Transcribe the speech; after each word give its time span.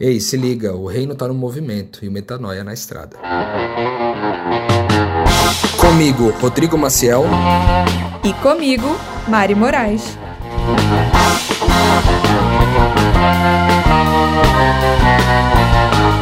Ei, 0.00 0.18
se 0.18 0.36
liga, 0.36 0.74
o 0.74 0.88
reino 0.88 1.14
tá 1.14 1.28
no 1.28 1.34
movimento 1.34 2.04
e 2.04 2.08
o 2.08 2.10
metanoia 2.10 2.64
na 2.64 2.74
estrada. 2.74 3.16
Comigo, 5.80 6.30
Rodrigo 6.40 6.76
Maciel. 6.76 7.22
E 8.24 8.32
comigo, 8.42 8.88
Mari 9.28 9.54
Moraes. 9.54 10.18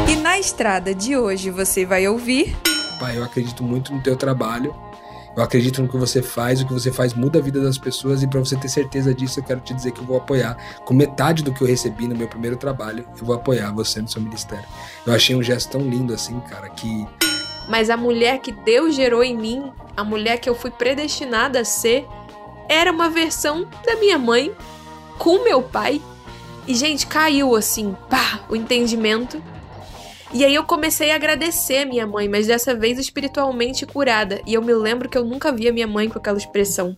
E 0.07 0.16
na 0.16 0.39
estrada 0.39 0.95
de 0.95 1.16
hoje 1.16 1.48
você 1.48 1.86
vai 1.86 2.07
ouvir. 2.07 2.54
Pai, 3.00 3.16
eu 3.16 3.25
acredito 3.25 3.62
muito 3.64 3.91
no 3.95 4.02
teu 4.02 4.16
trabalho 4.16 4.75
eu 5.37 5.43
acredito 5.43 5.80
no 5.80 5.89
que 5.89 5.96
você 5.96 6.21
faz, 6.21 6.61
o 6.61 6.67
que 6.67 6.73
você 6.73 6.93
faz 6.93 7.14
muda 7.14 7.39
a 7.39 7.43
vida 7.43 7.61
das 7.62 7.79
pessoas 7.79 8.23
e 8.23 8.27
para 8.27 8.39
você 8.39 8.55
ter 8.57 8.69
certeza 8.69 9.14
disso, 9.14 9.41
eu 9.41 9.45
quero 9.45 9.61
te 9.61 9.73
dizer 9.73 9.93
que 9.93 10.01
eu 10.01 10.05
vou 10.05 10.19
apoiar. 10.19 10.57
Com 10.85 10.93
metade 10.93 11.43
do 11.43 11.53
que 11.53 11.62
eu 11.62 11.67
recebi 11.67 12.07
no 12.07 12.14
meu 12.14 12.29
primeiro 12.29 12.57
trabalho, 12.57 13.07
eu 13.19 13.25
vou 13.25 13.35
apoiar 13.35 13.73
você 13.73 14.03
no 14.03 14.09
seu 14.09 14.21
ministério. 14.21 14.67
Eu 15.07 15.14
achei 15.14 15.35
um 15.35 15.43
gesto 15.43 15.71
tão 15.71 15.81
lindo 15.81 16.13
assim, 16.13 16.39
cara, 16.40 16.68
que. 16.68 17.07
Mas 17.68 17.89
a 17.89 17.96
mulher 17.96 18.40
que 18.40 18.53
Deus 18.53 18.95
gerou 18.95 19.25
em 19.25 19.37
mim, 19.37 19.73
a 19.96 20.04
mulher 20.04 20.39
que 20.39 20.49
eu 20.49 20.54
fui 20.54 20.71
predestinada 20.71 21.61
a 21.61 21.64
ser, 21.64 22.07
era 22.68 22.93
uma 22.93 23.09
versão 23.09 23.67
da 23.87 23.96
minha 23.96 24.18
mãe 24.18 24.53
com 25.18 25.43
meu 25.43 25.62
pai. 25.62 26.03
E, 26.67 26.75
gente, 26.75 27.07
caiu 27.07 27.57
assim, 27.57 27.96
pá, 28.11 28.40
o 28.49 28.54
entendimento 28.54 29.43
e 30.35 30.45
aí 30.46 30.54
eu 30.54 30.64
comecei 30.64 31.11
a 31.11 31.17
agradecer 31.17 31.85
minha 31.85 32.06
mãe, 32.06 32.27
mas 32.27 32.47
dessa 32.47 32.75
vez 32.75 32.98
espiritualmente 32.98 33.84
curada. 33.84 34.41
E 34.47 34.55
eu 34.55 34.62
me 34.62 34.73
lembro 34.73 35.09
que 35.09 35.19
eu 35.19 35.25
nunca 35.25 35.53
via 35.53 35.73
minha 35.73 35.86
mãe 35.86 36.09
com 36.09 36.19
aquela 36.19 36.39
expressão. 36.39 36.97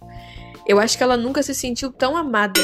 Eu 0.67 0.79
acho 0.79 0.97
que 0.97 1.03
ela 1.03 1.17
nunca 1.17 1.43
se 1.43 1.53
sentiu 1.53 1.91
tão 1.91 2.17
amada. 2.17 2.61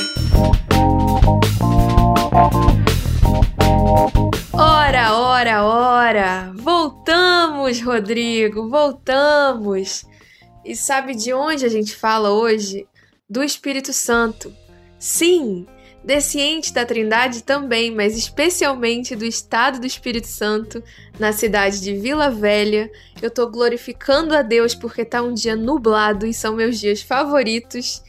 Ora, 4.52 5.14
ora, 5.14 5.64
ora! 5.64 6.52
Voltamos, 6.54 7.80
Rodrigo, 7.82 8.68
voltamos! 8.70 10.04
E 10.64 10.76
sabe 10.76 11.16
de 11.16 11.32
onde 11.32 11.66
a 11.66 11.68
gente 11.68 11.96
fala 11.96 12.30
hoje? 12.30 12.86
Do 13.28 13.42
Espírito 13.42 13.92
Santo. 13.92 14.54
Sim, 14.98 15.66
desse 16.04 16.40
ente 16.40 16.72
da 16.72 16.84
Trindade 16.84 17.42
também, 17.42 17.94
mas 17.94 18.16
especialmente 18.16 19.14
do 19.14 19.24
estado 19.24 19.80
do 19.80 19.86
Espírito 19.86 20.26
Santo, 20.26 20.82
na 21.18 21.32
cidade 21.32 21.80
de 21.80 21.94
Vila 21.94 22.30
Velha. 22.30 22.90
Eu 23.20 23.30
tô 23.30 23.46
glorificando 23.48 24.34
a 24.34 24.42
Deus 24.42 24.74
porque 24.74 25.04
tá 25.04 25.22
um 25.22 25.34
dia 25.34 25.54
nublado 25.54 26.26
e 26.26 26.32
são 26.32 26.54
meus 26.54 26.78
dias 26.78 27.02
favoritos. 27.02 28.02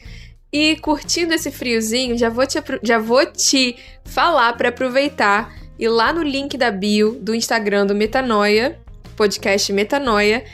E 0.52 0.76
curtindo 0.76 1.32
esse 1.32 1.50
friozinho, 1.50 2.16
já 2.16 2.28
vou 2.28 2.46
te, 2.46 2.58
já 2.82 2.98
vou 2.98 3.24
te 3.26 3.76
falar 4.04 4.52
para 4.54 4.68
aproveitar 4.68 5.54
e 5.78 5.88
lá 5.88 6.12
no 6.12 6.22
link 6.22 6.56
da 6.58 6.70
bio 6.70 7.18
do 7.20 7.34
Instagram 7.34 7.86
do 7.86 7.94
Metanoia, 7.94 8.78
podcast 9.16 9.72
Metanoia, 9.72 10.44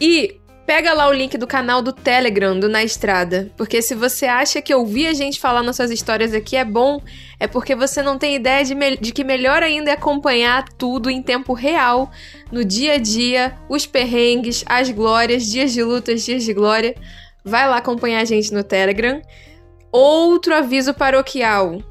e 0.00 0.40
Pega 0.66 0.92
lá 0.92 1.08
o 1.08 1.12
link 1.12 1.36
do 1.36 1.46
canal 1.46 1.82
do 1.82 1.92
Telegram 1.92 2.58
do 2.58 2.68
Na 2.68 2.84
Estrada, 2.84 3.50
porque 3.56 3.82
se 3.82 3.94
você 3.96 4.26
acha 4.26 4.62
que 4.62 4.72
ouvir 4.72 5.08
a 5.08 5.12
gente 5.12 5.40
falar 5.40 5.62
nas 5.62 5.74
suas 5.74 5.90
histórias 5.90 6.32
aqui 6.32 6.56
é 6.56 6.64
bom, 6.64 7.00
é 7.40 7.48
porque 7.48 7.74
você 7.74 8.00
não 8.00 8.16
tem 8.16 8.36
ideia 8.36 8.64
de, 8.64 8.74
de, 9.00 9.12
que 9.12 9.24
melhor 9.24 9.62
ainda 9.62 9.90
é 9.90 9.94
acompanhar 9.94 10.64
tudo 10.78 11.10
em 11.10 11.20
tempo 11.20 11.52
real, 11.52 12.12
no 12.52 12.64
dia 12.64 12.94
a 12.94 12.98
dia, 12.98 13.58
os 13.68 13.86
perrengues, 13.86 14.64
as 14.66 14.88
glórias, 14.90 15.46
dias 15.46 15.72
de 15.72 15.82
lutas, 15.82 16.24
dias 16.24 16.44
de 16.44 16.54
glória. 16.54 16.94
Vai 17.44 17.68
lá 17.68 17.78
acompanhar 17.78 18.20
a 18.20 18.24
gente 18.24 18.54
no 18.54 18.62
Telegram. 18.62 19.20
Outro 19.90 20.54
aviso 20.54 20.94
paroquial. 20.94 21.82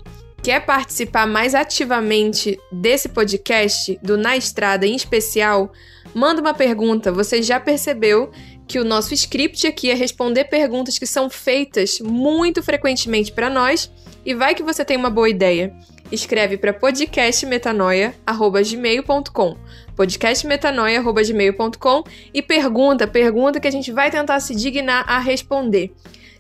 Quer 0.42 0.66
participar 0.66 1.28
mais 1.28 1.54
ativamente 1.54 2.58
desse 2.72 3.10
podcast, 3.10 4.00
do 4.02 4.18
Na 4.18 4.36
Estrada 4.36 4.88
em 4.88 4.96
especial? 4.96 5.72
Manda 6.16 6.42
uma 6.42 6.54
pergunta. 6.54 7.12
Você 7.12 7.44
já 7.44 7.60
percebeu 7.60 8.32
que 8.72 8.80
o 8.80 8.86
nosso 8.86 9.14
script 9.14 9.68
aqui 9.68 9.92
é 9.92 9.94
responder 9.94 10.46
perguntas 10.46 10.98
que 10.98 11.06
são 11.06 11.30
feitas 11.30 12.00
muito 12.00 12.64
frequentemente 12.64 13.30
para 13.30 13.50
nós 13.50 13.92
e 14.26 14.34
vai 14.34 14.56
que 14.56 14.64
você 14.64 14.86
tem 14.86 14.96
uma 14.96 15.10
boa 15.10 15.28
ideia. 15.28 15.76
Escreve 16.10 16.58
para 16.58 16.72
podcastmetanoia@gmail.com. 16.72 19.58
podcastmetanoia@gmail.com 19.94 22.04
e 22.34 22.42
pergunta, 22.42 23.06
pergunta 23.06 23.60
que 23.60 23.68
a 23.68 23.72
gente 23.72 23.92
vai 23.92 24.10
tentar 24.10 24.40
se 24.40 24.56
dignar 24.56 25.04
a 25.06 25.20
responder. 25.20 25.92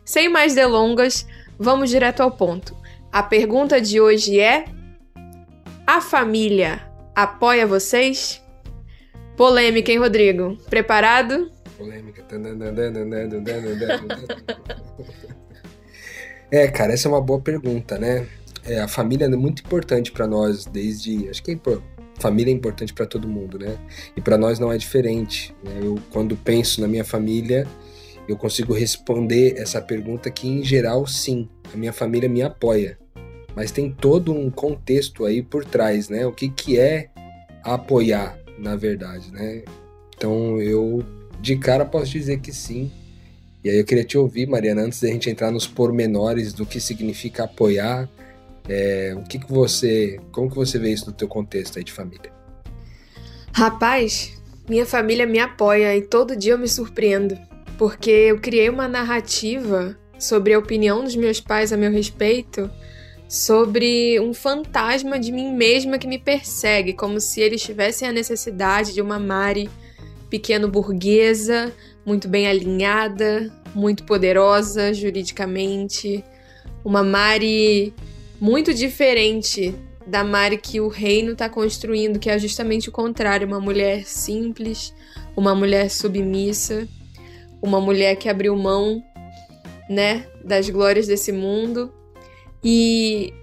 Sem 0.05 0.29
mais 0.29 0.55
delongas, 0.55 1.27
vamos 1.59 1.89
direto 1.89 2.21
ao 2.21 2.31
ponto. 2.31 2.73
A 3.11 3.21
pergunta 3.21 3.81
de 3.81 3.99
hoje 3.99 4.39
é: 4.39 4.63
a 5.85 5.99
família 5.99 6.81
apoia 7.13 7.67
vocês? 7.67 8.41
Polêmica, 9.35 9.91
hein, 9.91 9.99
Rodrigo? 9.99 10.55
Preparado? 10.69 11.51
Polêmica. 11.81 12.23
é, 16.51 16.67
cara, 16.67 16.93
essa 16.93 17.07
é 17.07 17.11
uma 17.11 17.21
boa 17.21 17.39
pergunta, 17.39 17.97
né? 17.97 18.27
É, 18.63 18.79
a 18.79 18.87
família 18.87 19.25
é 19.25 19.29
muito 19.29 19.63
importante 19.63 20.11
para 20.11 20.27
nós 20.27 20.65
desde, 20.65 21.27
acho 21.29 21.41
que 21.41 21.51
é 21.51 21.55
família 22.19 22.51
é 22.51 22.55
importante 22.55 22.93
para 22.93 23.07
todo 23.07 23.27
mundo, 23.27 23.57
né? 23.57 23.77
E 24.15 24.21
para 24.21 24.37
nós 24.37 24.59
não 24.59 24.71
é 24.71 24.77
diferente. 24.77 25.55
Né? 25.63 25.79
Eu 25.81 25.97
quando 26.11 26.37
penso 26.37 26.79
na 26.79 26.87
minha 26.87 27.03
família, 27.03 27.67
eu 28.27 28.37
consigo 28.37 28.73
responder 28.73 29.55
essa 29.57 29.81
pergunta 29.81 30.29
que 30.29 30.47
em 30.47 30.63
geral 30.63 31.07
sim, 31.07 31.49
a 31.73 31.77
minha 31.77 31.91
família 31.91 32.29
me 32.29 32.43
apoia. 32.43 32.97
Mas 33.55 33.71
tem 33.71 33.91
todo 33.91 34.31
um 34.31 34.49
contexto 34.49 35.25
aí 35.25 35.41
por 35.41 35.65
trás, 35.65 36.07
né? 36.07 36.25
O 36.25 36.31
que 36.31 36.47
que 36.47 36.79
é 36.79 37.09
apoiar, 37.63 38.37
na 38.57 38.75
verdade, 38.75 39.31
né? 39.31 39.63
Então 40.15 40.61
eu 40.61 41.03
de 41.41 41.57
cara 41.57 41.83
posso 41.83 42.11
dizer 42.11 42.39
que 42.39 42.53
sim. 42.53 42.91
E 43.63 43.69
aí 43.69 43.77
eu 43.79 43.85
queria 43.85 44.03
te 44.03 44.17
ouvir, 44.17 44.47
Mariana, 44.47 44.83
antes 44.83 45.01
da 45.01 45.07
gente 45.07 45.29
entrar 45.29 45.51
nos 45.51 45.67
pormenores 45.67 46.53
do 46.53 46.65
que 46.65 46.79
significa 46.79 47.43
apoiar, 47.43 48.09
é, 48.69 49.13
o 49.17 49.23
que, 49.23 49.39
que 49.39 49.51
você, 49.51 50.19
como 50.31 50.49
que 50.49 50.55
você 50.55 50.77
vê 50.79 50.91
isso 50.91 51.07
no 51.07 51.11
teu 51.11 51.27
contexto 51.27 51.77
aí 51.77 51.83
de 51.83 51.91
família? 51.91 52.31
Rapaz, 53.51 54.39
minha 54.69 54.85
família 54.85 55.25
me 55.25 55.39
apoia 55.39 55.95
e 55.95 56.01
todo 56.01 56.35
dia 56.35 56.53
eu 56.53 56.57
me 56.57 56.67
surpreendo, 56.67 57.37
porque 57.77 58.09
eu 58.09 58.39
criei 58.39 58.69
uma 58.69 58.87
narrativa 58.87 59.97
sobre 60.17 60.53
a 60.53 60.59
opinião 60.59 61.03
dos 61.03 61.15
meus 61.15 61.39
pais 61.39 61.73
a 61.73 61.77
meu 61.77 61.91
respeito, 61.91 62.69
sobre 63.27 64.19
um 64.19 64.33
fantasma 64.33 65.19
de 65.19 65.31
mim 65.31 65.53
mesma 65.55 65.97
que 65.97 66.07
me 66.07 66.19
persegue, 66.19 66.93
como 66.93 67.19
se 67.19 67.41
eles 67.41 67.61
tivessem 67.61 68.07
a 68.07 68.11
necessidade 68.11 68.93
de 68.93 69.01
uma 69.01 69.17
Mari 69.19 69.69
pequeno 70.31 70.69
burguesa, 70.69 71.71
muito 72.05 72.29
bem 72.29 72.47
alinhada, 72.47 73.51
muito 73.75 74.05
poderosa 74.05 74.93
juridicamente, 74.93 76.23
uma 76.83 77.03
Mari 77.03 77.93
muito 78.39 78.73
diferente 78.73 79.75
da 80.07 80.23
Mari 80.23 80.57
que 80.57 80.79
o 80.81 80.87
reino 80.87 81.33
está 81.33 81.47
construindo, 81.47 82.17
que 82.17 82.29
é 82.29 82.39
justamente 82.39 82.89
o 82.89 82.91
contrário, 82.91 83.45
uma 83.45 83.59
mulher 83.59 84.05
simples, 84.05 84.95
uma 85.35 85.53
mulher 85.53 85.91
submissa, 85.91 86.87
uma 87.61 87.79
mulher 87.79 88.15
que 88.15 88.27
abriu 88.27 88.55
mão, 88.55 89.03
né, 89.89 90.25
das 90.43 90.69
glórias 90.69 91.05
desse 91.07 91.31
mundo. 91.31 91.93
E 92.63 93.33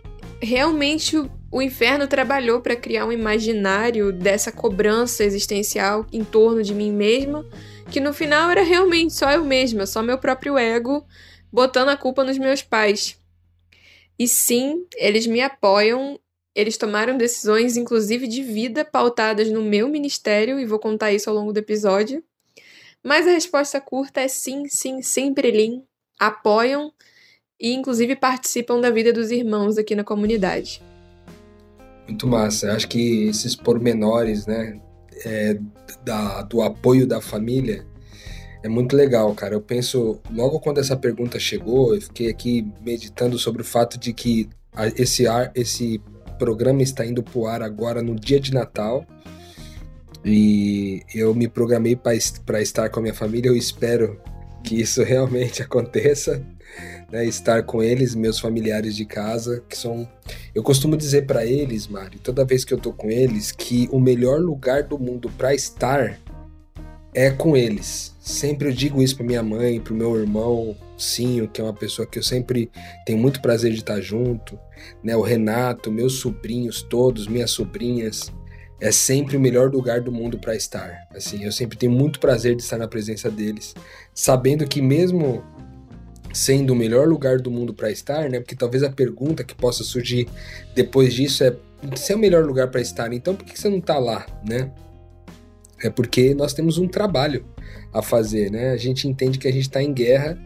realmente 0.41 1.17
o 1.51 1.63
inferno 1.63 2.07
trabalhou 2.07 2.61
para 2.61 2.77
criar 2.77 3.07
um 3.07 3.13
imaginário 3.13 4.13
dessa 4.13 4.53
cobrança 4.53 5.25
existencial 5.25 6.07
em 6.13 6.23
torno 6.23 6.63
de 6.63 6.75
mim 6.75 6.93
mesma, 6.93 7.47
que 7.91 8.01
no 8.01 8.13
final 8.13 8.51
era 8.51 8.63
realmente 8.63 9.15
só 9.15 9.31
eu 9.31 9.45
mesma, 9.45 9.87
só 9.87 10.03
meu 10.03 10.19
próprio 10.19 10.59
ego 10.59 11.07
botando 11.51 11.89
a 11.89 11.97
culpa 11.97 12.23
nos 12.23 12.37
meus 12.37 12.63
pais. 12.63 13.19
E 14.19 14.29
sim, 14.29 14.87
eles 14.97 15.27
me 15.27 15.41
apoiam, 15.41 16.21
eles 16.55 16.77
tomaram 16.77 17.17
decisões, 17.17 17.77
inclusive 17.77 18.27
de 18.27 18.43
vida, 18.43 18.85
pautadas 18.85 19.49
no 19.51 19.63
meu 19.63 19.89
ministério, 19.89 20.59
e 20.59 20.67
vou 20.67 20.79
contar 20.79 21.13
isso 21.13 21.31
ao 21.31 21.37
longo 21.37 21.53
do 21.53 21.59
episódio. 21.59 22.23
Mas 23.03 23.27
a 23.27 23.31
resposta 23.31 23.81
curta 23.81 24.21
é 24.21 24.29
sim, 24.29 24.69
sim, 24.69 25.01
sempre 25.01 25.51
lim. 25.51 25.85
Apoiam 26.19 26.93
e, 27.59 27.73
inclusive, 27.73 28.17
participam 28.17 28.81
da 28.81 28.91
vida 28.91 29.13
dos 29.13 29.31
irmãos 29.31 29.79
aqui 29.79 29.95
na 29.95 30.05
comunidade. 30.05 30.83
Muito 32.09 32.27
massa. 32.27 32.73
Acho 32.73 32.89
que 32.89 33.29
esses 33.29 33.55
pormenores, 33.55 34.47
né, 34.47 34.81
é, 35.25 35.59
da, 36.05 36.43
do 36.43 36.63
apoio 36.63 37.07
da 37.07 37.21
família 37.21 37.85
é 38.63 38.69
muito 38.69 38.97
legal, 38.97 39.33
cara. 39.35 39.55
Eu 39.55 39.61
penso, 39.61 40.21
logo 40.31 40.59
quando 40.59 40.79
essa 40.79 40.97
pergunta 40.97 41.39
chegou, 41.39 41.95
eu 41.95 42.01
fiquei 42.01 42.29
aqui 42.29 42.67
meditando 42.81 43.39
sobre 43.39 43.63
o 43.63 43.65
fato 43.65 43.99
de 43.99 44.13
que 44.13 44.49
esse 44.97 45.27
ar, 45.27 45.53
esse 45.55 46.01
programa 46.39 46.83
está 46.83 47.05
indo 47.05 47.23
pro 47.23 47.47
ar 47.47 47.63
agora 47.63 48.03
no 48.03 48.15
dia 48.15 48.41
de 48.41 48.53
Natal. 48.53 49.05
E 50.25 51.03
eu 51.15 51.35
me 51.35 51.47
programei 51.47 51.97
para 51.97 52.61
estar 52.61 52.89
com 52.89 53.01
a 53.01 53.03
minha 53.03 53.15
família. 53.15 53.49
Eu 53.49 53.57
espero 53.57 54.21
que 54.65 54.81
isso 54.81 55.03
realmente 55.05 55.63
aconteça. 55.63 56.45
Né, 57.11 57.25
estar 57.25 57.63
com 57.63 57.83
eles, 57.83 58.15
meus 58.15 58.39
familiares 58.39 58.95
de 58.95 59.05
casa, 59.05 59.63
que 59.69 59.77
são. 59.77 60.09
Eu 60.55 60.63
costumo 60.63 60.97
dizer 60.97 61.27
para 61.27 61.45
eles, 61.45 61.87
Mário, 61.87 62.19
toda 62.19 62.45
vez 62.45 62.65
que 62.65 62.75
eu 62.75 62.79
tô 62.79 62.93
com 62.93 63.11
eles, 63.11 63.51
que 63.51 63.89
o 63.91 63.99
melhor 63.99 64.41
lugar 64.41 64.83
do 64.83 64.99
mundo 64.99 65.31
para 65.37 65.55
estar 65.55 66.19
é 67.15 67.31
com 67.31 67.57
eles. 67.57 68.15
Sempre 68.21 68.69
eu 68.69 68.73
digo 68.73 69.03
isso 69.03 69.17
para 69.17 69.27
minha 69.27 69.43
mãe, 69.43 69.81
para 69.81 69.95
o 69.95 69.97
meu 69.97 70.17
irmão, 70.17 70.77
Cinho, 70.99 71.49
que 71.49 71.61
é 71.61 71.65
uma 71.65 71.73
pessoa 71.73 72.07
que 72.07 72.19
eu 72.19 72.23
sempre 72.23 72.71
tenho 73.07 73.19
muito 73.19 73.41
prazer 73.41 73.73
de 73.73 73.79
estar 73.79 74.01
junto, 74.01 74.59
né? 75.03 75.17
O 75.17 75.23
Renato, 75.23 75.91
meus 75.91 76.15
sobrinhos 76.15 76.83
todos, 76.83 77.27
minhas 77.27 77.53
sobrinhas, 77.53 78.33
é 78.81 78.93
sempre 78.93 79.37
o 79.37 79.41
melhor 79.41 79.71
lugar 79.71 80.01
do 80.01 80.13
mundo 80.13 80.39
para 80.39 80.55
estar. 80.55 81.07
Assim, 81.15 81.45
eu 81.45 81.53
sempre 81.53 81.79
tenho 81.79 81.93
muito 81.93 82.21
prazer 82.21 82.55
de 82.55 82.63
estar 82.63 82.79
na 82.79 82.89
presença 82.89 83.31
deles, 83.31 83.75
sabendo 84.13 84.67
que 84.67 84.83
mesmo 84.83 85.43
sendo 86.33 86.73
o 86.73 86.77
melhor 86.77 87.09
lugar 87.09 87.39
do 87.39 87.51
mundo 87.51 87.73
para 87.75 87.91
estar, 87.91 88.29
né? 88.29 88.41
Porque 88.41 88.55
talvez 88.55 88.83
a 88.83 88.91
pergunta 88.91 89.45
que 89.45 89.55
possa 89.55 89.83
surgir 89.83 90.29
depois 90.75 91.15
disso 91.15 91.45
é 91.45 91.57
se 91.97 92.13
é 92.13 92.17
o 92.17 92.19
melhor 92.19 92.45
lugar 92.45 92.69
para 92.69 92.81
estar, 92.81 93.13
então 93.13 93.35
por 93.35 93.45
que 93.45 93.59
você 93.59 93.69
não 93.69 93.79
está 93.79 93.99
lá, 93.99 94.27
né? 94.47 94.71
É 95.83 95.89
porque 95.89 96.35
nós 96.35 96.53
temos 96.53 96.77
um 96.77 96.89
trabalho 96.89 97.45
a 97.93 98.03
fazer, 98.03 98.51
né? 98.51 98.71
A 98.71 98.77
gente 98.77 99.07
entende 99.07 99.39
que 99.39 99.47
a 99.47 99.53
gente 99.53 99.63
está 99.63 99.83
em 99.83 99.93
guerra 99.93 100.37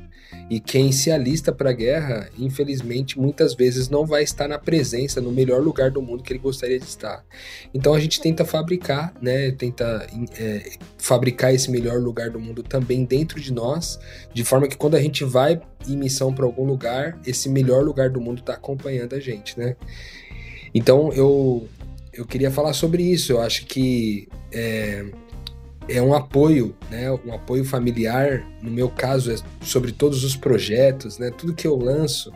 e 0.52 0.60
quem 0.60 0.92
se 0.92 1.10
alista 1.10 1.50
para 1.50 1.70
a 1.70 1.72
guerra, 1.72 2.28
infelizmente, 2.38 3.18
muitas 3.18 3.54
vezes 3.54 3.88
não 3.88 4.04
vai 4.04 4.22
estar 4.22 4.46
na 4.46 4.58
presença, 4.58 5.18
no 5.18 5.32
melhor 5.32 5.62
lugar 5.62 5.90
do 5.90 6.02
mundo 6.02 6.22
que 6.22 6.30
ele 6.30 6.40
gostaria 6.40 6.78
de 6.78 6.84
estar. 6.84 7.24
Então 7.72 7.94
a 7.94 7.98
gente 7.98 8.20
tenta 8.20 8.44
fabricar, 8.44 9.14
né? 9.18 9.50
Tenta 9.52 10.06
é, 10.38 10.72
fabricar 10.98 11.54
esse 11.54 11.70
melhor 11.70 11.98
lugar 12.02 12.28
do 12.28 12.38
mundo 12.38 12.62
também 12.62 13.02
dentro 13.06 13.40
de 13.40 13.50
nós, 13.50 13.98
de 14.34 14.44
forma 14.44 14.68
que 14.68 14.76
quando 14.76 14.94
a 14.94 15.00
gente 15.00 15.24
vai 15.24 15.58
em 15.88 15.96
missão 15.96 16.34
para 16.34 16.44
algum 16.44 16.66
lugar, 16.66 17.18
esse 17.26 17.48
melhor 17.48 17.82
lugar 17.82 18.10
do 18.10 18.20
mundo 18.20 18.40
está 18.40 18.52
acompanhando 18.52 19.14
a 19.14 19.20
gente, 19.20 19.58
né? 19.58 19.74
Então 20.74 21.10
eu 21.14 21.66
eu 22.12 22.26
queria 22.26 22.50
falar 22.50 22.74
sobre 22.74 23.02
isso. 23.02 23.32
Eu 23.32 23.40
acho 23.40 23.64
que 23.64 24.28
é, 24.52 25.06
é 25.88 26.00
um 26.00 26.14
apoio, 26.14 26.74
né? 26.90 27.10
Um 27.24 27.34
apoio 27.34 27.64
familiar. 27.64 28.46
No 28.62 28.70
meu 28.70 28.88
caso, 28.88 29.32
é 29.32 29.36
sobre 29.64 29.92
todos 29.92 30.24
os 30.24 30.36
projetos, 30.36 31.18
né? 31.18 31.30
Tudo 31.30 31.54
que 31.54 31.66
eu 31.66 31.76
lanço, 31.76 32.32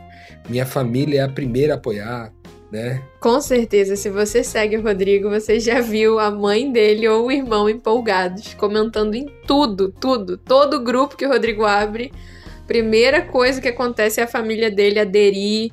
minha 0.49 0.65
família 0.65 1.21
é 1.21 1.23
a 1.23 1.29
primeira 1.29 1.73
a 1.73 1.77
apoiar, 1.77 2.33
né? 2.71 3.01
Com 3.19 3.39
certeza, 3.39 3.95
se 3.95 4.09
você 4.09 4.43
segue 4.43 4.77
o 4.77 4.83
Rodrigo, 4.83 5.29
você 5.29 5.59
já 5.59 5.79
viu 5.79 6.19
a 6.19 6.29
mãe 6.29 6.71
dele 6.71 7.07
ou 7.07 7.27
o 7.27 7.31
irmão 7.31 7.69
empolgados, 7.69 8.53
comentando 8.53 9.15
em 9.15 9.27
tudo, 9.45 9.91
tudo. 9.91 10.37
Todo 10.37 10.83
grupo 10.83 11.15
que 11.15 11.25
o 11.25 11.29
Rodrigo 11.29 11.65
abre, 11.65 12.11
primeira 12.67 13.21
coisa 13.21 13.61
que 13.61 13.69
acontece 13.69 14.19
é 14.19 14.23
a 14.23 14.27
família 14.27 14.69
dele 14.69 14.99
aderir 14.99 15.71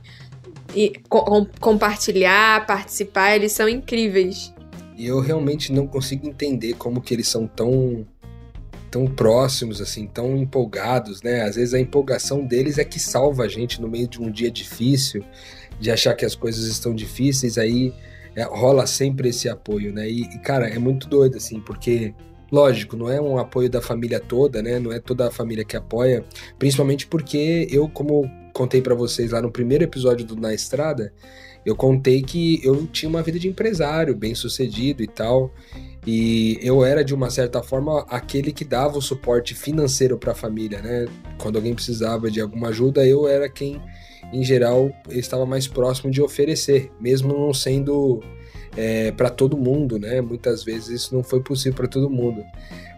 e 0.75 0.93
com, 1.09 1.47
compartilhar, 1.61 2.67
participar, 2.67 3.35
eles 3.35 3.53
são 3.53 3.69
incríveis. 3.69 4.54
E 4.97 5.07
eu 5.07 5.21
realmente 5.21 5.73
não 5.73 5.87
consigo 5.87 6.27
entender 6.27 6.75
como 6.75 7.01
que 7.01 7.15
eles 7.15 7.29
são 7.29 7.47
tão 7.47 8.07
tão 8.91 9.07
próximos 9.09 9.81
assim, 9.81 10.07
tão 10.07 10.37
empolgados, 10.37 11.21
né? 11.21 11.43
Às 11.43 11.57
vezes 11.57 11.75
a 11.75 11.81
empolgação 11.81 12.47
deles 12.47 12.79
é 12.79 12.85
que 12.85 13.01
salva 13.01 13.43
a 13.43 13.49
gente 13.49 13.83
no 13.83 13.89
meio 13.89 14.07
de 14.07 14.23
um 14.23 14.31
dia 14.31 14.49
difícil, 14.49 15.25
de 15.81 15.91
achar 15.91 16.15
que 16.15 16.25
as 16.25 16.37
coisas 16.37 16.67
estão 16.67 16.95
difíceis, 16.95 17.59
aí 17.59 17.93
é, 18.37 18.45
rola 18.45 18.87
sempre 18.87 19.31
esse 19.31 19.49
apoio, 19.49 19.93
né? 19.93 20.09
E, 20.09 20.23
e, 20.23 20.39
cara, 20.39 20.69
é 20.69 20.79
muito 20.79 21.09
doido 21.09 21.37
assim, 21.39 21.61
porque 21.61 22.15
lógico, 22.53 22.97
não 22.97 23.11
é 23.11 23.21
um 23.21 23.37
apoio 23.37 23.69
da 23.69 23.83
família 23.83 24.21
toda, 24.21 24.63
né? 24.63 24.79
Não 24.79 24.93
é 24.93 25.01
toda 25.01 25.27
a 25.27 25.31
família 25.31 25.65
que 25.65 25.77
apoia, 25.77 26.25
principalmente 26.57 27.05
porque 27.09 27.67
eu 27.73 27.89
como 27.89 28.31
contei 28.53 28.81
para 28.81 28.95
vocês 28.95 29.33
lá 29.33 29.43
no 29.43 29.51
primeiro 29.51 29.83
episódio 29.83 30.25
do 30.25 30.37
Na 30.37 30.55
Estrada, 30.55 31.13
eu 31.65 31.75
contei 31.75 32.23
que 32.23 32.61
eu 32.63 32.87
tinha 32.87 33.09
uma 33.09 33.23
vida 33.23 33.39
de 33.39 33.49
empresário, 33.49 34.15
bem 34.15 34.35
sucedido 34.35 35.03
e 35.03 35.07
tal. 35.07 35.53
E 36.07 36.59
eu 36.63 36.85
era, 36.85 37.03
de 37.03 37.15
uma 37.15 37.31
certa 37.31 37.63
forma, 37.63 38.05
aquele 38.09 38.53
que 38.53 38.65
dava 38.65 38.99
o 38.99 39.03
suporte 39.03 39.55
financeiro 39.55 40.19
para 40.19 40.33
a 40.33 40.35
família, 40.35 40.83
né? 40.83 41.07
Quando 41.39 41.57
alguém 41.57 41.75
precisava 41.75 42.31
de 42.31 42.41
alguma 42.41 42.69
ajuda, 42.69 43.07
eu 43.07 43.27
era 43.27 43.49
quem, 43.49 43.81
em 44.33 44.45
geral, 44.45 44.91
estava 45.09 45.47
mais 45.47 45.67
próximo 45.67 46.11
de 46.11 46.21
oferecer, 46.21 46.91
mesmo 47.01 47.33
não 47.33 47.55
sendo 47.55 48.21
é, 48.77 49.13
para 49.13 49.31
todo 49.31 49.57
mundo, 49.57 49.99
né? 49.99 50.21
Muitas 50.21 50.63
vezes 50.63 50.89
isso 50.89 51.15
não 51.15 51.23
foi 51.23 51.41
possível 51.41 51.77
para 51.77 51.89
todo 51.89 52.11
mundo. 52.11 52.45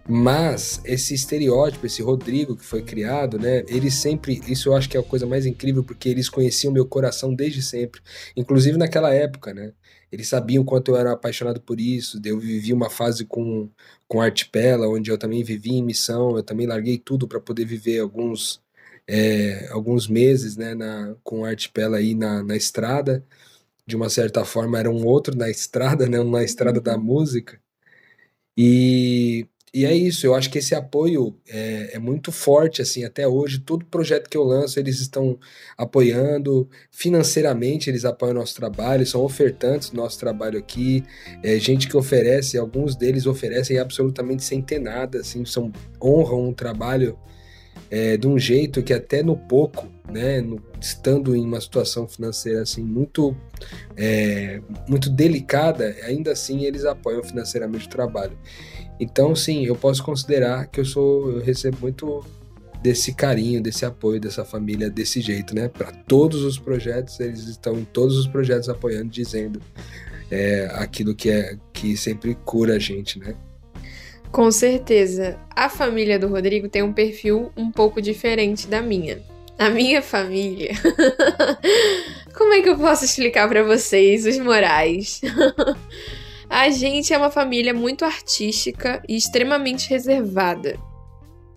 Mas 0.09 0.81
esse 0.85 1.15
estereótipo, 1.15 1.85
esse 1.87 2.01
Rodrigo 2.01 2.57
que 2.57 2.65
foi 2.65 2.83
criado, 2.83 3.39
né? 3.39 3.65
Eles 3.69 3.95
sempre, 3.95 4.41
isso 4.47 4.69
eu 4.69 4.77
acho 4.77 4.89
que 4.89 4.97
é 4.97 5.01
a 5.01 5.03
coisa 5.03 5.27
mais 5.27 5.47
incrível, 5.47 5.83
porque 5.83 6.09
eles 6.09 6.29
conheciam 6.29 6.73
meu 6.73 6.87
coração 6.87 7.35
desde 7.35 7.61
sempre, 7.61 8.01
inclusive 8.37 8.79
naquela 8.79 9.13
época, 9.13 9.53
né? 9.53 9.73
Eles 10.11 10.29
sabiam 10.29 10.65
quanto 10.65 10.93
eu 10.93 10.97
era 10.97 11.13
apaixonado 11.13 11.61
por 11.61 11.81
isso. 11.81 12.21
Eu 12.25 12.39
vivi 12.39 12.73
uma 12.73 12.89
fase 12.89 13.25
com 13.25 13.69
com 14.09 14.21
Artipela, 14.21 14.89
onde 14.89 15.11
eu 15.11 15.19
também 15.19 15.43
vivi 15.43 15.73
em 15.75 15.83
missão. 15.83 16.37
Eu 16.37 16.43
também 16.43 16.67
larguei 16.67 16.99
tudo 16.99 17.27
para 17.27 17.41
poder 17.41 17.65
viver 17.65 17.99
alguns 18.01 18.63
é, 19.09 19.69
alguns 19.71 20.09
meses, 20.09 20.57
né? 20.57 20.75
Na, 20.75 21.17
com 21.25 21.45
Artipela 21.45 21.99
aí 21.99 22.15
na, 22.15 22.43
na 22.43 22.57
estrada. 22.57 23.25
De 23.87 23.97
uma 23.97 24.11
certa 24.11 24.45
forma 24.45 24.79
era 24.79 24.91
um 24.91 25.05
outro 25.07 25.37
na 25.37 25.51
estrada, 25.51 26.09
né? 26.09 26.21
Um 26.21 26.31
na 26.31 26.45
estrada 26.45 26.81
da 26.81 26.97
uhum. 26.97 27.03
música. 27.05 27.61
E 28.57 29.47
e 29.77 29.85
é 29.85 29.95
isso, 29.95 30.27
eu 30.27 30.35
acho 30.35 30.49
que 30.49 30.57
esse 30.57 30.75
apoio 30.75 31.37
é, 31.47 31.97
é, 31.97 31.99
muito 31.99 32.33
forte, 32.33 32.81
assim, 32.81 33.05
até 33.05 33.29
hoje. 33.29 33.59
Todo 33.59 33.85
projeto 33.85 34.27
que 34.27 34.35
eu 34.35 34.43
lanço, 34.43 34.81
eles 34.81 35.01
estão 35.01 35.39
apoiando 35.77 36.67
financeiramente, 36.91 37.91
eles 37.91 38.07
apoiam 38.07 38.31
o 38.33 38.39
nosso 38.39 38.57
trabalho, 38.57 39.07
são 39.07 39.21
ofertantes 39.23 39.91
do 39.91 39.97
nosso 39.99 40.19
trabalho 40.19 40.59
aqui. 40.59 41.05
É, 41.43 41.59
gente 41.59 41.89
que 41.89 41.95
oferece, 41.95 42.57
alguns 42.57 42.97
deles 42.97 43.27
oferecem 43.27 43.79
absolutamente 43.79 44.45
sem 44.45 44.63
ter 44.63 44.79
nada, 44.79 45.21
assim, 45.21 45.45
são, 45.45 45.71
honram 46.03 46.49
um 46.49 46.55
trabalho 46.55 47.19
é, 47.91 48.17
de 48.17 48.27
um 48.27 48.39
jeito 48.39 48.83
que 48.83 48.95
até 48.95 49.23
no 49.23 49.37
pouco, 49.37 49.87
né, 50.11 50.41
no, 50.41 50.59
estando 50.81 51.37
em 51.37 51.45
uma 51.45 51.61
situação 51.61 52.09
financeira 52.09 52.63
assim 52.63 52.83
muito 52.83 53.37
é, 53.97 54.61
muito 54.89 55.11
delicada, 55.11 55.95
ainda 56.05 56.33
assim 56.33 56.65
eles 56.65 56.85
apoiam 56.85 57.23
financeiramente 57.23 57.87
o 57.87 57.91
trabalho. 57.91 58.39
Então, 58.99 59.35
sim, 59.37 59.65
eu 59.67 59.77
posso 59.77 60.03
considerar 60.03 60.67
que 60.67 60.81
eu 60.81 60.85
sou, 60.85 61.31
eu 61.31 61.43
recebo 61.43 61.79
muito 61.81 62.25
desse 62.83 63.15
carinho, 63.15 63.63
desse 63.63 63.85
apoio 63.85 64.21
dessa 64.21 64.45
família 64.45 64.89
desse 64.89 65.21
jeito, 65.21 65.55
né? 65.55 65.69
Para 65.69 65.91
todos 65.91 66.43
os 66.43 66.59
projetos, 66.59 67.19
eles 67.21 67.47
estão 67.47 67.79
em 67.79 67.85
todos 67.85 68.17
os 68.17 68.27
projetos 68.27 68.69
apoiando, 68.69 69.11
dizendo 69.11 69.61
é, 70.31 70.69
aquilo 70.75 71.15
que 71.15 71.31
é 71.31 71.57
que 71.73 71.97
sempre 71.97 72.37
cura 72.45 72.77
a 72.77 72.79
gente, 72.79 73.19
né? 73.19 73.35
Com 74.31 74.51
certeza. 74.51 75.39
A 75.51 75.69
família 75.69 76.19
do 76.19 76.29
Rodrigo 76.29 76.69
tem 76.69 76.83
um 76.83 76.93
perfil 76.93 77.51
um 77.57 77.71
pouco 77.71 78.03
diferente 78.03 78.67
da 78.67 78.83
minha. 78.83 79.21
A 79.59 79.71
minha 79.71 80.03
família. 80.03 80.73
Como 82.37 82.53
é 82.53 82.61
que 82.61 82.69
eu 82.69 82.77
posso 82.77 83.05
explicar 83.05 83.49
para 83.49 83.65
vocês 83.65 84.27
os 84.27 84.39
morais? 84.39 85.23
A 86.49 86.71
gente 86.71 87.13
é 87.13 87.19
uma 87.19 87.31
família 87.31 87.75
muito 87.75 88.05
artística 88.05 89.03
e 89.09 89.17
extremamente 89.17 89.91
reservada. 89.91 90.79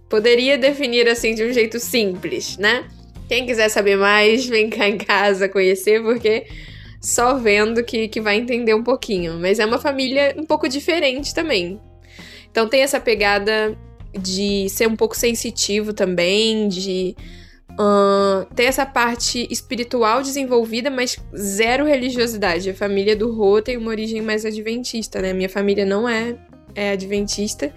Poderia 0.10 0.58
definir 0.58 1.08
assim 1.08 1.36
de 1.36 1.44
um 1.44 1.54
jeito 1.54 1.80
simples, 1.80 2.58
né? 2.58 2.88
Quem 3.28 3.46
quiser 3.46 3.70
saber 3.70 3.96
mais, 3.96 4.48
vem 4.48 4.70
cá 4.70 4.88
em 4.88 4.98
casa 4.98 5.48
conhecer, 5.48 6.02
porque 6.02 6.48
só 7.00 7.36
vendo 7.36 7.84
que, 7.84 8.08
que 8.08 8.20
vai 8.20 8.38
entender 8.38 8.74
um 8.74 8.84
pouquinho. 8.84 9.38
Mas 9.40 9.60
é 9.60 9.66
uma 9.66 9.78
família 9.78 10.36
um 10.38 10.46
pouco 10.46 10.68
diferente 10.68 11.34
também. 11.34 11.80
Então 12.50 12.68
tem 12.68 12.82
essa 12.82 13.00
pegada 13.00 13.78
de 14.20 14.68
ser 14.70 14.88
um 14.88 14.96
pouco 14.96 15.16
sensitivo 15.16 15.94
também, 15.94 16.68
de 16.68 17.16
Uh, 17.72 18.46
tem 18.56 18.66
essa 18.66 18.86
parte 18.86 19.48
espiritual 19.50 20.22
desenvolvida, 20.22 20.90
mas 20.90 21.18
zero 21.36 21.86
religiosidade. 21.86 22.70
A 22.70 22.74
família 22.74 23.16
do 23.16 23.32
Rô 23.32 23.62
tem 23.62 23.78
uma 23.78 23.90
origem 23.90 24.22
mais 24.22 24.46
adventista, 24.46 25.22
né? 25.22 25.32
Minha 25.32 25.50
família 25.50 25.86
não 25.86 26.08
é, 26.08 26.36
é 26.76 26.92
adventista. 26.92 27.74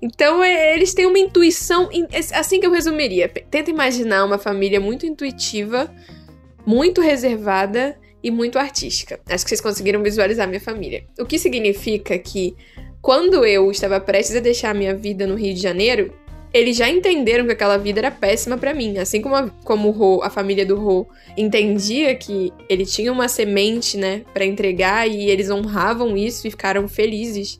Então, 0.00 0.42
é, 0.42 0.74
eles 0.74 0.94
têm 0.94 1.06
uma 1.06 1.18
intuição. 1.18 1.88
É, 2.10 2.18
assim 2.36 2.58
que 2.58 2.66
eu 2.66 2.72
resumiria. 2.72 3.28
Tenta 3.28 3.70
imaginar 3.70 4.24
uma 4.24 4.38
família 4.38 4.80
muito 4.80 5.06
intuitiva, 5.06 5.92
muito 6.66 7.00
reservada 7.00 7.96
e 8.22 8.30
muito 8.30 8.58
artística. 8.58 9.20
Acho 9.28 9.44
que 9.44 9.50
vocês 9.50 9.60
conseguiram 9.60 10.02
visualizar 10.02 10.48
minha 10.48 10.60
família. 10.60 11.04
O 11.18 11.24
que 11.24 11.38
significa 11.38 12.18
que 12.18 12.56
quando 13.00 13.44
eu 13.44 13.70
estava 13.70 14.00
prestes 14.00 14.36
a 14.36 14.40
deixar 14.40 14.74
minha 14.74 14.94
vida 14.94 15.26
no 15.26 15.36
Rio 15.36 15.54
de 15.54 15.60
Janeiro, 15.60 16.12
eles 16.58 16.76
já 16.76 16.88
entenderam 16.88 17.46
que 17.46 17.52
aquela 17.52 17.76
vida 17.76 18.00
era 18.00 18.10
péssima 18.10 18.58
para 18.58 18.74
mim. 18.74 18.98
Assim 18.98 19.22
como, 19.22 19.34
a, 19.34 19.48
como 19.64 19.90
Ho, 19.90 20.22
a 20.22 20.30
família 20.30 20.66
do 20.66 20.76
Ro 20.76 21.08
entendia 21.36 22.14
que 22.14 22.52
ele 22.68 22.84
tinha 22.84 23.12
uma 23.12 23.28
semente, 23.28 23.96
né, 23.96 24.22
para 24.34 24.44
entregar 24.44 25.08
e 25.08 25.30
eles 25.30 25.50
honravam 25.50 26.16
isso 26.16 26.46
e 26.46 26.50
ficaram 26.50 26.88
felizes 26.88 27.58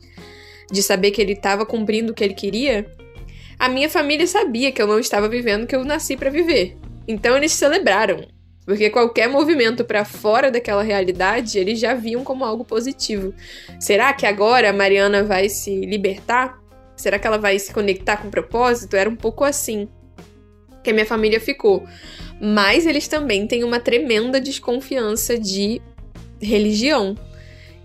de 0.71 0.83
saber 0.83 1.11
que 1.11 1.21
ele 1.21 1.33
estava 1.33 1.65
cumprindo 1.65 2.11
o 2.11 2.15
que 2.15 2.23
ele 2.23 2.33
queria. 2.33 2.85
A 3.57 3.67
minha 3.67 3.89
família 3.89 4.27
sabia 4.27 4.71
que 4.71 4.81
eu 4.81 4.87
não 4.87 4.99
estava 4.99 5.27
vivendo 5.27 5.63
o 5.63 5.67
que 5.67 5.75
eu 5.75 5.83
nasci 5.83 6.15
para 6.15 6.29
viver. 6.29 6.77
Então 7.07 7.35
eles 7.35 7.51
celebraram, 7.53 8.27
porque 8.65 8.89
qualquer 8.89 9.27
movimento 9.27 9.83
para 9.83 10.05
fora 10.05 10.51
daquela 10.51 10.83
realidade 10.83 11.57
eles 11.57 11.79
já 11.79 11.93
viam 11.93 12.23
como 12.23 12.45
algo 12.45 12.63
positivo. 12.63 13.33
Será 13.79 14.13
que 14.13 14.25
agora 14.25 14.69
a 14.69 14.73
Mariana 14.73 15.23
vai 15.23 15.49
se 15.49 15.81
libertar? 15.81 16.59
Será 16.99 17.17
que 17.17 17.25
ela 17.25 17.37
vai 17.37 17.57
se 17.57 17.73
conectar 17.73 18.17
com 18.17 18.27
o 18.27 18.31
propósito? 18.31 18.97
Era 18.97 19.09
um 19.09 19.15
pouco 19.15 19.45
assim 19.45 19.87
que 20.83 20.89
a 20.89 20.93
minha 20.93 21.05
família 21.05 21.39
ficou. 21.39 21.85
Mas 22.41 22.85
eles 22.85 23.07
também 23.07 23.47
têm 23.47 23.63
uma 23.63 23.79
tremenda 23.79 24.39
desconfiança 24.39 25.39
de 25.39 25.81
religião. 26.41 27.15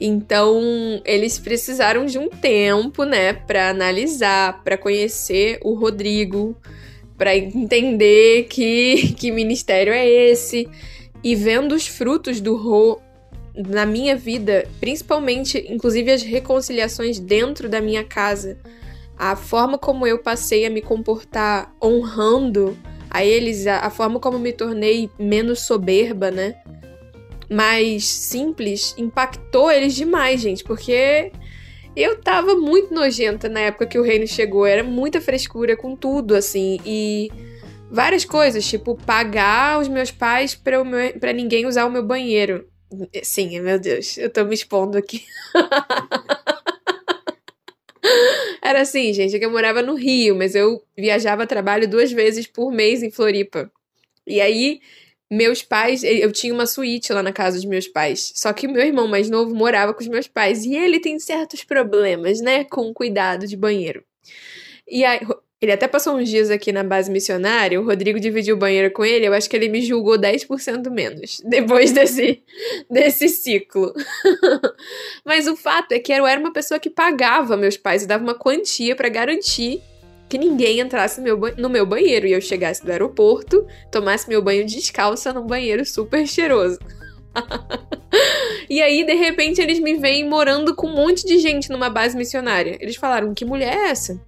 Então, 0.00 0.60
eles 1.04 1.38
precisaram 1.38 2.06
de 2.06 2.18
um 2.18 2.28
tempo, 2.28 3.04
né, 3.04 3.32
para 3.32 3.68
analisar, 3.70 4.64
para 4.64 4.76
conhecer 4.76 5.60
o 5.62 5.74
Rodrigo, 5.74 6.56
para 7.16 7.36
entender 7.36 8.48
que, 8.50 9.14
que 9.16 9.30
ministério 9.30 9.92
é 9.92 10.08
esse. 10.08 10.68
E 11.22 11.36
vendo 11.36 11.72
os 11.72 11.86
frutos 11.86 12.40
do 12.40 12.56
Rô 12.56 13.00
na 13.54 13.86
minha 13.86 14.16
vida, 14.16 14.66
principalmente, 14.80 15.64
inclusive 15.68 16.10
as 16.10 16.22
reconciliações 16.22 17.20
dentro 17.20 17.68
da 17.68 17.80
minha 17.80 18.02
casa, 18.02 18.58
a 19.18 19.36
forma 19.36 19.78
como 19.78 20.06
eu 20.06 20.18
passei 20.18 20.64
a 20.66 20.70
me 20.70 20.82
comportar 20.82 21.74
honrando 21.82 22.76
a 23.10 23.24
eles, 23.24 23.66
a, 23.66 23.78
a 23.80 23.90
forma 23.90 24.18
como 24.18 24.38
me 24.38 24.52
tornei 24.52 25.08
menos 25.18 25.60
soberba, 25.60 26.30
né? 26.30 26.56
Mais 27.48 28.06
simples, 28.06 28.94
impactou 28.98 29.70
eles 29.70 29.94
demais, 29.94 30.40
gente, 30.40 30.64
porque 30.64 31.30
eu 31.94 32.20
tava 32.20 32.56
muito 32.56 32.92
nojenta 32.92 33.48
na 33.48 33.60
época 33.60 33.86
que 33.86 33.98
o 33.98 34.02
reino 34.02 34.26
chegou, 34.26 34.66
era 34.66 34.82
muita 34.82 35.20
frescura 35.20 35.76
com 35.76 35.94
tudo, 35.94 36.34
assim, 36.34 36.80
e 36.84 37.30
várias 37.88 38.24
coisas, 38.24 38.66
tipo 38.66 38.96
pagar 39.06 39.80
os 39.80 39.86
meus 39.86 40.10
pais 40.10 40.54
para 40.56 41.32
ninguém 41.32 41.66
usar 41.66 41.84
o 41.86 41.90
meu 41.90 42.02
banheiro. 42.02 42.66
Sim, 43.22 43.60
meu 43.60 43.78
Deus, 43.78 44.18
eu 44.18 44.30
tô 44.30 44.44
me 44.44 44.54
expondo 44.54 44.98
aqui. 44.98 45.24
Era 48.64 48.80
assim, 48.80 49.12
gente, 49.12 49.36
é 49.36 49.38
que 49.38 49.44
eu 49.44 49.50
morava 49.50 49.82
no 49.82 49.94
Rio, 49.94 50.34
mas 50.34 50.54
eu 50.54 50.82
viajava 50.96 51.42
a 51.42 51.46
trabalho 51.46 51.86
duas 51.86 52.10
vezes 52.10 52.46
por 52.46 52.72
mês 52.72 53.02
em 53.02 53.10
Floripa. 53.10 53.70
E 54.26 54.40
aí, 54.40 54.80
meus 55.30 55.62
pais, 55.62 56.02
eu 56.02 56.32
tinha 56.32 56.54
uma 56.54 56.64
suíte 56.64 57.12
lá 57.12 57.22
na 57.22 57.30
casa 57.30 57.58
dos 57.58 57.66
meus 57.66 57.86
pais. 57.86 58.32
Só 58.34 58.54
que 58.54 58.66
meu 58.66 58.82
irmão 58.82 59.06
mais 59.06 59.28
novo 59.28 59.54
morava 59.54 59.92
com 59.92 60.00
os 60.00 60.08
meus 60.08 60.26
pais. 60.26 60.64
E 60.64 60.74
ele 60.74 60.98
tem 60.98 61.18
certos 61.18 61.62
problemas, 61.62 62.40
né? 62.40 62.64
Com 62.64 62.94
cuidado 62.94 63.46
de 63.46 63.54
banheiro. 63.54 64.02
E 64.88 65.04
aí, 65.04 65.20
ele 65.64 65.72
até 65.72 65.88
passou 65.88 66.16
uns 66.16 66.28
dias 66.28 66.50
aqui 66.50 66.72
na 66.72 66.84
base 66.84 67.10
missionária, 67.10 67.80
o 67.80 67.84
Rodrigo 67.84 68.20
dividiu 68.20 68.54
o 68.54 68.58
banheiro 68.58 68.90
com 68.92 69.04
ele, 69.04 69.26
eu 69.26 69.34
acho 69.34 69.48
que 69.48 69.56
ele 69.56 69.68
me 69.68 69.82
julgou 69.82 70.18
10% 70.18 70.90
menos 70.90 71.40
depois 71.44 71.92
desse, 71.92 72.42
desse 72.88 73.28
ciclo. 73.28 73.92
Mas 75.24 75.46
o 75.46 75.56
fato 75.56 75.92
é 75.92 75.98
que 75.98 76.12
eu 76.12 76.26
era 76.26 76.40
uma 76.40 76.52
pessoa 76.52 76.78
que 76.78 76.90
pagava 76.90 77.56
meus 77.56 77.76
pais 77.76 78.02
e 78.02 78.06
dava 78.06 78.22
uma 78.22 78.34
quantia 78.34 78.94
para 78.94 79.08
garantir 79.08 79.82
que 80.28 80.38
ninguém 80.38 80.80
entrasse 80.80 81.20
no 81.20 81.68
meu 81.68 81.86
banheiro 81.86 82.26
e 82.26 82.32
eu 82.32 82.40
chegasse 82.40 82.84
do 82.84 82.90
aeroporto, 82.90 83.66
tomasse 83.90 84.28
meu 84.28 84.42
banho 84.42 84.66
descalça 84.66 85.32
num 85.32 85.46
banheiro 85.46 85.84
super 85.84 86.26
cheiroso. 86.26 86.78
e 88.68 88.80
aí, 88.80 89.04
de 89.04 89.14
repente, 89.14 89.60
eles 89.60 89.78
me 89.78 89.94
veem 89.94 90.28
morando 90.28 90.74
com 90.74 90.86
um 90.86 90.94
monte 90.94 91.26
de 91.26 91.38
gente 91.38 91.70
numa 91.70 91.90
base 91.90 92.16
missionária. 92.16 92.76
Eles 92.80 92.96
falaram: 92.96 93.34
que 93.34 93.44
mulher 93.44 93.76
é 93.76 93.90
essa? 93.90 94.20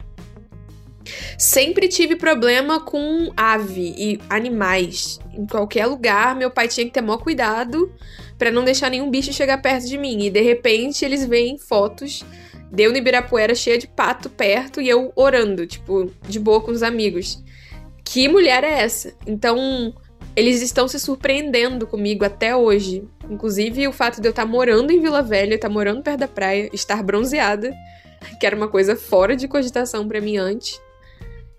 Sempre 1.38 1.88
tive 1.88 2.16
problema 2.16 2.80
com 2.80 3.32
ave 3.36 3.94
e 3.96 4.20
animais. 4.28 5.18
Em 5.32 5.46
qualquer 5.46 5.86
lugar, 5.86 6.34
meu 6.34 6.50
pai 6.50 6.68
tinha 6.68 6.86
que 6.86 6.92
ter 6.92 7.00
maior 7.00 7.18
cuidado 7.18 7.92
para 8.38 8.50
não 8.50 8.64
deixar 8.64 8.90
nenhum 8.90 9.10
bicho 9.10 9.32
chegar 9.32 9.58
perto 9.58 9.86
de 9.86 9.98
mim. 9.98 10.24
E 10.24 10.30
de 10.30 10.40
repente 10.40 11.04
eles 11.04 11.24
veem 11.26 11.58
fotos 11.58 12.24
deu 12.70 12.90
no 12.90 12.98
Ibirapuera 12.98 13.54
cheia 13.54 13.78
de 13.78 13.86
pato 13.86 14.28
perto 14.28 14.80
e 14.80 14.88
eu 14.88 15.12
orando, 15.14 15.66
tipo, 15.66 16.10
de 16.28 16.38
boa 16.38 16.60
com 16.60 16.70
os 16.70 16.82
amigos. 16.82 17.42
Que 18.04 18.28
mulher 18.28 18.64
é 18.64 18.80
essa? 18.80 19.14
Então, 19.26 19.94
eles 20.34 20.62
estão 20.62 20.86
se 20.86 20.98
surpreendendo 20.98 21.86
comigo 21.86 22.24
até 22.24 22.54
hoje. 22.54 23.04
Inclusive, 23.28 23.88
o 23.88 23.92
fato 23.92 24.20
de 24.20 24.28
eu 24.28 24.30
estar 24.30 24.46
morando 24.46 24.92
em 24.92 25.00
Vila 25.00 25.22
Velha, 25.22 25.54
estar 25.54 25.68
morando 25.68 26.02
perto 26.02 26.20
da 26.20 26.28
praia, 26.28 26.68
estar 26.72 27.02
bronzeada, 27.02 27.74
que 28.38 28.46
era 28.46 28.56
uma 28.56 28.68
coisa 28.68 28.94
fora 28.94 29.34
de 29.34 29.48
cogitação 29.48 30.06
para 30.06 30.20
mim 30.20 30.36
antes. 30.36 30.80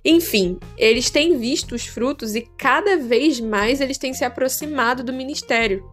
Enfim, 0.04 0.58
eles 0.77 1.10
têm 1.10 1.38
visto 1.38 1.75
os 1.75 1.86
frutos 1.86 2.36
e 2.36 2.48
cada 2.58 2.98
vez 2.98 3.39
mais 3.39 3.82
eles 3.82 3.98
têm 3.98 4.13
se 4.13 4.24
aproximado 4.24 5.04
do 5.04 5.13
ministério. 5.13 5.84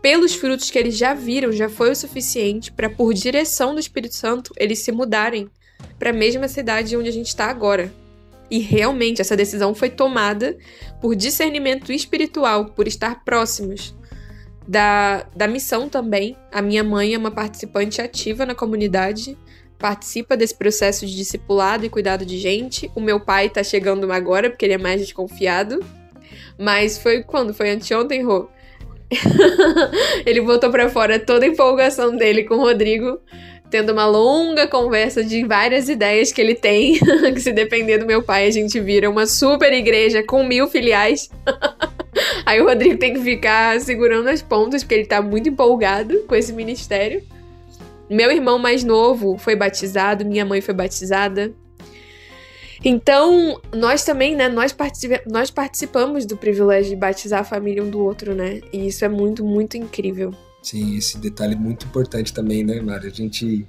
Pelos 0.00 0.34
frutos 0.34 0.70
que 0.70 0.78
eles 0.78 0.96
já 0.96 1.14
viram, 1.14 1.50
já 1.50 1.68
foi 1.68 1.90
o 1.90 1.96
suficiente 1.96 2.70
para, 2.70 2.88
por 2.88 3.12
direção 3.12 3.74
do 3.74 3.80
Espírito 3.80 4.14
Santo, 4.14 4.52
eles 4.56 4.78
se 4.80 4.92
mudarem 4.92 5.48
para 5.98 6.10
a 6.10 6.12
mesma 6.12 6.46
cidade 6.46 6.96
onde 6.96 7.08
a 7.08 7.12
gente 7.12 7.28
está 7.28 7.46
agora. 7.46 7.92
E 8.50 8.60
realmente 8.60 9.20
essa 9.20 9.36
decisão 9.36 9.74
foi 9.74 9.90
tomada 9.90 10.56
por 11.00 11.16
discernimento 11.16 11.92
espiritual, 11.92 12.66
por 12.66 12.86
estar 12.86 13.24
próximos 13.24 13.94
da, 14.66 15.26
da 15.34 15.48
missão 15.48 15.88
também. 15.88 16.36
A 16.52 16.62
minha 16.62 16.84
mãe 16.84 17.14
é 17.14 17.18
uma 17.18 17.30
participante 17.30 18.00
ativa 18.00 18.46
na 18.46 18.54
comunidade 18.54 19.36
participa 19.78 20.36
desse 20.36 20.54
processo 20.54 21.06
de 21.06 21.16
discipulado 21.16 21.84
e 21.84 21.90
cuidado 21.90 22.24
de 22.24 22.38
gente. 22.38 22.90
O 22.94 23.00
meu 23.00 23.20
pai 23.20 23.48
tá 23.48 23.62
chegando 23.62 24.10
agora, 24.12 24.50
porque 24.50 24.64
ele 24.64 24.74
é 24.74 24.78
mais 24.78 25.00
desconfiado. 25.00 25.84
Mas 26.58 26.98
foi 26.98 27.22
quando? 27.22 27.52
Foi 27.54 27.70
anteontem, 27.70 28.22
Rô? 28.22 28.48
ele 30.26 30.40
botou 30.40 30.70
para 30.70 30.88
fora 30.88 31.18
toda 31.18 31.44
a 31.44 31.48
empolgação 31.48 32.16
dele 32.16 32.44
com 32.44 32.54
o 32.54 32.60
Rodrigo, 32.60 33.20
tendo 33.70 33.92
uma 33.92 34.06
longa 34.06 34.66
conversa 34.66 35.22
de 35.22 35.44
várias 35.44 35.88
ideias 35.88 36.32
que 36.32 36.40
ele 36.40 36.54
tem, 36.54 36.98
que 37.32 37.40
se 37.40 37.52
depender 37.52 37.98
do 37.98 38.06
meu 38.06 38.22
pai, 38.22 38.46
a 38.46 38.50
gente 38.50 38.80
vira 38.80 39.08
uma 39.10 39.26
super 39.26 39.72
igreja 39.72 40.22
com 40.22 40.42
mil 40.44 40.66
filiais. 40.66 41.30
Aí 42.46 42.60
o 42.60 42.64
Rodrigo 42.64 42.98
tem 42.98 43.12
que 43.12 43.20
ficar 43.20 43.78
segurando 43.80 44.28
as 44.28 44.40
pontas, 44.40 44.82
porque 44.82 44.94
ele 44.94 45.06
tá 45.06 45.20
muito 45.20 45.48
empolgado 45.48 46.24
com 46.26 46.34
esse 46.34 46.52
ministério. 46.52 47.22
Meu 48.08 48.30
irmão 48.30 48.58
mais 48.58 48.84
novo 48.84 49.36
foi 49.38 49.56
batizado, 49.56 50.24
minha 50.24 50.44
mãe 50.44 50.60
foi 50.60 50.74
batizada. 50.74 51.52
Então, 52.84 53.60
nós 53.74 54.04
também, 54.04 54.36
né, 54.36 54.48
nós, 54.48 54.72
participa 54.72 55.22
nós 55.26 55.50
participamos 55.50 56.26
do 56.26 56.36
privilégio 56.36 56.90
de 56.90 56.96
batizar 56.96 57.40
a 57.40 57.44
família 57.44 57.82
um 57.82 57.90
do 57.90 58.00
outro, 58.00 58.34
né? 58.34 58.60
E 58.72 58.86
isso 58.86 59.04
é 59.04 59.08
muito, 59.08 59.44
muito 59.44 59.76
incrível. 59.76 60.32
Sim, 60.62 60.96
esse 60.96 61.18
detalhe 61.18 61.54
é 61.54 61.58
muito 61.58 61.86
importante 61.86 62.32
também, 62.32 62.62
né, 62.62 62.80
Mari? 62.80 63.06
A 63.06 63.10
gente 63.10 63.66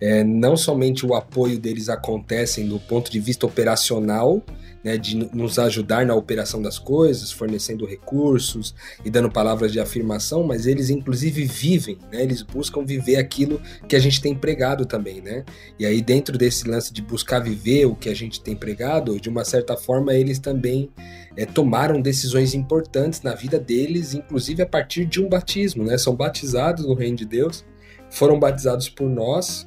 é, 0.00 0.22
não 0.22 0.56
somente 0.56 1.06
o 1.06 1.14
apoio 1.14 1.58
deles 1.58 1.88
acontece 1.88 2.62
do 2.64 2.78
ponto 2.78 3.10
de 3.10 3.18
vista 3.18 3.46
operacional, 3.46 4.42
né, 4.84 4.98
de 4.98 5.16
nos 5.34 5.58
ajudar 5.58 6.04
na 6.04 6.14
operação 6.14 6.60
das 6.60 6.78
coisas, 6.78 7.32
fornecendo 7.32 7.86
recursos 7.86 8.74
e 9.04 9.10
dando 9.10 9.30
palavras 9.30 9.72
de 9.72 9.80
afirmação, 9.80 10.44
mas 10.44 10.66
eles 10.66 10.90
inclusive 10.90 11.44
vivem, 11.44 11.98
né, 12.12 12.22
eles 12.22 12.42
buscam 12.42 12.84
viver 12.84 13.16
aquilo 13.16 13.60
que 13.88 13.96
a 13.96 13.98
gente 13.98 14.20
tem 14.20 14.34
pregado 14.34 14.84
também, 14.84 15.22
né? 15.22 15.44
E 15.78 15.86
aí 15.86 16.02
dentro 16.02 16.36
desse 16.36 16.68
lance 16.68 16.92
de 16.92 17.00
buscar 17.00 17.40
viver 17.40 17.86
o 17.86 17.96
que 17.96 18.10
a 18.10 18.14
gente 18.14 18.42
tem 18.42 18.54
pregado, 18.54 19.18
de 19.18 19.28
uma 19.28 19.44
certa 19.44 19.76
forma 19.76 20.12
eles 20.12 20.38
também 20.38 20.90
é, 21.36 21.46
tomaram 21.46 22.00
decisões 22.00 22.54
importantes 22.54 23.22
na 23.22 23.34
vida 23.34 23.58
deles, 23.58 24.12
inclusive 24.12 24.62
a 24.62 24.66
partir 24.66 25.06
de 25.06 25.20
um 25.20 25.28
batismo, 25.28 25.82
né? 25.82 25.96
São 25.96 26.14
batizados 26.14 26.84
no 26.84 26.94
reino 26.94 27.16
de 27.16 27.24
Deus, 27.24 27.64
foram 28.10 28.38
batizados 28.38 28.88
por 28.88 29.08
nós 29.08 29.66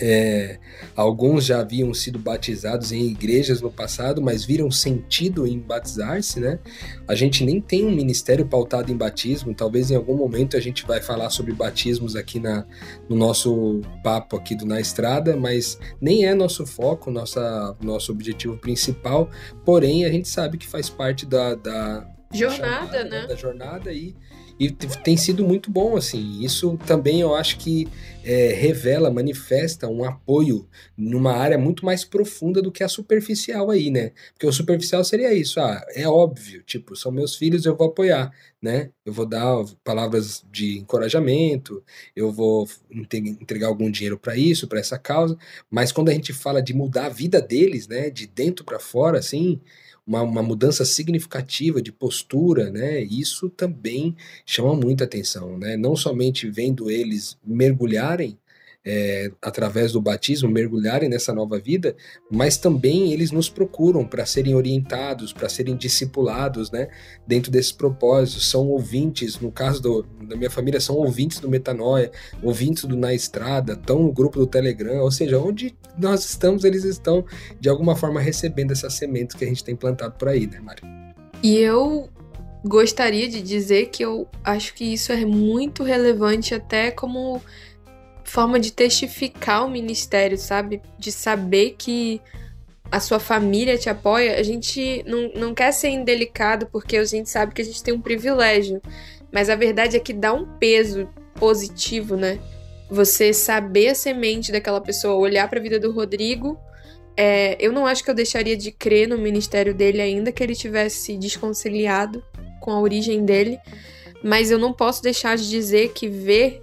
é, 0.00 0.58
alguns 0.94 1.44
já 1.44 1.60
haviam 1.60 1.92
sido 1.92 2.18
batizados 2.18 2.92
em 2.92 3.06
igrejas 3.06 3.60
no 3.60 3.70
passado, 3.70 4.22
mas 4.22 4.44
viram 4.44 4.70
sentido 4.70 5.46
em 5.46 5.58
batizar-se, 5.58 6.38
né? 6.38 6.58
A 7.06 7.14
gente 7.14 7.44
nem 7.44 7.60
tem 7.60 7.84
um 7.84 7.90
ministério 7.90 8.46
pautado 8.46 8.92
em 8.92 8.96
batismo, 8.96 9.52
talvez 9.54 9.90
em 9.90 9.96
algum 9.96 10.16
momento 10.16 10.56
a 10.56 10.60
gente 10.60 10.86
vai 10.86 11.02
falar 11.02 11.30
sobre 11.30 11.52
batismos 11.52 12.14
aqui 12.14 12.38
na, 12.38 12.64
no 13.08 13.16
nosso 13.16 13.80
papo 14.02 14.36
aqui 14.36 14.54
do 14.54 14.64
Na 14.64 14.80
Estrada, 14.80 15.36
mas 15.36 15.78
nem 16.00 16.26
é 16.26 16.34
nosso 16.34 16.64
foco, 16.64 17.10
nossa, 17.10 17.76
nosso 17.82 18.12
objetivo 18.12 18.56
principal, 18.56 19.28
porém 19.64 20.04
a 20.04 20.10
gente 20.10 20.28
sabe 20.28 20.58
que 20.58 20.66
faz 20.66 20.88
parte 20.88 21.26
da, 21.26 21.54
da 21.54 22.06
jornada, 22.32 22.86
chamada, 22.86 23.04
né? 23.04 23.26
Da 23.26 23.34
jornada 23.34 23.92
e 23.92 24.14
e 24.58 24.70
tem 24.70 25.16
sido 25.16 25.46
muito 25.46 25.70
bom, 25.70 25.96
assim. 25.96 26.40
Isso 26.42 26.76
também 26.86 27.20
eu 27.20 27.34
acho 27.34 27.58
que 27.58 27.86
é, 28.24 28.52
revela, 28.52 29.10
manifesta 29.10 29.88
um 29.88 30.04
apoio 30.04 30.68
numa 30.96 31.32
área 31.32 31.56
muito 31.56 31.84
mais 31.84 32.04
profunda 32.04 32.60
do 32.60 32.72
que 32.72 32.82
a 32.82 32.88
superficial 32.88 33.70
aí, 33.70 33.90
né? 33.90 34.12
Porque 34.34 34.46
o 34.46 34.52
superficial 34.52 35.04
seria 35.04 35.32
isso, 35.32 35.60
ah, 35.60 35.82
é 35.94 36.06
óbvio, 36.08 36.62
tipo, 36.64 36.96
são 36.96 37.12
meus 37.12 37.36
filhos, 37.36 37.64
eu 37.64 37.76
vou 37.76 37.86
apoiar, 37.86 38.30
né? 38.60 38.90
Eu 39.04 39.12
vou 39.12 39.24
dar 39.24 39.64
palavras 39.84 40.44
de 40.50 40.78
encorajamento, 40.78 41.82
eu 42.14 42.32
vou 42.32 42.68
entregar 42.90 43.68
algum 43.68 43.90
dinheiro 43.90 44.18
para 44.18 44.36
isso, 44.36 44.66
para 44.66 44.80
essa 44.80 44.98
causa, 44.98 45.38
mas 45.70 45.92
quando 45.92 46.08
a 46.08 46.12
gente 46.12 46.32
fala 46.32 46.60
de 46.60 46.74
mudar 46.74 47.06
a 47.06 47.10
vida 47.10 47.40
deles, 47.40 47.86
né, 47.88 48.10
de 48.10 48.26
dentro 48.26 48.64
para 48.64 48.78
fora, 48.78 49.18
assim, 49.18 49.60
uma, 50.08 50.22
uma, 50.22 50.42
mudança 50.42 50.86
significativa 50.86 51.82
de 51.82 51.92
postura, 51.92 52.70
né? 52.70 53.00
Isso 53.02 53.50
também 53.50 54.16
chama 54.46 54.74
muita 54.74 55.04
atenção, 55.04 55.58
né? 55.58 55.76
Não 55.76 55.94
somente 55.94 56.50
vendo 56.50 56.90
eles 56.90 57.36
mergulharem 57.44 58.38
é, 58.90 59.30
através 59.42 59.92
do 59.92 60.00
batismo, 60.00 60.48
mergulharem 60.48 61.10
nessa 61.10 61.30
nova 61.30 61.58
vida, 61.58 61.94
mas 62.30 62.56
também 62.56 63.12
eles 63.12 63.30
nos 63.30 63.50
procuram 63.50 64.02
para 64.02 64.24
serem 64.24 64.54
orientados, 64.54 65.30
para 65.30 65.46
serem 65.46 65.76
discipulados, 65.76 66.70
né? 66.70 66.88
Dentro 67.26 67.52
desses 67.52 67.70
propósitos, 67.70 68.48
são 68.48 68.66
ouvintes, 68.68 69.38
no 69.40 69.52
caso 69.52 69.82
do, 69.82 70.02
da 70.26 70.34
minha 70.34 70.48
família, 70.48 70.80
são 70.80 70.96
ouvintes 70.96 71.38
do 71.38 71.50
Metanoia, 71.50 72.10
ouvintes 72.42 72.86
do 72.86 72.96
Na 72.96 73.12
Estrada, 73.12 73.74
estão 73.74 74.04
no 74.04 74.10
grupo 74.10 74.38
do 74.38 74.46
Telegram, 74.46 75.02
ou 75.02 75.10
seja, 75.10 75.38
onde 75.38 75.76
nós 75.98 76.24
estamos, 76.24 76.64
eles 76.64 76.84
estão 76.84 77.22
de 77.60 77.68
alguma 77.68 77.94
forma 77.94 78.20
recebendo 78.20 78.72
essas 78.72 78.94
sementes 78.94 79.36
que 79.36 79.44
a 79.44 79.48
gente 79.48 79.62
tem 79.62 79.76
plantado 79.76 80.14
por 80.14 80.28
aí, 80.28 80.46
né, 80.46 80.60
Mari? 80.60 80.80
E 81.42 81.58
eu 81.58 82.08
gostaria 82.64 83.28
de 83.28 83.42
dizer 83.42 83.90
que 83.90 84.02
eu 84.02 84.26
acho 84.42 84.72
que 84.74 84.94
isso 84.94 85.12
é 85.12 85.26
muito 85.26 85.82
relevante 85.82 86.54
até 86.54 86.90
como 86.90 87.42
forma 88.28 88.60
de 88.60 88.72
testificar 88.72 89.66
o 89.66 89.70
ministério, 89.70 90.38
sabe? 90.38 90.80
De 90.98 91.10
saber 91.10 91.74
que 91.78 92.20
a 92.90 93.00
sua 93.00 93.18
família 93.18 93.76
te 93.76 93.88
apoia. 93.88 94.38
A 94.38 94.42
gente 94.42 95.02
não, 95.06 95.32
não 95.34 95.54
quer 95.54 95.72
ser 95.72 95.88
indelicado 95.90 96.66
porque 96.66 96.96
a 96.96 97.04
gente 97.04 97.28
sabe 97.28 97.54
que 97.54 97.62
a 97.62 97.64
gente 97.64 97.82
tem 97.82 97.94
um 97.94 98.00
privilégio. 98.00 98.80
Mas 99.32 99.50
a 99.50 99.56
verdade 99.56 99.96
é 99.96 100.00
que 100.00 100.12
dá 100.12 100.32
um 100.32 100.46
peso 100.58 101.08
positivo, 101.34 102.16
né? 102.16 102.38
Você 102.90 103.32
saber 103.32 103.88
a 103.88 103.94
semente 103.94 104.50
daquela 104.50 104.80
pessoa, 104.80 105.14
olhar 105.14 105.48
para 105.48 105.58
a 105.58 105.62
vida 105.62 105.78
do 105.78 105.92
Rodrigo. 105.92 106.58
É, 107.16 107.56
eu 107.60 107.72
não 107.72 107.86
acho 107.86 108.02
que 108.04 108.10
eu 108.10 108.14
deixaria 108.14 108.56
de 108.56 108.70
crer 108.70 109.08
no 109.08 109.18
ministério 109.18 109.74
dele 109.74 110.00
ainda 110.00 110.32
que 110.32 110.42
ele 110.42 110.54
tivesse 110.54 111.16
desconciliado 111.16 112.22
com 112.60 112.70
a 112.70 112.80
origem 112.80 113.24
dele, 113.24 113.58
mas 114.22 114.50
eu 114.50 114.58
não 114.58 114.72
posso 114.72 115.02
deixar 115.02 115.36
de 115.36 115.48
dizer 115.48 115.92
que 115.92 116.08
ver 116.08 116.62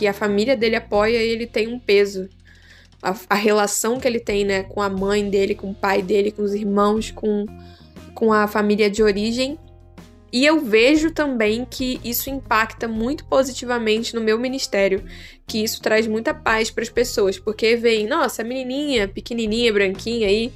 que 0.00 0.06
a 0.06 0.14
família 0.14 0.56
dele 0.56 0.76
apoia 0.76 1.22
e 1.22 1.28
ele 1.28 1.46
tem 1.46 1.68
um 1.68 1.78
peso. 1.78 2.26
A, 3.02 3.14
a, 3.28 3.34
relação 3.34 4.00
que 4.00 4.08
ele 4.08 4.18
tem, 4.18 4.46
né, 4.46 4.62
com 4.62 4.80
a 4.80 4.88
mãe 4.88 5.28
dele, 5.28 5.54
com 5.54 5.72
o 5.72 5.74
pai 5.74 6.00
dele, 6.00 6.32
com 6.32 6.40
os 6.40 6.54
irmãos, 6.54 7.10
com, 7.10 7.44
com 8.14 8.32
a 8.32 8.46
família 8.46 8.88
de 8.88 9.02
origem. 9.02 9.58
E 10.32 10.46
eu 10.46 10.58
vejo 10.58 11.10
também 11.10 11.66
que 11.66 12.00
isso 12.02 12.30
impacta 12.30 12.88
muito 12.88 13.26
positivamente 13.26 14.14
no 14.14 14.22
meu 14.22 14.38
ministério, 14.38 15.04
que 15.46 15.62
isso 15.62 15.82
traz 15.82 16.06
muita 16.06 16.32
paz 16.32 16.70
para 16.70 16.82
as 16.82 16.88
pessoas, 16.88 17.38
porque 17.38 17.76
vem, 17.76 18.06
nossa, 18.06 18.42
menininha, 18.42 19.06
pequenininha, 19.06 19.70
branquinha 19.70 20.28
aí, 20.28 20.50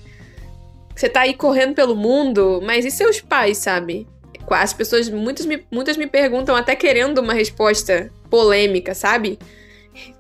você 0.97 1.07
tá 1.07 1.21
aí 1.21 1.35
correndo 1.35 1.75
pelo 1.75 1.95
mundo, 1.95 2.63
mas 2.65 2.87
e 2.87 2.91
seus 2.91 3.21
pais, 3.21 3.59
sabe? 3.59 4.07
As 4.51 4.73
pessoas, 4.73 5.09
muitas 5.09 5.47
me, 5.47 5.65
muitas 5.71 5.97
me 5.97 6.07
perguntam, 6.07 6.55
até 6.55 6.77
querendo 6.77 7.19
uma 7.19 7.33
resposta 7.33 8.11
polêmica, 8.29 8.95
sabe? 8.95 9.39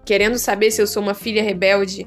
Querendo 0.05 0.39
saber 0.39 0.71
se 0.71 0.81
eu 0.81 0.87
sou 0.87 1.03
uma 1.03 1.15
filha 1.15 1.43
rebelde. 1.43 2.07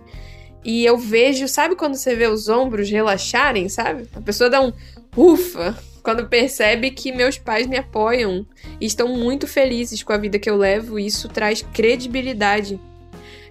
E 0.64 0.86
eu 0.86 0.98
vejo, 0.98 1.48
sabe 1.48 1.76
quando 1.76 1.96
você 1.96 2.16
vê 2.16 2.28
os 2.28 2.50
ombros 2.50 2.90
relaxarem, 2.90 3.70
sabe? 3.70 4.08
A 4.14 4.22
pessoa 4.22 4.50
dá 4.50 4.62
um 4.62 4.74
ufa 5.16 5.78
quando 6.04 6.28
percebe 6.28 6.92
que 6.92 7.12
meus 7.12 7.38
pais 7.38 7.68
me 7.68 7.78
apoiam 7.78 8.46
e 8.80 8.86
estão 8.86 9.10
muito 9.10 9.46
felizes 9.46 10.04
com 10.04 10.14
a 10.14 10.18
vida 10.18 10.40
que 10.40 10.50
eu 10.50 10.56
levo, 10.56 10.98
e 10.98 11.06
isso 11.06 11.28
traz 11.28 11.62
credibilidade. 11.62 12.80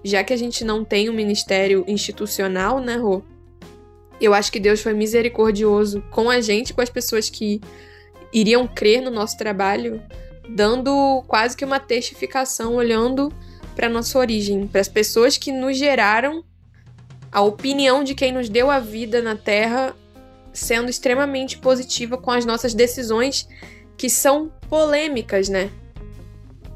Já 0.02 0.24
que 0.24 0.32
a 0.32 0.36
gente 0.36 0.64
não 0.64 0.84
tem 0.84 1.10
um 1.10 1.12
ministério 1.12 1.84
institucional, 1.86 2.80
né, 2.80 2.96
Rô? 2.96 3.22
Eu 4.20 4.32
acho 4.32 4.50
que 4.50 4.60
Deus 4.60 4.80
foi 4.80 4.94
misericordioso 4.94 6.02
com 6.10 6.30
a 6.30 6.40
gente, 6.40 6.72
com 6.72 6.80
as 6.80 6.88
pessoas 6.88 7.28
que 7.28 7.60
iriam 8.32 8.66
crer 8.66 9.00
no 9.00 9.10
nosso 9.10 9.36
trabalho, 9.36 10.02
dando 10.48 11.22
quase 11.26 11.56
que 11.56 11.64
uma 11.64 11.80
testificação, 11.80 12.74
olhando 12.74 13.32
para 13.74 13.88
nossa 13.88 14.18
origem, 14.18 14.66
para 14.66 14.80
as 14.80 14.88
pessoas 14.88 15.36
que 15.36 15.52
nos 15.52 15.76
geraram, 15.76 16.44
a 17.30 17.40
opinião 17.42 18.02
de 18.02 18.14
quem 18.14 18.32
nos 18.32 18.48
deu 18.48 18.70
a 18.70 18.78
vida 18.78 19.20
na 19.20 19.36
Terra 19.36 19.94
sendo 20.52 20.88
extremamente 20.88 21.58
positiva 21.58 22.16
com 22.16 22.30
as 22.30 22.46
nossas 22.46 22.72
decisões 22.72 23.46
que 23.96 24.08
são 24.08 24.50
polêmicas, 24.68 25.48
né? 25.48 25.70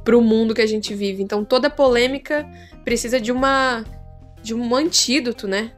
Para 0.04 0.16
o 0.16 0.22
mundo 0.22 0.54
que 0.54 0.60
a 0.60 0.66
gente 0.66 0.94
vive. 0.94 1.22
Então 1.22 1.44
toda 1.44 1.70
polêmica 1.70 2.46
precisa 2.84 3.20
de 3.20 3.32
uma 3.32 3.84
de 4.42 4.54
um 4.54 4.74
antídoto, 4.74 5.46
né? 5.48 5.72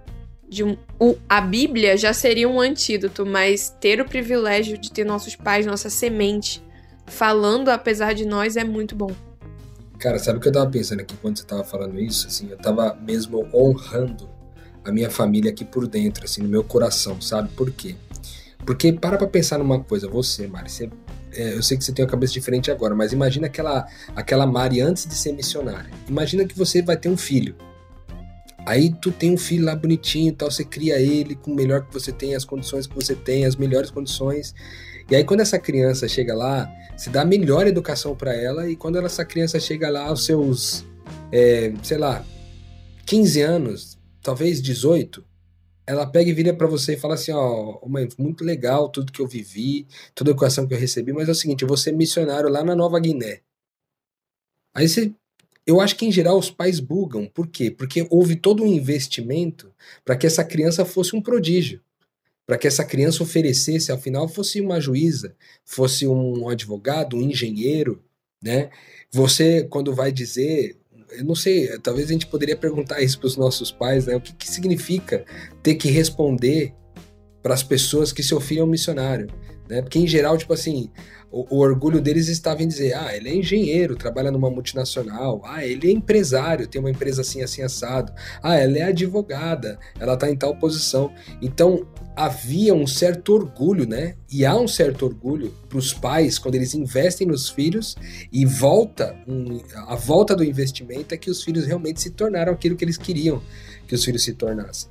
De 0.53 0.63
um, 0.63 0.77
o, 1.01 1.17
a 1.27 1.41
Bíblia 1.41 1.97
já 1.97 2.13
seria 2.13 2.47
um 2.47 2.61
antídoto, 2.61 3.25
mas 3.25 3.75
ter 3.81 4.01
o 4.01 4.05
privilégio 4.05 4.77
de 4.77 4.93
ter 4.93 5.05
nossos 5.05 5.35
pais, 5.35 5.65
nossa 5.65 5.89
semente, 5.89 6.63
falando 7.07 7.71
apesar 7.71 8.13
de 8.13 8.27
nós 8.27 8.57
é 8.57 8.63
muito 8.63 8.95
bom. 8.95 9.11
Cara, 9.99 10.19
sabe 10.19 10.39
o 10.39 10.41
que 10.43 10.49
eu 10.49 10.53
tava 10.53 10.71
pensando 10.71 11.01
aqui 11.01 11.17
quando 11.17 11.39
você 11.39 11.45
tava 11.45 11.65
falando 11.65 11.99
isso? 11.99 12.27
Assim, 12.27 12.51
eu 12.51 12.59
tava 12.59 12.95
mesmo 13.01 13.49
honrando 13.55 14.29
a 14.85 14.93
minha 14.93 15.09
família 15.09 15.51
aqui 15.51 15.65
por 15.65 15.87
dentro, 15.87 16.25
assim, 16.25 16.43
no 16.43 16.49
meu 16.49 16.63
coração, 16.63 17.21
sabe? 17.21 17.49
Por 17.51 17.71
quê? 17.71 17.95
Porque 18.67 18.93
para 18.93 19.17
pra 19.17 19.27
pensar 19.27 19.59
numa 19.59 19.83
coisa, 19.83 20.07
você, 20.07 20.47
Mari, 20.47 20.71
você, 20.71 20.91
é, 21.33 21.55
eu 21.55 21.63
sei 21.63 21.79
que 21.79 21.85
você 21.85 21.93
tem 21.93 22.05
uma 22.05 22.11
cabeça 22.11 22.33
diferente 22.35 22.71
agora, 22.71 22.95
mas 22.95 23.13
imagina 23.13 23.47
aquela, 23.47 23.87
aquela 24.15 24.47
Mari 24.47 24.81
antes 24.81 25.07
de 25.07 25.15
ser 25.15 25.33
missionária. 25.33 25.91
Imagina 26.09 26.45
que 26.45 26.57
você 26.57 26.83
vai 26.83 26.97
ter 26.97 27.09
um 27.09 27.17
filho. 27.17 27.55
Aí 28.65 28.95
tu 28.95 29.11
tem 29.11 29.33
um 29.33 29.37
filho 29.37 29.65
lá 29.65 29.75
bonitinho 29.75 30.29
e 30.29 30.33
tal, 30.33 30.51
você 30.51 30.65
cria 30.65 31.01
ele 31.01 31.35
com 31.35 31.51
o 31.51 31.55
melhor 31.55 31.85
que 31.87 31.93
você 31.93 32.13
tem, 32.13 32.35
as 32.35 32.45
condições 32.45 32.87
que 32.87 32.95
você 32.95 33.15
tem, 33.15 33.45
as 33.45 33.57
melhores 33.57 33.91
condições. 33.91 34.55
E 35.11 35.17
aí 35.17 35.25
quando 35.25 35.41
essa 35.41 35.59
criança 35.59 36.07
chega 36.07 36.35
lá, 36.35 36.71
se 36.97 37.11
dá 37.11 37.23
a 37.23 37.25
melhor 37.25 37.67
educação 37.67 38.15
para 38.15 38.35
ela 38.35 38.69
e 38.69 38.77
quando 38.77 38.99
essa 38.99 39.25
criança 39.25 39.59
chega 39.59 39.91
lá 39.91 40.07
aos 40.07 40.25
seus, 40.25 40.85
é, 41.33 41.73
sei 41.83 41.99
lá, 41.99 42.25
15 43.05 43.41
anos, 43.41 43.99
talvez 44.23 44.63
18, 44.63 45.25
ela 45.87 46.07
pega 46.07 46.31
e 46.31 46.33
vira 46.33 46.55
para 46.55 46.69
você 46.69 46.95
e 46.95 46.97
fala 46.97 47.15
assim, 47.15 47.33
ó, 47.33 47.81
oh, 47.83 47.89
mãe, 47.89 48.09
muito 48.17 48.45
legal 48.45 48.89
tudo 48.89 49.13
que 49.13 49.21
eu 49.21 49.27
vivi, 49.27 49.87
toda 50.15 50.31
a 50.31 50.33
educação 50.33 50.67
que 50.67 50.75
eu 50.75 50.79
recebi, 50.79 51.13
mas 51.13 51.29
é 51.29 51.33
o 51.33 51.35
seguinte, 51.35 51.63
eu 51.63 51.69
vou 51.69 51.77
ser 51.77 51.93
missionário 51.93 52.49
lá 52.49 52.63
na 52.63 52.77
Nova 52.77 53.01
Guiné. 53.01 53.41
Aí 54.75 54.89
você 54.89 55.13
eu 55.67 55.81
acho 55.81 55.97
que 55.97 56.07
em 56.07 56.13
geral 56.13 56.39
os 56.39 56.51
pais 56.51 56.81
bugam. 56.81 57.27
Por 57.27 57.47
quê? 57.47 57.71
Porque 57.71 58.07
houve 58.11 58.37
todo 58.37 58.63
um 58.63 58.67
investimento 58.67 59.73
para 60.05 60.17
que 60.17 60.27
essa 60.27 60.45
criança 60.45 60.85
fosse 60.85 61.15
um 61.15 61.23
prodígio. 61.23 61.81
Para 62.47 62.59
que 62.59 62.67
essa 62.67 62.85
criança 62.85 63.23
oferecesse, 63.23 63.93
afinal, 63.93 64.29
fosse 64.29 64.61
uma 64.61 64.81
juíza, 64.81 65.35
fosse 65.65 66.07
um 66.07 66.49
advogado, 66.49 67.17
um 67.17 67.23
engenheiro, 67.23 68.03
né? 68.43 68.71
Você, 69.13 69.63
quando 69.71 69.95
vai 69.95 70.11
dizer, 70.11 70.77
eu 71.13 71.25
não 71.25 71.37
sei, 71.37 71.79
talvez 71.79 72.09
a 72.09 72.13
gente 72.13 72.27
poderia 72.27 72.57
perguntar 72.57 73.01
isso 73.01 73.19
para 73.19 73.29
os 73.29 73.37
nossos 73.37 73.71
pais, 73.71 74.07
né? 74.07 74.17
O 74.17 74.21
que, 74.21 74.33
que 74.35 74.51
significa 74.51 75.25
ter 75.63 75.77
que 75.77 75.89
responder 75.89 76.75
para 77.43 77.55
as 77.55 77.63
pessoas 77.63 78.13
que 78.13 78.23
seu 78.23 78.41
filho 78.41 78.63
é 78.63 78.65
um 78.65 78.69
missionário? 78.69 79.29
Né? 79.69 79.81
Porque, 79.81 79.99
em 79.99 80.07
geral, 80.07 80.37
tipo 80.37 80.53
assim, 80.53 80.91
o, 81.33 81.57
o, 81.57 81.59
orgulho 81.61 82.01
deles 82.01 82.29
estava 82.29 82.63
em 82.63 82.69
dizer: 82.69 82.95
ah, 82.95 83.17
ele 83.17 83.31
é 83.31 83.35
engenheiro, 83.35 83.97
trabalha 83.97 84.31
numa 84.31 84.51
multinacional, 84.51 85.41
ah, 85.45 85.65
ele 85.65 85.89
é 85.89 85.91
empresário, 85.91 86.69
tem 86.69 86.81
uma 86.81 86.91
empresa 86.91 87.23
assim, 87.23 87.43
assim, 87.43 87.63
assado, 87.63 88.13
ah, 88.43 88.55
ela 88.55 88.79
é 88.79 88.83
advogada, 88.83 89.79
ela 89.99 90.15
está 90.15 90.31
em 90.31 90.37
tal 90.37 90.55
posição. 90.57 91.11
Então 91.41 91.87
havia 92.15 92.75
um 92.75 92.87
certo 92.87 93.33
orgulho, 93.33 93.89
né? 93.89 94.15
E 94.31 94.45
há 94.45 94.55
um 94.55 94.69
certo 94.69 95.07
orgulho 95.07 95.55
para 95.69 95.79
os 95.79 95.95
pais 95.95 96.39
quando 96.39 96.55
eles 96.55 96.75
investem 96.75 97.27
nos 97.27 97.49
filhos 97.49 97.97
e 98.31 98.45
volta, 98.45 99.17
um, 99.27 99.61
a 99.87 99.97
volta 99.97 100.37
do 100.37 100.45
investimento 100.45 101.15
é 101.15 101.17
que 101.17 101.31
os 101.31 101.43
filhos 101.43 101.65
realmente 101.65 102.03
se 102.03 102.11
tornaram 102.11 102.53
aquilo 102.53 102.77
que 102.77 102.85
eles 102.85 102.99
queriam 102.99 103.43
que 103.87 103.95
os 103.95 104.05
filhos 104.05 104.23
se 104.23 104.33
tornassem. 104.35 104.91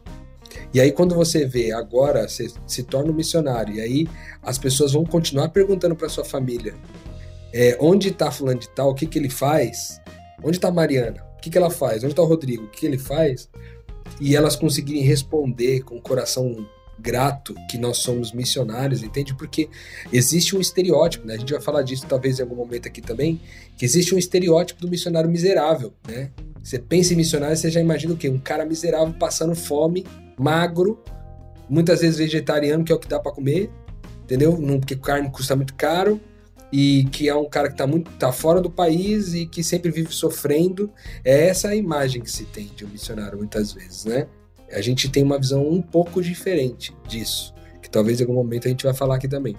E 0.74 0.80
aí, 0.80 0.92
quando 0.92 1.16
você 1.16 1.46
vê 1.46 1.72
agora, 1.72 2.28
você 2.28 2.52
se 2.66 2.84
torna 2.84 3.12
um 3.12 3.16
missionário, 3.16 3.76
e 3.76 3.82
aí 3.82 4.08
as 4.42 4.58
pessoas 4.58 4.94
vão 4.94 5.06
continuar 5.06 5.50
perguntando 5.50 5.96
para 5.96 6.10
sua 6.10 6.26
família: 6.26 6.74
é, 7.54 7.78
onde 7.80 8.10
está 8.10 8.32
Fulano 8.32 8.60
de 8.60 8.70
Tal, 8.70 8.92
o 8.92 8.96
que, 8.96 9.06
que 9.06 9.20
ele 9.20 9.30
faz? 9.30 10.02
Onde 10.44 10.58
está 10.58 10.72
Mariana? 10.72 11.24
O 11.38 11.42
que, 11.42 11.50
que 11.50 11.58
ela 11.58 11.70
faz? 11.70 12.04
Onde 12.04 12.14
está 12.14 12.22
o 12.22 12.26
Rodrigo? 12.26 12.66
O 12.66 12.68
que, 12.70 12.82
que 12.82 12.86
ele 12.86 12.98
faz? 12.98 13.50
E 14.20 14.36
elas 14.36 14.56
conseguirem 14.56 15.02
responder 15.04 15.82
com 15.82 15.98
o 15.98 16.02
coração 16.02 16.66
grato 17.02 17.56
que 17.70 17.78
nós 17.78 17.98
somos 17.98 18.32
missionários, 18.32 19.02
entende? 19.02 19.34
Porque 19.36 19.68
existe 20.14 20.56
um 20.56 20.62
estereótipo, 20.62 21.26
né? 21.26 21.34
A 21.34 21.38
gente 21.38 21.52
vai 21.52 21.62
falar 21.62 21.82
disso 21.82 22.06
talvez 22.08 22.40
em 22.40 22.44
algum 22.44 22.56
momento 22.56 22.88
aqui 22.88 23.02
também, 23.02 23.42
que 23.76 23.84
existe 23.84 24.14
um 24.14 24.18
estereótipo 24.18 24.80
do 24.80 24.88
missionário 24.88 25.30
miserável, 25.30 25.92
né? 26.08 26.30
Você 26.64 26.78
pensa 26.78 27.14
em 27.14 27.18
missionário, 27.18 27.58
você 27.58 27.72
já 27.72 27.82
imagina 27.82 28.14
o 28.14 28.18
quê? 28.18 28.30
Um 28.30 28.38
cara 28.38 28.66
miserável 28.66 29.14
passando 29.18 29.56
fome 29.56 30.06
magro, 30.42 31.02
muitas 31.70 32.02
vezes 32.02 32.18
vegetariano, 32.18 32.84
que 32.84 32.92
é 32.92 32.96
o 32.96 33.00
que 33.00 33.08
dá 33.08 33.20
para 33.20 33.32
comer, 33.32 33.70
entendeu? 34.24 34.58
Porque 34.80 34.96
carne 34.96 35.30
custa 35.30 35.56
muito 35.56 35.74
caro 35.74 36.20
e 36.72 37.06
que 37.06 37.28
é 37.28 37.36
um 37.36 37.50
cara 37.50 37.68
que 37.68 37.74
está 37.74 37.86
muito 37.86 38.10
tá 38.12 38.32
fora 38.32 38.62
do 38.62 38.70
país 38.70 39.34
e 39.34 39.46
que 39.46 39.64
sempre 39.64 39.92
vive 39.92 40.14
sofrendo. 40.14 40.92
É 41.24 41.48
essa 41.48 41.70
a 41.70 41.76
imagem 41.76 42.22
que 42.22 42.32
se 42.32 42.46
tem 42.46 42.68
de 42.76 42.86
um 42.86 42.88
missionário 42.88 43.38
muitas 43.38 43.74
vezes, 43.74 44.06
né? 44.06 44.28
A 44.72 44.82
gente 44.82 45.10
tem 45.10 45.22
uma 45.22 45.38
visão 45.38 45.68
um 45.68 45.82
pouco 45.82 46.22
diferente 46.22 46.96
disso. 47.08 47.54
que 47.82 47.90
talvez 47.90 48.20
em 48.20 48.24
algum 48.24 48.36
momento 48.36 48.68
a 48.68 48.70
gente 48.70 48.84
vai 48.84 48.94
falar 48.94 49.16
aqui 49.16 49.28
também. 49.28 49.56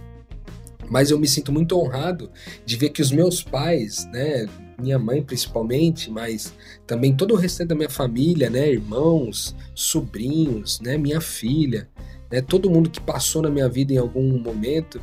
Mas 0.88 1.10
eu 1.10 1.18
me 1.18 1.26
sinto 1.26 1.50
muito 1.52 1.78
honrado 1.78 2.30
de 2.64 2.76
ver 2.76 2.90
que 2.90 3.02
os 3.02 3.10
meus 3.10 3.42
pais, 3.42 4.06
né, 4.12 4.46
minha 4.82 4.98
mãe 4.98 5.22
principalmente, 5.22 6.10
mas 6.10 6.52
também 6.86 7.14
todo 7.14 7.32
o 7.32 7.36
restante 7.36 7.68
da 7.68 7.74
minha 7.74 7.90
família, 7.90 8.50
né, 8.50 8.70
irmãos, 8.70 9.54
sobrinhos, 9.74 10.80
né, 10.80 10.98
minha 10.98 11.20
filha, 11.20 11.88
né, 12.30 12.42
todo 12.42 12.70
mundo 12.70 12.90
que 12.90 13.00
passou 13.00 13.42
na 13.42 13.50
minha 13.50 13.68
vida 13.68 13.92
em 13.92 13.98
algum 13.98 14.38
momento, 14.38 15.00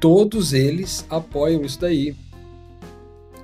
todos 0.00 0.52
eles 0.52 1.04
apoiam 1.10 1.62
isso 1.62 1.80
daí. 1.80 2.14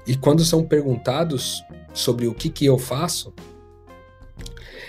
E 0.07 0.17
quando 0.17 0.45
são 0.45 0.65
perguntados 0.65 1.63
sobre 1.93 2.27
o 2.27 2.35
que, 2.35 2.49
que 2.49 2.67
eu 2.67 2.79
faço, 2.79 3.33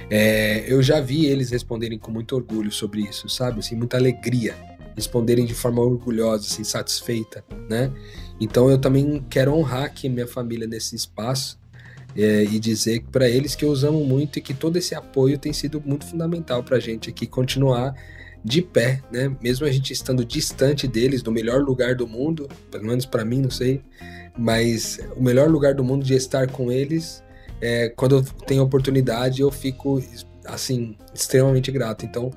é, 0.09 0.65
eu 0.71 0.83
já 0.83 0.99
vi 0.99 1.25
eles 1.25 1.49
responderem 1.49 1.97
com 1.97 2.11
muito 2.11 2.35
orgulho 2.35 2.71
sobre 2.71 3.01
isso, 3.01 3.27
sabe? 3.29 3.59
Assim, 3.59 3.75
muita 3.75 3.97
alegria. 3.97 4.55
Responderem 4.95 5.45
de 5.45 5.53
forma 5.53 5.81
orgulhosa, 5.81 6.45
assim, 6.45 6.63
satisfeita, 6.63 7.43
né? 7.69 7.91
Então 8.39 8.69
eu 8.69 8.77
também 8.77 9.25
quero 9.29 9.53
honrar 9.53 9.83
aqui 9.83 10.09
minha 10.09 10.27
família 10.27 10.67
nesse 10.67 10.95
espaço 10.95 11.59
é, 12.15 12.43
e 12.43 12.59
dizer 12.59 13.03
para 13.11 13.27
eles 13.27 13.55
que 13.55 13.65
eu 13.65 13.69
os 13.69 13.83
amo 13.83 14.03
muito 14.05 14.39
e 14.39 14.41
que 14.41 14.53
todo 14.53 14.77
esse 14.77 14.95
apoio 14.95 15.37
tem 15.37 15.51
sido 15.51 15.81
muito 15.85 16.05
fundamental 16.05 16.63
para 16.63 16.77
a 16.77 16.79
gente 16.79 17.09
aqui 17.09 17.27
continuar 17.27 17.93
de 18.43 18.61
pé, 18.61 19.01
né? 19.11 19.35
Mesmo 19.41 19.65
a 19.65 19.71
gente 19.71 19.91
estando 19.91 20.23
distante 20.23 20.87
deles, 20.87 21.23
do 21.23 21.31
melhor 21.31 21.61
lugar 21.61 21.95
do 21.95 22.07
mundo, 22.07 22.47
pelo 22.69 22.85
menos 22.85 23.05
para 23.05 23.25
mim, 23.25 23.41
não 23.41 23.49
sei, 23.49 23.81
mas 24.37 24.99
o 25.15 25.23
melhor 25.23 25.49
lugar 25.49 25.73
do 25.73 25.83
mundo 25.83 26.05
de 26.05 26.13
estar 26.13 26.47
com 26.47 26.71
eles, 26.71 27.23
é, 27.59 27.89
quando 27.89 28.17
eu 28.17 28.23
tenho 28.45 28.61
oportunidade, 28.61 29.41
eu 29.41 29.51
fico 29.51 30.01
assim 30.45 30.95
extremamente 31.13 31.71
grato. 31.71 32.05
Então, 32.05 32.31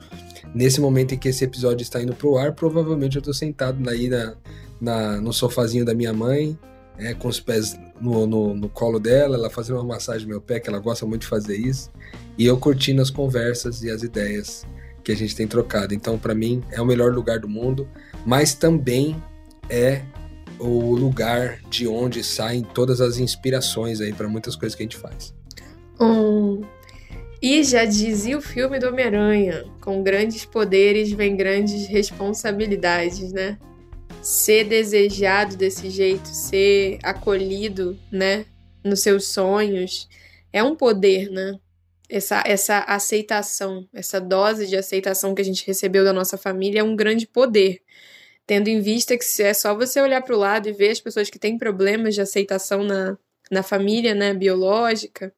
nesse 0.55 0.81
momento 0.81 1.15
em 1.15 1.19
que 1.19 1.29
esse 1.29 1.45
episódio 1.45 1.83
está 1.83 2.03
indo 2.03 2.15
pro 2.15 2.37
ar, 2.37 2.53
provavelmente 2.53 3.17
eu 3.17 3.21
estou 3.21 3.35
sentado 3.35 3.89
aí 3.89 4.09
na, 4.09 4.35
na, 4.81 5.21
no 5.21 5.33
sofazinho 5.33 5.85
da 5.85 5.95
minha 5.95 6.13
mãe, 6.13 6.59
é, 6.99 7.15
com 7.15 7.29
os 7.29 7.39
pés 7.39 7.79
no, 8.01 8.27
no, 8.27 8.55
no, 8.55 8.69
colo 8.69 8.99
dela, 8.99 9.37
ela 9.37 9.51
fazendo 9.51 9.77
uma 9.77 9.95
massagem 9.95 10.23
no 10.23 10.31
meu 10.31 10.41
pé, 10.41 10.59
que 10.59 10.69
ela 10.69 10.79
gosta 10.79 11.07
muito 11.07 11.23
de 11.23 11.29
fazer 11.29 11.57
isso, 11.57 11.91
e 12.37 12.47
eu 12.47 12.57
curtindo 12.57 13.01
as 13.01 13.11
conversas 13.11 13.83
e 13.83 13.91
as 13.91 14.03
ideias 14.03 14.67
que 15.05 15.13
a 15.13 15.17
gente 15.17 15.35
tem 15.35 15.47
trocado. 15.47 15.95
Então, 15.95 16.19
para 16.19 16.35
mim, 16.35 16.63
é 16.71 16.81
o 16.81 16.87
melhor 16.87 17.13
lugar 17.15 17.39
do 17.39 17.49
mundo, 17.49 17.89
mas 18.27 18.55
também 18.55 19.23
é 19.71 20.03
o 20.59 20.95
lugar 20.95 21.61
de 21.71 21.87
onde 21.87 22.23
saem 22.25 22.63
todas 22.63 23.01
as 23.01 23.19
inspirações 23.19 24.01
aí 24.01 24.13
para 24.13 24.29
muitas 24.29 24.57
coisas 24.57 24.75
que 24.75 24.83
a 24.83 24.87
gente 24.87 24.97
faz. 24.97 25.35
Um, 26.01 26.63
e 27.41 27.63
já 27.63 27.85
dizia 27.85 28.37
o 28.37 28.43
filme 28.43 28.79
do 28.79 28.89
Homem-Aranha: 28.89 29.65
com 29.81 30.03
grandes 30.03 30.45
poderes 30.45 31.13
vem 31.13 31.37
grandes 31.37 31.87
responsabilidades, 31.87 33.33
né? 33.33 33.59
Ser 34.23 34.65
desejado 34.65 35.57
desse 35.57 35.91
jeito, 35.91 36.27
ser 36.29 36.99
acolhido, 37.03 37.99
né? 38.11 38.45
Nos 38.83 39.01
seus 39.01 39.29
sonhos, 39.29 40.09
é 40.53 40.63
um 40.63 40.75
poder, 40.75 41.31
né? 41.31 41.59
Essa, 42.09 42.43
essa 42.47 42.79
aceitação, 42.81 43.87
essa 43.93 44.19
dose 44.19 44.67
de 44.67 44.77
aceitação 44.77 45.35
que 45.35 45.43
a 45.43 45.45
gente 45.45 45.67
recebeu 45.67 46.05
da 46.05 46.13
nossa 46.13 46.39
família 46.39 46.81
é 46.81 46.83
um 46.83 46.97
grande 46.97 47.27
poder 47.27 47.83
tendo 48.49 48.69
em 48.69 48.81
vista 48.81 49.15
que 49.15 49.27
se 49.27 49.43
é 49.43 49.53
só 49.53 49.75
você 49.75 50.01
olhar 50.01 50.23
para 50.23 50.35
o 50.35 50.39
lado 50.39 50.71
e 50.71 50.73
ver 50.73 50.89
as 50.89 50.99
pessoas 50.99 51.29
que 51.29 51.39
têm 51.39 51.59
problemas 51.59 52.15
de 52.15 52.23
aceitação 52.23 52.83
na, 52.83 53.19
na 53.51 53.63
família 53.63 54.15
né, 54.15 54.33
biológica, 54.33 55.31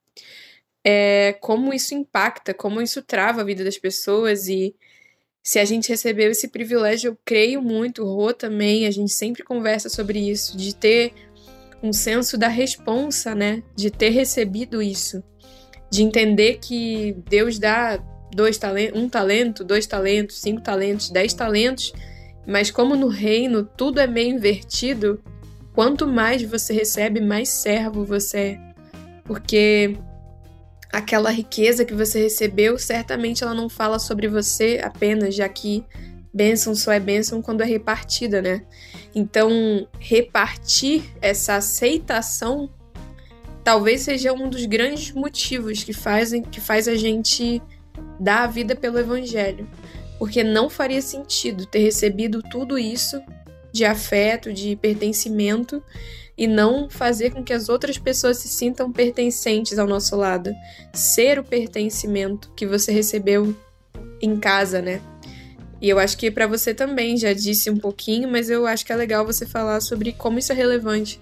é, 0.84 1.36
como 1.40 1.72
isso 1.72 1.94
impacta, 1.94 2.54
como 2.54 2.80
isso 2.80 3.02
trava 3.02 3.40
a 3.40 3.44
vida 3.44 3.64
das 3.64 3.78
pessoas 3.78 4.48
e 4.48 4.74
se 5.42 5.58
a 5.58 5.64
gente 5.64 5.88
recebeu 5.88 6.30
esse 6.30 6.48
privilégio, 6.48 7.10
eu 7.10 7.18
creio 7.24 7.62
muito, 7.62 8.04
o 8.04 8.14
Rô 8.14 8.32
também, 8.32 8.86
a 8.86 8.90
gente 8.90 9.12
sempre 9.12 9.42
conversa 9.42 9.88
sobre 9.88 10.18
isso, 10.18 10.56
de 10.56 10.74
ter 10.74 11.12
um 11.82 11.92
senso 11.92 12.36
da 12.36 12.48
responsa, 12.48 13.34
né? 13.34 13.62
De 13.74 13.90
ter 13.90 14.10
recebido 14.10 14.82
isso. 14.82 15.22
De 15.90 16.02
entender 16.02 16.58
que 16.58 17.16
Deus 17.26 17.58
dá 17.58 17.96
dois 18.34 18.58
talentos, 18.58 19.00
um 19.00 19.08
talento, 19.08 19.64
dois 19.64 19.86
talentos, 19.86 20.40
cinco 20.40 20.60
talentos, 20.60 21.08
dez 21.08 21.32
talentos 21.32 21.92
mas 22.46 22.70
como 22.70 22.96
no 22.96 23.08
reino 23.08 23.64
tudo 23.64 24.00
é 24.00 24.06
meio 24.06 24.34
invertido, 24.34 25.22
quanto 25.72 26.06
mais 26.06 26.42
você 26.42 26.72
recebe, 26.72 27.20
mais 27.20 27.48
servo 27.48 28.04
você 28.04 28.38
é. 28.38 28.60
Porque 29.24 29.96
aquela 30.92 31.30
riqueza 31.30 31.84
que 31.84 31.94
você 31.94 32.20
recebeu, 32.22 32.78
certamente 32.78 33.42
ela 33.42 33.54
não 33.54 33.68
fala 33.68 33.98
sobre 33.98 34.28
você 34.28 34.80
apenas, 34.82 35.34
já 35.34 35.48
que 35.48 35.84
bênção 36.32 36.74
só 36.74 36.92
é 36.92 37.00
bênção 37.00 37.42
quando 37.42 37.62
é 37.62 37.66
repartida, 37.66 38.40
né? 38.40 38.62
Então, 39.14 39.86
repartir 39.98 41.02
essa 41.20 41.56
aceitação 41.56 42.70
talvez 43.62 44.02
seja 44.02 44.32
um 44.32 44.48
dos 44.48 44.64
grandes 44.64 45.12
motivos 45.12 45.84
que 45.84 45.92
fazem 45.92 46.42
que 46.42 46.60
faz 46.60 46.88
a 46.88 46.96
gente 46.96 47.60
dar 48.18 48.44
a 48.44 48.46
vida 48.46 48.74
pelo 48.74 48.98
evangelho 48.98 49.68
porque 50.18 50.42
não 50.44 50.68
faria 50.68 51.00
sentido 51.00 51.66
ter 51.66 51.78
recebido 51.80 52.42
tudo 52.42 52.78
isso 52.78 53.20
de 53.72 53.84
afeto, 53.84 54.52
de 54.52 54.76
pertencimento 54.76 55.82
e 56.36 56.46
não 56.46 56.88
fazer 56.88 57.30
com 57.30 57.44
que 57.44 57.52
as 57.52 57.68
outras 57.68 57.98
pessoas 57.98 58.38
se 58.38 58.48
sintam 58.48 58.90
pertencentes 58.90 59.78
ao 59.78 59.86
nosso 59.86 60.16
lado. 60.16 60.52
Ser 60.92 61.38
o 61.38 61.44
pertencimento 61.44 62.50
que 62.56 62.66
você 62.66 62.92
recebeu 62.92 63.54
em 64.22 64.36
casa, 64.38 64.80
né? 64.80 65.00
E 65.80 65.88
eu 65.88 65.98
acho 65.98 66.16
que 66.16 66.30
para 66.30 66.46
você 66.46 66.74
também 66.74 67.16
já 67.16 67.32
disse 67.32 67.70
um 67.70 67.76
pouquinho, 67.76 68.28
mas 68.28 68.50
eu 68.50 68.66
acho 68.66 68.84
que 68.84 68.92
é 68.92 68.96
legal 68.96 69.24
você 69.24 69.46
falar 69.46 69.80
sobre 69.80 70.12
como 70.12 70.38
isso 70.38 70.52
é 70.52 70.54
relevante 70.54 71.20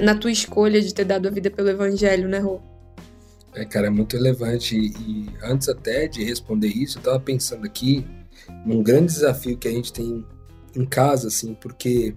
na 0.00 0.14
tua 0.14 0.30
escolha 0.30 0.80
de 0.80 0.94
ter 0.94 1.04
dado 1.04 1.26
a 1.26 1.30
vida 1.30 1.50
pelo 1.50 1.68
evangelho, 1.68 2.28
né, 2.28 2.38
Rô? 2.38 2.60
É, 3.54 3.64
cara, 3.64 3.88
é 3.88 3.90
muito 3.90 4.16
relevante. 4.16 4.76
E 4.76 5.26
antes 5.42 5.68
até 5.68 6.06
de 6.06 6.24
responder 6.24 6.68
isso, 6.68 6.98
eu 6.98 7.02
tava 7.02 7.20
pensando 7.20 7.66
aqui 7.66 8.06
num 8.64 8.82
grande 8.82 9.12
desafio 9.12 9.58
que 9.58 9.68
a 9.68 9.72
gente 9.72 9.92
tem 9.92 10.24
em 10.74 10.84
casa, 10.84 11.28
assim, 11.28 11.54
porque 11.54 12.14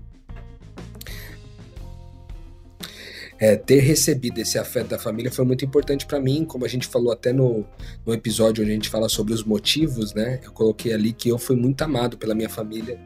é, 3.40 3.56
ter 3.56 3.80
recebido 3.80 4.40
esse 4.40 4.58
afeto 4.58 4.90
da 4.90 5.00
família 5.00 5.32
foi 5.32 5.44
muito 5.44 5.66
importante 5.66 6.06
para 6.06 6.20
mim, 6.20 6.46
como 6.46 6.66
a 6.66 6.68
gente 6.68 6.88
falou 6.88 7.12
até 7.12 7.34
no, 7.34 7.66
no 8.06 8.14
episódio 8.14 8.64
onde 8.64 8.72
a 8.72 8.76
gente 8.76 8.90
fala 8.90 9.10
sobre 9.10 9.34
os 9.34 9.44
motivos, 9.44 10.14
né? 10.14 10.40
Eu 10.44 10.52
coloquei 10.52 10.94
ali 10.94 11.12
que 11.12 11.30
eu 11.30 11.38
fui 11.38 11.56
muito 11.56 11.82
amado 11.82 12.18
pela 12.18 12.34
minha 12.34 12.50
família, 12.50 13.00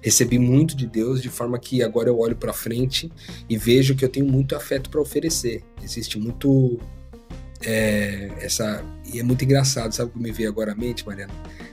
recebi 0.00 0.38
muito 0.38 0.74
de 0.74 0.86
Deus, 0.86 1.20
de 1.20 1.28
forma 1.28 1.58
que 1.58 1.82
agora 1.82 2.08
eu 2.08 2.18
olho 2.18 2.36
para 2.36 2.52
frente 2.52 3.12
e 3.48 3.58
vejo 3.58 3.94
que 3.94 4.04
eu 4.04 4.08
tenho 4.08 4.26
muito 4.26 4.56
afeto 4.56 4.88
para 4.88 5.00
oferecer. 5.00 5.62
Existe 5.82 6.18
muito 6.18 6.80
é, 7.62 8.30
essa. 8.40 8.84
E 9.12 9.20
é 9.20 9.22
muito 9.22 9.44
engraçado, 9.44 9.92
sabe 9.92 10.10
o 10.10 10.12
que 10.14 10.18
me 10.18 10.32
veio 10.32 10.48
agora 10.48 10.72
à 10.72 10.74
mente, 10.74 11.06
Mariana? 11.06 11.32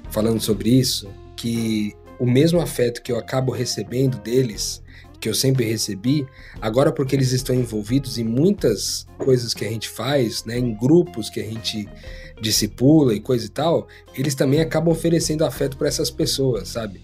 Falando 0.09 0.41
sobre 0.41 0.69
isso, 0.69 1.09
que 1.37 1.95
o 2.21 2.25
mesmo 2.27 2.61
afeto 2.61 3.01
que 3.01 3.11
eu 3.11 3.17
acabo 3.17 3.51
recebendo 3.51 4.19
deles, 4.19 4.83
que 5.19 5.27
eu 5.27 5.33
sempre 5.33 5.65
recebi, 5.65 6.23
agora 6.61 6.91
porque 6.91 7.15
eles 7.15 7.31
estão 7.31 7.55
envolvidos 7.55 8.19
em 8.19 8.23
muitas 8.23 9.07
coisas 9.17 9.55
que 9.55 9.65
a 9.65 9.67
gente 9.67 9.89
faz, 9.89 10.45
né, 10.45 10.55
em 10.59 10.77
grupos 10.77 11.31
que 11.31 11.39
a 11.39 11.43
gente 11.43 11.89
discipula 12.39 13.15
e 13.15 13.19
coisa 13.19 13.47
e 13.47 13.49
tal, 13.49 13.87
eles 14.15 14.35
também 14.35 14.61
acabam 14.61 14.91
oferecendo 14.91 15.43
afeto 15.43 15.75
para 15.75 15.87
essas 15.87 16.11
pessoas, 16.11 16.67
sabe? 16.67 17.01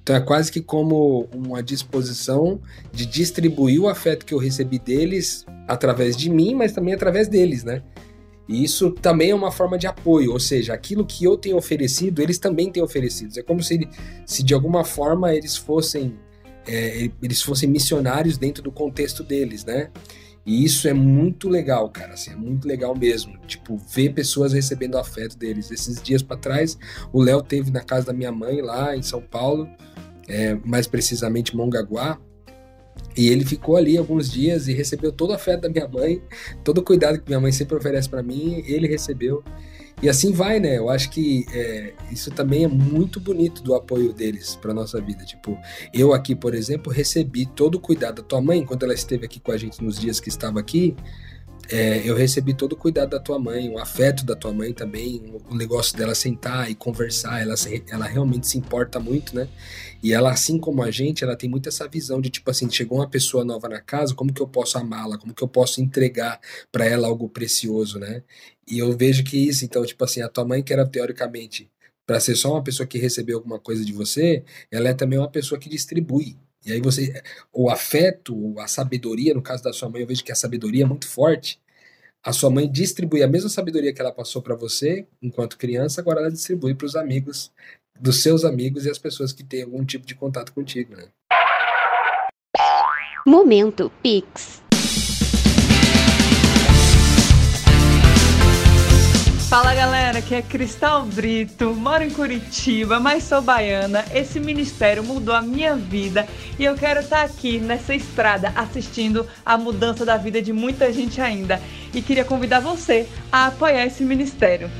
Então 0.00 0.14
é 0.14 0.20
quase 0.20 0.52
que 0.52 0.60
como 0.60 1.28
uma 1.34 1.60
disposição 1.60 2.60
de 2.92 3.04
distribuir 3.04 3.80
o 3.80 3.88
afeto 3.88 4.24
que 4.24 4.32
eu 4.32 4.38
recebi 4.38 4.78
deles 4.78 5.44
através 5.66 6.16
de 6.16 6.30
mim, 6.30 6.54
mas 6.54 6.70
também 6.70 6.94
através 6.94 7.26
deles, 7.26 7.64
né? 7.64 7.82
E 8.48 8.64
isso 8.64 8.90
também 8.90 9.30
é 9.30 9.34
uma 9.34 9.52
forma 9.52 9.78
de 9.78 9.86
apoio, 9.86 10.32
ou 10.32 10.40
seja, 10.40 10.74
aquilo 10.74 11.06
que 11.06 11.24
eu 11.24 11.36
tenho 11.36 11.56
oferecido, 11.56 12.20
eles 12.20 12.38
também 12.38 12.70
têm 12.70 12.82
oferecido. 12.82 13.38
É 13.38 13.42
como 13.42 13.62
se, 13.62 13.88
se 14.26 14.42
de 14.42 14.52
alguma 14.52 14.84
forma 14.84 15.34
eles 15.34 15.56
fossem 15.56 16.18
é, 16.66 17.10
eles 17.22 17.42
fossem 17.42 17.68
missionários 17.68 18.38
dentro 18.38 18.62
do 18.62 18.70
contexto 18.70 19.22
deles, 19.22 19.64
né? 19.64 19.90
E 20.44 20.64
isso 20.64 20.88
é 20.88 20.92
muito 20.92 21.48
legal, 21.48 21.88
cara, 21.88 22.14
assim, 22.14 22.32
é 22.32 22.36
muito 22.36 22.66
legal 22.66 22.96
mesmo. 22.96 23.38
Tipo, 23.46 23.76
ver 23.76 24.12
pessoas 24.12 24.52
recebendo 24.52 24.98
afeto 24.98 25.36
deles. 25.36 25.70
Esses 25.70 26.02
dias 26.02 26.20
para 26.20 26.36
trás, 26.36 26.76
o 27.12 27.22
Léo 27.22 27.42
teve 27.42 27.70
na 27.70 27.80
casa 27.80 28.06
da 28.06 28.12
minha 28.12 28.32
mãe 28.32 28.60
lá 28.60 28.96
em 28.96 29.02
São 29.02 29.20
Paulo, 29.20 29.68
é, 30.28 30.54
mais 30.64 30.88
precisamente 30.88 31.56
Mongaguá, 31.56 32.18
e 33.16 33.28
ele 33.28 33.44
ficou 33.44 33.76
ali 33.76 33.96
alguns 33.96 34.30
dias 34.30 34.68
e 34.68 34.72
recebeu 34.72 35.12
todo 35.12 35.30
o 35.30 35.34
afeto 35.34 35.62
da 35.62 35.68
minha 35.68 35.88
mãe, 35.88 36.22
todo 36.64 36.78
o 36.78 36.82
cuidado 36.82 37.18
que 37.18 37.28
minha 37.28 37.40
mãe 37.40 37.52
sempre 37.52 37.76
oferece 37.76 38.08
para 38.08 38.22
mim, 38.22 38.62
ele 38.66 38.88
recebeu. 38.88 39.42
E 40.02 40.08
assim 40.08 40.32
vai, 40.32 40.58
né? 40.58 40.78
Eu 40.78 40.88
acho 40.88 41.10
que 41.10 41.46
é, 41.52 41.92
isso 42.10 42.30
também 42.32 42.64
é 42.64 42.68
muito 42.68 43.20
bonito 43.20 43.62
do 43.62 43.74
apoio 43.74 44.12
deles 44.12 44.56
para 44.56 44.74
nossa 44.74 45.00
vida. 45.00 45.24
Tipo, 45.24 45.56
eu 45.94 46.12
aqui, 46.12 46.34
por 46.34 46.54
exemplo, 46.54 46.92
recebi 46.92 47.46
todo 47.46 47.76
o 47.76 47.80
cuidado 47.80 48.16
da 48.16 48.22
tua 48.22 48.40
mãe 48.40 48.64
quando 48.64 48.82
ela 48.82 48.94
esteve 48.94 49.26
aqui 49.26 49.38
com 49.38 49.52
a 49.52 49.56
gente 49.56 49.82
nos 49.82 50.00
dias 50.00 50.18
que 50.18 50.28
estava 50.28 50.58
aqui. 50.58 50.96
É, 51.70 52.02
eu 52.08 52.14
recebi 52.14 52.54
todo 52.54 52.72
o 52.72 52.76
cuidado 52.76 53.10
da 53.10 53.20
tua 53.20 53.38
mãe, 53.38 53.68
o 53.68 53.78
afeto 53.78 54.24
da 54.24 54.34
tua 54.34 54.52
mãe 54.52 54.72
também, 54.72 55.22
o 55.48 55.54
negócio 55.54 55.96
dela 55.96 56.14
sentar 56.14 56.70
e 56.70 56.74
conversar, 56.74 57.40
ela, 57.40 57.54
ela 57.88 58.06
realmente 58.06 58.46
se 58.46 58.58
importa 58.58 58.98
muito, 58.98 59.34
né? 59.34 59.48
E 60.02 60.12
ela, 60.12 60.32
assim 60.32 60.58
como 60.58 60.82
a 60.82 60.90
gente, 60.90 61.22
ela 61.22 61.36
tem 61.36 61.48
muito 61.48 61.68
essa 61.68 61.86
visão 61.86 62.20
de 62.20 62.28
tipo 62.28 62.50
assim, 62.50 62.68
chegou 62.70 62.98
uma 62.98 63.08
pessoa 63.08 63.44
nova 63.44 63.68
na 63.68 63.80
casa, 63.80 64.14
como 64.14 64.32
que 64.32 64.42
eu 64.42 64.48
posso 64.48 64.76
amá-la? 64.76 65.16
Como 65.16 65.32
que 65.32 65.42
eu 65.42 65.48
posso 65.48 65.80
entregar 65.80 66.40
para 66.72 66.84
ela 66.84 67.06
algo 67.08 67.28
precioso, 67.28 67.98
né? 67.98 68.22
E 68.68 68.78
eu 68.78 68.96
vejo 68.96 69.24
que 69.24 69.36
isso, 69.36 69.64
então, 69.64 69.84
tipo 69.84 70.04
assim, 70.04 70.22
a 70.22 70.28
tua 70.28 70.44
mãe 70.44 70.62
que 70.62 70.72
era 70.72 70.86
teoricamente 70.86 71.70
para 72.06 72.20
ser 72.20 72.34
só 72.36 72.52
uma 72.52 72.62
pessoa 72.62 72.86
que 72.86 72.98
recebeu 72.98 73.38
alguma 73.38 73.58
coisa 73.58 73.84
de 73.84 73.92
você, 73.92 74.44
ela 74.70 74.88
é 74.88 74.94
também 74.94 75.18
uma 75.18 75.30
pessoa 75.30 75.58
que 75.58 75.68
distribui. 75.68 76.36
E 76.64 76.72
aí 76.72 76.80
você, 76.80 77.22
o 77.52 77.68
afeto, 77.68 78.58
a 78.58 78.68
sabedoria, 78.68 79.34
no 79.34 79.42
caso 79.42 79.62
da 79.62 79.72
sua 79.72 79.88
mãe, 79.88 80.00
eu 80.00 80.06
vejo 80.06 80.22
que 80.22 80.32
a 80.32 80.36
sabedoria 80.36 80.84
é 80.84 80.86
muito 80.86 81.08
forte. 81.08 81.60
A 82.24 82.32
sua 82.32 82.50
mãe 82.50 82.70
distribui 82.70 83.22
a 83.22 83.26
mesma 83.26 83.48
sabedoria 83.48 83.92
que 83.92 84.00
ela 84.00 84.12
passou 84.12 84.40
para 84.40 84.54
você 84.54 85.06
enquanto 85.20 85.58
criança, 85.58 86.00
agora 86.00 86.20
ela 86.20 86.30
distribui 86.30 86.72
para 86.74 86.86
os 86.86 86.94
amigos, 86.94 87.50
dos 87.98 88.22
seus 88.22 88.44
amigos 88.44 88.86
e 88.86 88.90
as 88.90 88.98
pessoas 88.98 89.32
que 89.32 89.42
têm 89.42 89.62
algum 89.62 89.84
tipo 89.84 90.06
de 90.06 90.14
contato 90.14 90.52
contigo, 90.52 90.94
né? 90.94 91.08
Momento 93.26 93.90
Pix. 94.02 94.62
Fala 99.52 99.74
galera, 99.74 100.20
aqui 100.20 100.34
é 100.34 100.40
Cristal 100.40 101.04
Brito, 101.04 101.74
moro 101.74 102.02
em 102.02 102.08
Curitiba, 102.08 102.98
mas 102.98 103.24
sou 103.24 103.42
baiana. 103.42 104.02
Esse 104.14 104.40
ministério 104.40 105.04
mudou 105.04 105.34
a 105.34 105.42
minha 105.42 105.76
vida 105.76 106.26
e 106.58 106.64
eu 106.64 106.74
quero 106.74 107.00
estar 107.00 107.22
aqui 107.22 107.58
nessa 107.58 107.94
estrada 107.94 108.50
assistindo 108.56 109.28
a 109.44 109.58
mudança 109.58 110.06
da 110.06 110.16
vida 110.16 110.40
de 110.40 110.54
muita 110.54 110.90
gente 110.90 111.20
ainda. 111.20 111.60
E 111.92 112.00
queria 112.00 112.24
convidar 112.24 112.60
você 112.60 113.06
a 113.30 113.48
apoiar 113.48 113.84
esse 113.84 114.02
ministério. 114.02 114.70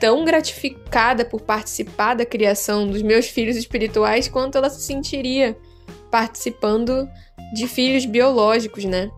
tão 0.03 0.25
gratificada 0.25 1.23
por 1.23 1.39
participar 1.39 2.13
da 2.13 2.25
criação 2.25 2.85
dos 2.85 3.01
meus 3.01 3.27
filhos 3.27 3.55
espirituais 3.55 4.27
quanto 4.27 4.57
ela 4.57 4.69
se 4.69 4.81
sentiria 4.81 5.57
participando 6.11 7.07
de 7.53 7.69
filhos 7.69 8.05
biológicos, 8.05 8.83
né? 8.83 9.09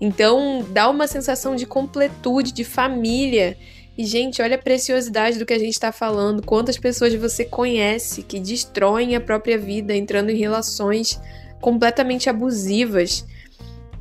Então 0.00 0.66
dá 0.70 0.90
uma 0.90 1.06
sensação 1.06 1.54
de 1.54 1.64
completude, 1.64 2.50
de 2.50 2.64
família. 2.64 3.56
E, 3.96 4.04
gente, 4.04 4.42
olha 4.42 4.56
a 4.56 4.60
preciosidade 4.60 5.38
do 5.38 5.46
que 5.46 5.54
a 5.54 5.60
gente 5.60 5.74
está 5.74 5.92
falando. 5.92 6.44
Quantas 6.44 6.76
pessoas 6.76 7.14
você 7.14 7.44
conhece 7.44 8.24
que 8.24 8.40
destroem 8.40 9.14
a 9.14 9.20
própria 9.20 9.56
vida 9.56 9.94
entrando 9.94 10.30
em 10.30 10.36
relações 10.36 11.20
completamente 11.60 12.28
abusivas 12.28 13.24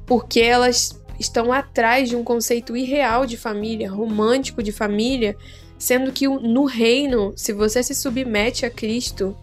porque 0.08 0.40
elas 0.40 1.00
estão 1.20 1.54
atrás 1.54 2.10
de 2.10 2.16
um 2.16 2.24
conceito 2.24 2.76
irreal 2.76 3.28
de 3.28 3.38
família, 3.38 3.92
romântico 3.92 4.64
de 4.64 4.72
família, 4.72 5.38
Sendo 5.78 6.12
que 6.12 6.28
no 6.28 6.66
reino, 6.66 7.34
se 7.36 7.52
você 7.54 7.84
se 7.84 7.94
submete 7.94 8.66
a 8.66 8.70
Cristo 8.70 9.36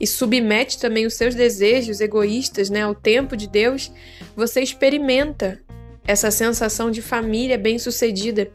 e 0.00 0.06
submete 0.06 0.78
também 0.78 1.06
os 1.06 1.14
seus 1.14 1.34
desejos 1.34 2.00
egoístas 2.00 2.68
né, 2.68 2.82
ao 2.82 2.94
tempo 2.94 3.36
de 3.36 3.46
Deus, 3.46 3.90
você 4.34 4.60
experimenta 4.60 5.60
essa 6.06 6.30
sensação 6.30 6.90
de 6.90 7.02
família 7.02 7.56
bem-sucedida, 7.56 8.50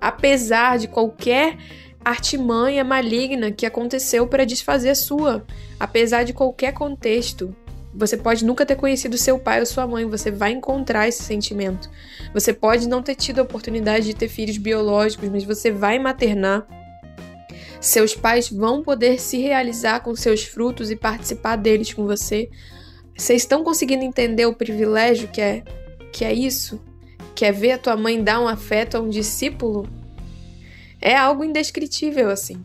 apesar 0.00 0.78
de 0.78 0.88
qualquer 0.88 1.56
artimanha 2.04 2.84
maligna 2.84 3.50
que 3.50 3.64
aconteceu 3.64 4.26
para 4.26 4.44
desfazer 4.44 4.90
a 4.90 4.94
sua, 4.94 5.44
apesar 5.80 6.22
de 6.22 6.32
qualquer 6.32 6.72
contexto. 6.72 7.54
Você 7.96 8.16
pode 8.16 8.44
nunca 8.44 8.66
ter 8.66 8.74
conhecido 8.74 9.16
seu 9.16 9.38
pai 9.38 9.60
ou 9.60 9.66
sua 9.66 9.86
mãe, 9.86 10.04
você 10.04 10.30
vai 10.30 10.50
encontrar 10.50 11.06
esse 11.06 11.22
sentimento. 11.22 11.88
Você 12.32 12.52
pode 12.52 12.88
não 12.88 13.02
ter 13.02 13.14
tido 13.14 13.38
a 13.38 13.42
oportunidade 13.42 14.06
de 14.06 14.14
ter 14.14 14.28
filhos 14.28 14.56
biológicos, 14.58 15.28
mas 15.28 15.44
você 15.44 15.70
vai 15.70 15.98
maternar. 15.98 16.66
Seus 17.80 18.14
pais 18.14 18.50
vão 18.50 18.82
poder 18.82 19.20
se 19.20 19.38
realizar 19.38 20.00
com 20.00 20.16
seus 20.16 20.42
frutos 20.42 20.90
e 20.90 20.96
participar 20.96 21.56
deles 21.56 21.92
com 21.92 22.04
você. 22.04 22.50
Vocês 23.16 23.42
estão 23.42 23.62
conseguindo 23.62 24.02
entender 24.02 24.46
o 24.46 24.54
privilégio 24.54 25.28
que 25.28 25.40
é 25.40 25.62
que 26.12 26.24
é 26.24 26.32
isso? 26.32 26.80
Que 27.34 27.44
é 27.44 27.52
ver 27.52 27.72
a 27.72 27.78
tua 27.78 27.96
mãe 27.96 28.22
dar 28.22 28.40
um 28.40 28.48
afeto 28.48 28.96
a 28.96 29.00
um 29.00 29.08
discípulo? 29.08 29.88
É 31.00 31.14
algo 31.14 31.44
indescritível 31.44 32.30
assim. 32.30 32.62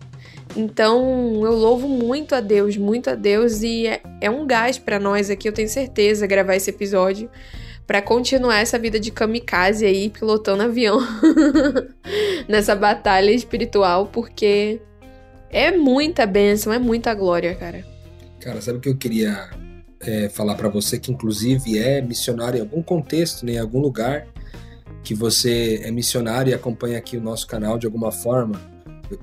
Então 0.56 1.42
eu 1.46 1.54
louvo 1.54 1.88
muito 1.88 2.34
a 2.34 2.42
Deus, 2.42 2.76
muito 2.76 3.10
a 3.10 3.16
Deus, 3.16 3.62
e 3.62 3.88
é, 3.88 4.02
é 4.22 4.30
um 4.30 4.46
gás 4.48 4.78
para 4.78 5.00
nós 5.00 5.30
aqui, 5.30 5.48
eu 5.48 5.54
tenho 5.54 5.70
certeza, 5.70 6.26
gravar 6.26 6.56
esse 6.56 6.70
episódio 6.70 7.30
para 7.86 8.02
continuar 8.04 8.60
essa 8.60 8.78
vida 8.78 9.00
de 9.00 9.10
kamikaze 9.10 9.84
aí, 9.84 10.12
pilotando 10.12 10.62
avião 10.62 11.00
nessa 12.48 12.76
batalha 12.76 13.32
espiritual, 13.32 14.06
porque 14.06 14.80
é 15.50 15.76
muita 15.76 16.28
bênção, 16.28 16.72
é 16.72 16.78
muita 16.78 17.16
glória, 17.16 17.56
cara. 17.56 17.84
Cara, 18.40 18.62
sabe 18.62 18.78
o 18.78 18.82
que 18.82 18.90
eu 18.90 18.96
queria 18.96 19.50
é, 20.00 20.30
falar 20.30 20.54
para 20.54 20.70
você, 20.70 21.00
que 21.00 21.12
inclusive 21.12 21.80
é 21.80 22.00
missionário 22.00 22.60
em 22.60 22.62
algum 22.62 22.84
contexto, 22.84 23.44
né, 23.44 23.54
em 23.54 23.58
algum 23.58 23.80
lugar, 23.80 24.28
que 25.04 25.16
você 25.16 25.82
é 25.84 25.90
missionário 25.90 26.52
e 26.52 26.54
acompanha 26.54 26.98
aqui 26.98 27.18
o 27.18 27.22
nosso 27.22 27.48
canal 27.48 27.80
de 27.80 27.88
alguma 27.88 28.12
forma, 28.12 28.62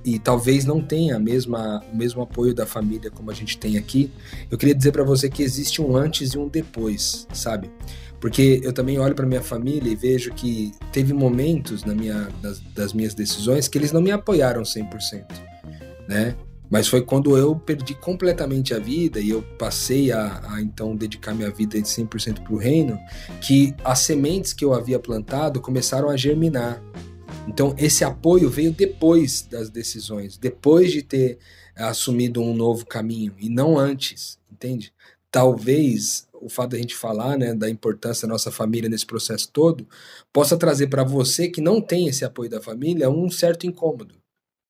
e 0.04 0.18
talvez 0.18 0.64
não 0.64 0.80
tenha 0.80 1.16
a 1.16 1.18
mesma, 1.18 1.82
o 1.92 1.96
mesmo 1.96 2.22
apoio 2.22 2.54
da 2.54 2.66
família 2.66 3.10
como 3.10 3.30
a 3.30 3.34
gente 3.34 3.58
tem 3.58 3.76
aqui, 3.76 4.10
eu 4.50 4.58
queria 4.58 4.74
dizer 4.74 4.92
para 4.92 5.04
você 5.04 5.28
que 5.28 5.42
existe 5.42 5.80
um 5.80 5.96
antes 5.96 6.32
e 6.32 6.38
um 6.38 6.48
depois, 6.48 7.26
sabe? 7.32 7.70
Porque 8.20 8.60
eu 8.62 8.72
também 8.72 8.98
olho 8.98 9.14
para 9.14 9.26
minha 9.26 9.42
família 9.42 9.90
e 9.90 9.94
vejo 9.94 10.32
que 10.32 10.72
teve 10.90 11.12
momentos 11.12 11.84
na 11.84 11.94
minha, 11.94 12.28
das, 12.42 12.60
das 12.74 12.92
minhas 12.92 13.14
decisões 13.14 13.68
que 13.68 13.76
eles 13.76 13.92
não 13.92 14.00
me 14.00 14.10
apoiaram 14.10 14.62
100%, 14.62 15.24
né? 16.08 16.34
Mas 16.68 16.88
foi 16.88 17.00
quando 17.02 17.36
eu 17.36 17.54
perdi 17.54 17.94
completamente 17.94 18.74
a 18.74 18.78
vida 18.78 19.20
e 19.20 19.30
eu 19.30 19.42
passei 19.56 20.10
a, 20.10 20.40
a 20.50 20.60
então 20.60 20.96
dedicar 20.96 21.32
minha 21.34 21.50
vida 21.50 21.78
100% 21.78 22.42
para 22.42 22.52
o 22.52 22.56
reino, 22.56 22.98
que 23.40 23.74
as 23.84 24.00
sementes 24.00 24.52
que 24.52 24.64
eu 24.64 24.74
havia 24.74 24.98
plantado 24.98 25.60
começaram 25.60 26.08
a 26.10 26.16
germinar, 26.16 26.82
então, 27.46 27.74
esse 27.78 28.04
apoio 28.04 28.50
veio 28.50 28.72
depois 28.72 29.42
das 29.42 29.70
decisões, 29.70 30.36
depois 30.36 30.90
de 30.90 31.02
ter 31.02 31.38
assumido 31.76 32.42
um 32.42 32.54
novo 32.54 32.84
caminho 32.84 33.34
e 33.38 33.48
não 33.48 33.78
antes, 33.78 34.38
entende? 34.50 34.92
Talvez 35.30 36.26
o 36.32 36.48
fato 36.48 36.70
da 36.70 36.78
gente 36.78 36.94
falar 36.94 37.36
né, 37.36 37.54
da 37.54 37.68
importância 37.68 38.26
da 38.26 38.32
nossa 38.32 38.50
família 38.50 38.88
nesse 38.88 39.06
processo 39.06 39.50
todo 39.52 39.86
possa 40.32 40.56
trazer 40.56 40.88
para 40.88 41.04
você 41.04 41.48
que 41.48 41.60
não 41.60 41.80
tem 41.80 42.08
esse 42.08 42.24
apoio 42.24 42.50
da 42.50 42.60
família 42.60 43.10
um 43.10 43.30
certo 43.30 43.66
incômodo, 43.66 44.14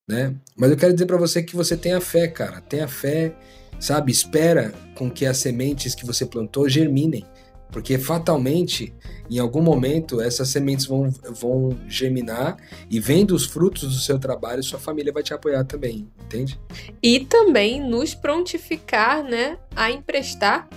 né? 0.09 0.35
Mas 0.57 0.71
eu 0.71 0.77
quero 0.77 0.93
dizer 0.93 1.07
para 1.07 1.17
você 1.17 1.43
que 1.43 1.57
você 1.57 1.77
tenha 1.77 2.01
fé, 2.01 2.29
cara, 2.29 2.61
tenha 2.61 2.89
fé, 2.89 3.35
sabe? 3.81 4.12
Espera 4.12 4.73
com 4.95 5.11
que 5.11 5.27
as 5.27 5.39
sementes 5.39 5.95
que 5.95 6.07
você 6.07 6.25
plantou 6.25 6.69
germinem. 6.69 7.25
Porque 7.71 7.99
fatalmente, 7.99 8.95
em 9.31 9.39
algum 9.39 9.61
momento, 9.61 10.21
essas 10.21 10.49
sementes 10.49 10.87
vão, 10.87 11.11
vão 11.31 11.77
germinar 11.89 12.57
e 12.91 12.99
vendo 13.01 13.35
os 13.35 13.45
frutos 13.45 13.95
do 13.95 14.01
seu 14.01 14.19
trabalho, 14.19 14.63
sua 14.63 14.79
família 14.79 15.13
vai 15.13 15.23
te 15.23 15.35
apoiar 15.35 15.65
também, 15.65 16.09
entende? 16.25 16.59
E 17.03 17.21
também 17.21 17.81
nos 17.87 18.15
prontificar, 18.15 19.23
né, 19.23 19.59
a 19.75 19.91
emprestar 19.91 20.69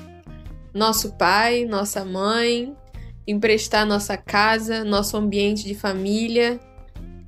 nosso 0.73 1.13
pai, 1.13 1.65
nossa 1.65 2.03
mãe 2.03 2.75
emprestar 3.31 3.85
nossa 3.85 4.17
casa, 4.17 4.83
nosso 4.83 5.15
ambiente 5.15 5.63
de 5.63 5.75
família, 5.75 6.59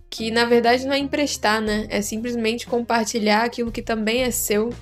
que 0.09 0.31
na 0.31 0.45
verdade 0.45 0.85
não 0.85 0.93
é 0.93 0.97
emprestar, 0.97 1.61
né? 1.61 1.85
É 1.89 2.01
simplesmente 2.01 2.65
compartilhar 2.65 3.43
aquilo 3.43 3.71
que 3.71 3.83
também 3.83 4.23
é 4.23 4.31
seu, 4.31 4.73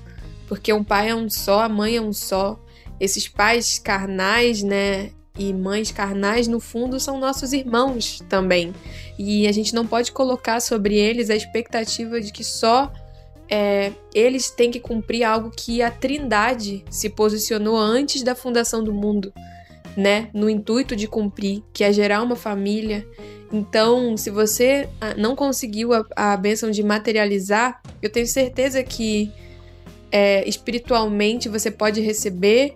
porque 0.47 0.71
um 0.71 0.83
pai 0.83 1.09
é 1.09 1.15
um 1.15 1.29
só, 1.29 1.63
a 1.63 1.69
mãe 1.69 1.97
é 1.97 2.01
um 2.01 2.13
só. 2.13 2.57
Esses 2.99 3.27
pais 3.27 3.79
carnais, 3.79 4.61
né, 4.61 5.11
e 5.37 5.53
mães 5.53 5.91
carnais, 5.91 6.47
no 6.47 6.59
fundo, 6.59 6.99
são 6.99 7.17
nossos 7.17 7.53
irmãos 7.53 8.21
também. 8.27 8.73
E 9.17 9.47
a 9.47 9.51
gente 9.51 9.73
não 9.73 9.87
pode 9.87 10.11
colocar 10.11 10.59
sobre 10.59 10.95
eles 10.95 11.29
a 11.29 11.35
expectativa 11.35 12.19
de 12.19 12.31
que 12.31 12.43
só 12.43 12.91
é, 13.49 13.91
eles 14.13 14.51
têm 14.51 14.69
que 14.69 14.79
cumprir 14.79 15.23
algo 15.23 15.49
que 15.49 15.81
a 15.81 15.89
Trindade 15.89 16.83
se 16.89 17.09
posicionou 17.09 17.77
antes 17.77 18.21
da 18.21 18.35
fundação 18.35 18.83
do 18.83 18.93
mundo, 18.93 19.33
né? 19.97 20.29
No 20.33 20.49
intuito 20.49 20.95
de 20.95 21.07
cumprir, 21.07 21.63
que 21.73 21.83
é 21.83 21.91
gerar 21.91 22.21
uma 22.21 22.35
família. 22.35 23.07
Então, 23.51 24.15
se 24.15 24.29
você 24.29 24.87
ah, 25.01 25.15
não 25.15 25.35
conseguiu 25.35 25.93
a, 25.93 26.05
a 26.15 26.37
bênção 26.37 26.69
de 26.69 26.83
materializar, 26.83 27.81
eu 28.01 28.11
tenho 28.11 28.27
certeza 28.27 28.83
que 28.83 29.31
é, 30.11 30.47
espiritualmente 30.47 31.49
você 31.49 31.69
pode 31.69 32.01
receber 32.01 32.75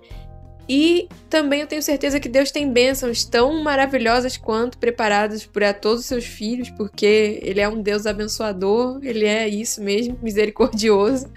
e 0.68 1.10
também 1.30 1.62
eu 1.62 1.68
tenho 1.68 1.82
certeza 1.82 2.20
que 2.20 2.30
Deus 2.30 2.50
tem 2.50 2.72
bênçãos 2.72 3.26
tão 3.26 3.62
maravilhosas 3.62 4.38
quanto 4.38 4.78
preparadas 4.78 5.46
para 5.46 5.74
todos 5.74 6.02
os 6.02 6.06
seus 6.06 6.26
filhos, 6.26 6.70
porque 6.70 7.40
Ele 7.42 7.60
é 7.60 7.68
um 7.68 7.82
Deus 7.82 8.06
abençoador, 8.06 9.00
Ele 9.04 9.26
é 9.26 9.48
isso 9.48 9.82
mesmo, 9.82 10.18
misericordioso, 10.22 11.30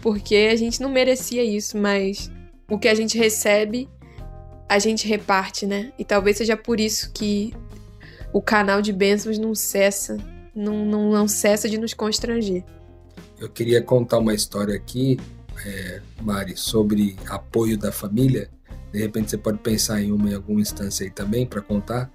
porque 0.00 0.48
a 0.50 0.56
gente 0.56 0.80
não 0.80 0.88
merecia 0.88 1.44
isso, 1.44 1.76
mas 1.76 2.30
o 2.68 2.78
que 2.78 2.88
a 2.88 2.94
gente 2.94 3.18
recebe, 3.18 3.88
a 4.68 4.78
gente 4.78 5.06
reparte, 5.06 5.66
né? 5.66 5.92
E 5.98 6.04
talvez 6.04 6.38
seja 6.38 6.56
por 6.56 6.80
isso 6.80 7.12
que 7.12 7.52
o 8.32 8.40
canal 8.40 8.80
de 8.80 8.92
bênçãos 8.92 9.38
não 9.38 9.54
cessa, 9.54 10.16
não, 10.54 10.86
não, 10.86 11.10
não 11.10 11.28
cessa 11.28 11.68
de 11.68 11.76
nos 11.76 11.92
constranger. 11.92 12.64
Eu 13.42 13.48
queria 13.48 13.82
contar 13.82 14.18
uma 14.18 14.32
história 14.32 14.74
aqui, 14.74 15.18
é, 15.66 16.00
Mari, 16.20 16.56
sobre 16.56 17.16
apoio 17.28 17.76
da 17.76 17.92
família 17.92 18.48
de 18.92 18.98
repente 18.98 19.30
você 19.30 19.38
pode 19.38 19.58
pensar 19.58 20.02
em 20.02 20.12
uma 20.12 20.30
em 20.30 20.34
alguma 20.34 20.60
instância 20.60 21.04
aí 21.04 21.10
também 21.10 21.46
para 21.46 21.62
contar 21.62 22.10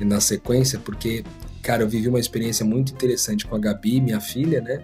na 0.00 0.20
sequência, 0.20 0.78
porque, 0.78 1.24
cara, 1.62 1.82
eu 1.82 1.88
vivi 1.88 2.08
uma 2.08 2.20
experiência 2.20 2.64
muito 2.64 2.92
interessante 2.92 3.46
com 3.46 3.56
a 3.56 3.58
Gabi, 3.58 4.00
minha 4.00 4.20
filha, 4.20 4.60
né? 4.60 4.82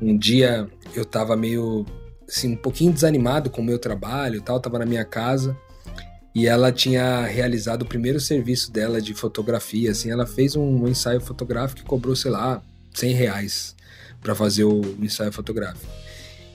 Um 0.00 0.16
dia 0.16 0.68
eu 0.94 1.04
tava 1.04 1.36
meio, 1.36 1.84
assim, 2.28 2.52
um 2.52 2.56
pouquinho 2.56 2.92
desanimado 2.92 3.50
com 3.50 3.60
o 3.60 3.64
meu 3.64 3.78
trabalho 3.78 4.36
e 4.36 4.40
tal, 4.40 4.60
tava 4.60 4.78
na 4.78 4.86
minha 4.86 5.04
casa 5.04 5.56
e 6.34 6.46
ela 6.46 6.70
tinha 6.70 7.26
realizado 7.26 7.82
o 7.82 7.86
primeiro 7.86 8.20
serviço 8.20 8.70
dela 8.72 9.00
de 9.00 9.12
fotografia, 9.14 9.90
assim, 9.90 10.10
ela 10.10 10.26
fez 10.26 10.56
um 10.56 10.86
ensaio 10.86 11.20
fotográfico 11.20 11.80
e 11.80 11.84
cobrou, 11.84 12.14
sei 12.14 12.30
lá, 12.30 12.62
100 12.94 13.12
reais 13.14 13.76
para 14.20 14.34
fazer 14.34 14.64
o 14.64 14.80
ensaio 15.00 15.32
fotográfico. 15.32 15.90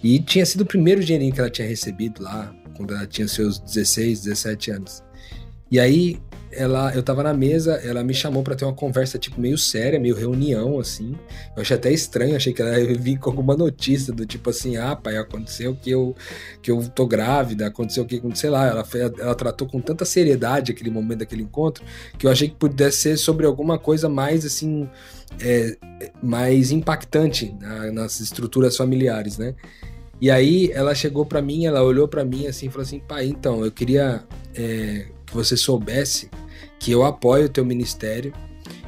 E 0.04 0.20
tinha 0.20 0.46
sido 0.46 0.62
o 0.62 0.66
primeiro 0.66 1.04
dinheirinho 1.04 1.34
que 1.34 1.40
ela 1.40 1.50
tinha 1.50 1.68
recebido 1.68 2.22
lá, 2.22 2.54
quando 2.76 2.94
ela 2.94 3.08
tinha 3.08 3.28
seus 3.28 3.60
16, 3.60 4.24
17 4.24 4.72
anos. 4.72 5.04
E 5.72 5.80
aí 5.80 6.20
ela, 6.56 6.94
eu 6.96 7.04
tava 7.04 7.22
na 7.22 7.34
mesa, 7.34 7.74
ela 7.84 8.04
me 8.04 8.14
chamou 8.14 8.42
para 8.42 8.56
ter 8.56 8.66
uma 8.66 8.74
conversa 8.74 9.18
tipo 9.18 9.40
meio 9.40 9.58
séria, 9.58 10.00
meio 10.00 10.16
reunião 10.16 10.80
assim. 10.80 11.16
Eu 11.56 11.62
achei 11.62 11.76
até 11.76 11.92
estranho, 11.92 12.36
achei 12.36 12.54
que 12.54 12.62
ela 12.62 12.78
vir 12.98 13.18
com 13.18 13.30
alguma 13.30 13.56
notícia 13.56 14.14
do 14.14 14.26
tipo 14.26 14.50
assim, 14.50 14.78
ah, 14.78 14.96
pai, 14.96 15.18
aconteceu 15.18 15.76
que 15.76 15.92
eu 15.92 16.16
que 16.62 16.72
eu 16.72 16.88
tô 16.90 17.06
grávida, 17.06 17.68
aconteceu 17.68 18.06
que, 18.06 18.22
sei 18.34 18.50
lá, 18.50 18.68
ela 18.68 18.86
ela 19.20 19.36
tratou 19.36 19.68
com 19.68 19.80
tanta 19.82 20.06
seriedade 20.06 20.72
aquele 20.72 20.90
momento 20.90 21.20
daquele 21.20 21.44
encontro, 21.44 21.84
que 22.18 22.26
eu 22.26 22.32
achei 22.32 22.50
que 22.50 22.56
pudesse 22.56 22.98
ser 22.98 23.18
sobre 23.18 23.46
alguma 23.46 23.78
coisa 23.78 24.08
mais 24.08 24.46
assim, 24.46 24.90
é, 25.40 25.78
mais 26.24 26.72
impactante 26.72 27.54
na, 27.60 27.92
nas 27.92 28.20
estruturas 28.20 28.78
familiares, 28.78 29.38
né? 29.38 29.56
E 30.22 30.32
aí 30.32 30.72
ela 30.72 30.96
chegou 30.96 31.26
para 31.26 31.42
mim, 31.42 31.66
ela 31.66 31.84
olhou 31.84 32.08
para 32.08 32.24
mim 32.24 32.48
assim 32.48 32.70
falou 32.70 32.84
assim, 32.84 33.00
pai, 33.00 33.28
então, 33.28 33.66
eu 33.66 33.72
queria 33.72 34.24
é, 34.56 35.08
que 35.26 35.34
você 35.34 35.58
soubesse 35.58 36.30
que 36.80 36.92
eu 36.92 37.04
apoio 37.04 37.46
o 37.46 37.50
teu 37.50 37.66
ministério 37.66 38.34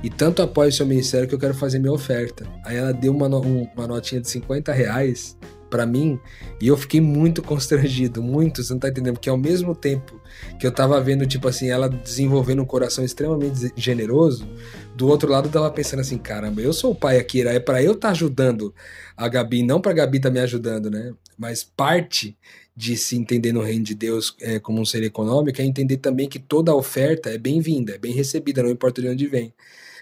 e 0.03 0.10
tanto 0.10 0.41
apoio 0.41 0.69
o 0.69 0.73
seu 0.73 0.86
ministério 0.86 1.27
que 1.27 1.36
eu 1.36 1.39
quero 1.39 1.53
fazer 1.53 1.80
minha 1.80 1.93
oferta. 1.93 2.47
Aí 2.63 2.77
ela 2.77 2.93
deu 2.93 3.13
uma, 3.13 3.27
uma 3.27 3.88
notinha 3.88 4.21
de 4.21 4.30
50 4.30 4.71
reais 4.71 5.38
para 5.69 5.86
mim 5.86 6.19
e 6.62 6.67
eu 6.67 6.77
fiquei 6.77 7.01
muito 7.01 7.41
constrangido, 7.43 8.21
muito, 8.21 8.63
você 8.63 8.73
não 8.73 8.80
tá 8.80 8.89
entendendo, 8.89 9.15
porque 9.15 9.30
ao 9.30 9.38
mesmo 9.38 9.75
tempo 9.75 10.19
que 10.60 10.65
eu 10.65 10.71
tava 10.71 10.99
vendo, 11.01 11.25
tipo 11.25 11.47
assim, 11.47 11.69
ela 11.69 11.89
desenvolvendo 11.89 12.62
um 12.62 12.65
coração 12.65 13.03
extremamente 13.03 13.71
generoso, 13.75 14.47
do 14.95 15.08
outro 15.08 15.30
lado 15.32 15.49
tava 15.49 15.69
pensando 15.71 15.99
assim, 15.99 16.17
caramba, 16.17 16.62
eu 16.62 16.73
sou 16.73 16.91
o 16.91 16.95
pai 16.95 17.17
aqui, 17.17 17.41
é 17.41 17.60
para 17.60 17.84
eu 17.84 17.93
estar 17.93 18.08
tá 18.08 18.12
ajudando 18.12 18.73
a 19.15 19.27
Gabi, 19.27 19.63
não 19.63 19.82
pra 19.82 19.93
Gabi 19.93 20.19
tá 20.19 20.30
me 20.30 20.39
ajudando, 20.39 20.89
né? 20.89 21.13
Mas 21.38 21.63
parte 21.63 22.38
de 22.77 22.95
se 22.95 23.17
entender 23.17 23.51
no 23.51 23.63
reino 23.63 23.83
de 23.83 23.95
Deus 23.95 24.35
é, 24.39 24.59
como 24.59 24.79
um 24.79 24.85
ser 24.85 25.01
econômico 25.01 25.59
é 25.59 25.65
entender 25.65 25.97
também 25.97 26.29
que 26.29 26.37
toda 26.37 26.75
oferta 26.75 27.27
é 27.27 27.37
bem-vinda, 27.37 27.95
é 27.95 27.97
bem 27.97 28.13
recebida, 28.13 28.61
não 28.61 28.69
importa 28.69 29.01
de 29.01 29.09
onde 29.09 29.25
vem. 29.25 29.51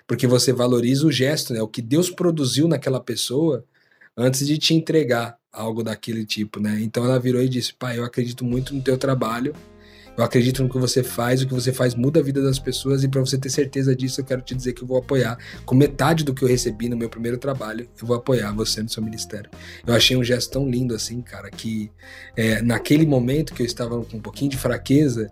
Porque 0.06 0.28
você 0.28 0.52
valoriza 0.52 1.08
o 1.08 1.12
gesto, 1.12 1.54
né? 1.54 1.62
O 1.62 1.70
que 1.70 1.82
Deus 1.82 2.10
produziu 2.10 2.68
naquela 2.68 3.00
pessoa 3.00 3.64
antes 4.16 4.46
de 4.46 4.58
te 4.58 4.74
entregar 4.74 5.38
algo 5.54 5.84
daquele 5.84 6.26
tipo, 6.26 6.60
né? 6.60 6.82
Então 6.82 7.06
ela 7.06 7.18
virou 7.18 7.42
e 7.42 7.48
disse: 7.48 7.74
"Pai, 7.74 7.98
eu 7.98 8.04
acredito 8.04 8.44
muito 8.44 8.76
no 8.76 8.82
teu 8.82 8.98
trabalho 8.98 9.56
eu 10.18 10.24
acredito 10.24 10.64
no 10.64 10.70
que 10.70 10.78
você 10.78 11.04
faz, 11.04 11.42
o 11.42 11.48
que 11.48 11.54
você 11.54 11.74
faz 11.74 11.94
muda 11.96 12.20
a 12.20 12.24
vida 12.24 12.42
das 12.42 12.58
pessoas 12.60 13.04
e 13.04 13.08
para 13.08 13.20
você 13.20 13.38
ter 13.38 13.50
certeza 13.50 13.96
disso, 13.96 14.22
eu 14.22 14.26
quero 14.26 14.42
te 14.42 14.56
dizer 14.56 14.74
que 14.74 14.84
eu 14.84 14.88
vou 14.88 14.98
apoiar. 14.98 15.38
Com 15.66 15.76
metade 15.76 16.24
do 16.24 16.34
que 16.34 16.44
eu 16.44 16.48
recebi 16.48 16.88
no 16.88 16.96
meu 16.96 17.10
primeiro 17.10 17.38
trabalho, 17.38 17.88
eu 18.00 18.08
vou 18.08 18.16
apoiar 18.16 18.52
você 18.54 18.82
no 18.82 18.90
seu 18.90 19.04
ministério. 19.04 19.50
Eu 19.86 19.94
achei 19.94 20.16
um 20.16 20.24
gesto 20.24 20.52
tão 20.52 20.70
lindo 20.70 20.96
assim, 20.96 21.22
cara, 21.22 21.50
que 21.50 21.92
é, 22.36 22.62
naquele 22.62 23.06
momento 23.06 23.54
que 23.54 23.62
eu 23.62 23.66
estava 23.66 24.04
com 24.04 24.18
um 24.18 24.22
pouquinho 24.22 24.52
de 24.52 24.58
fraqueza, 24.58 25.32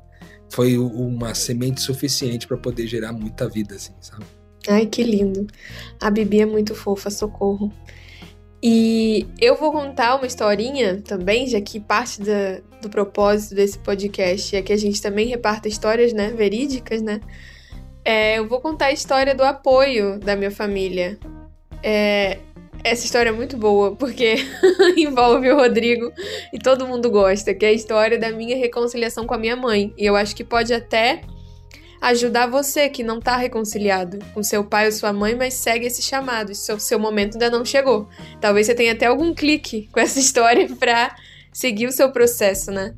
foi 0.49 0.77
uma 0.77 1.33
semente 1.33 1.81
suficiente 1.81 2.47
para 2.47 2.57
poder 2.57 2.85
gerar 2.85 3.11
muita 3.11 3.49
vida, 3.49 3.75
assim, 3.75 3.93
sabe? 3.99 4.25
Ai, 4.67 4.85
que 4.85 5.03
lindo. 5.03 5.47
A 5.99 6.09
Bibi 6.09 6.41
é 6.41 6.45
muito 6.45 6.75
fofa, 6.75 7.09
socorro. 7.09 7.73
E 8.65 9.27
eu 9.41 9.57
vou 9.57 9.73
contar 9.73 10.15
uma 10.15 10.25
historinha 10.25 11.01
também, 11.01 11.45
já 11.45 11.59
que 11.59 11.81
parte 11.81 12.21
da, 12.21 12.61
do 12.81 12.89
propósito 12.89 13.55
desse 13.55 13.77
podcast 13.77 14.55
é 14.55 14.61
que 14.61 14.71
a 14.71 14.77
gente 14.77 15.01
também 15.01 15.27
reparta 15.27 15.67
histórias, 15.67 16.13
né, 16.13 16.29
verídicas, 16.29 17.01
né? 17.01 17.19
É, 18.05 18.39
eu 18.39 18.47
vou 18.47 18.61
contar 18.61 18.85
a 18.85 18.91
história 18.93 19.35
do 19.35 19.43
apoio 19.43 20.17
da 20.17 20.37
minha 20.37 20.49
família. 20.49 21.19
É, 21.83 22.39
essa 22.85 23.03
história 23.03 23.31
é 23.31 23.33
muito 23.33 23.57
boa, 23.57 23.97
porque 23.97 24.35
envolve 24.95 25.51
o 25.51 25.57
Rodrigo 25.57 26.09
e 26.53 26.57
todo 26.57 26.87
mundo 26.87 27.11
gosta, 27.11 27.53
que 27.53 27.65
é 27.65 27.69
a 27.69 27.73
história 27.73 28.17
da 28.17 28.31
minha 28.31 28.55
reconciliação 28.55 29.25
com 29.27 29.33
a 29.33 29.37
minha 29.37 29.57
mãe. 29.57 29.93
E 29.97 30.05
eu 30.05 30.15
acho 30.15 30.33
que 30.33 30.43
pode 30.43 30.73
até 30.73 31.19
ajudar 32.03 32.47
você 32.47 32.89
que 32.89 33.01
não 33.01 33.19
está 33.19 33.37
reconciliado 33.37 34.19
com 34.33 34.43
seu 34.43 34.61
pai 34.61 34.87
ou 34.87 34.91
sua 34.91 35.13
mãe, 35.13 35.35
mas 35.35 35.53
segue 35.53 35.85
esse 35.85 36.01
chamado. 36.01 36.53
Seu, 36.53 36.77
seu 36.77 36.99
momento 36.99 37.35
ainda 37.35 37.49
não 37.49 37.63
chegou. 37.63 38.09
Talvez 38.41 38.67
você 38.67 38.75
tenha 38.75 38.91
até 38.91 39.05
algum 39.05 39.33
clique 39.33 39.87
com 39.91 39.99
essa 40.01 40.19
história 40.19 40.67
para 40.75 41.15
seguir 41.51 41.87
o 41.87 41.93
seu 41.93 42.11
processo, 42.11 42.71
né? 42.71 42.93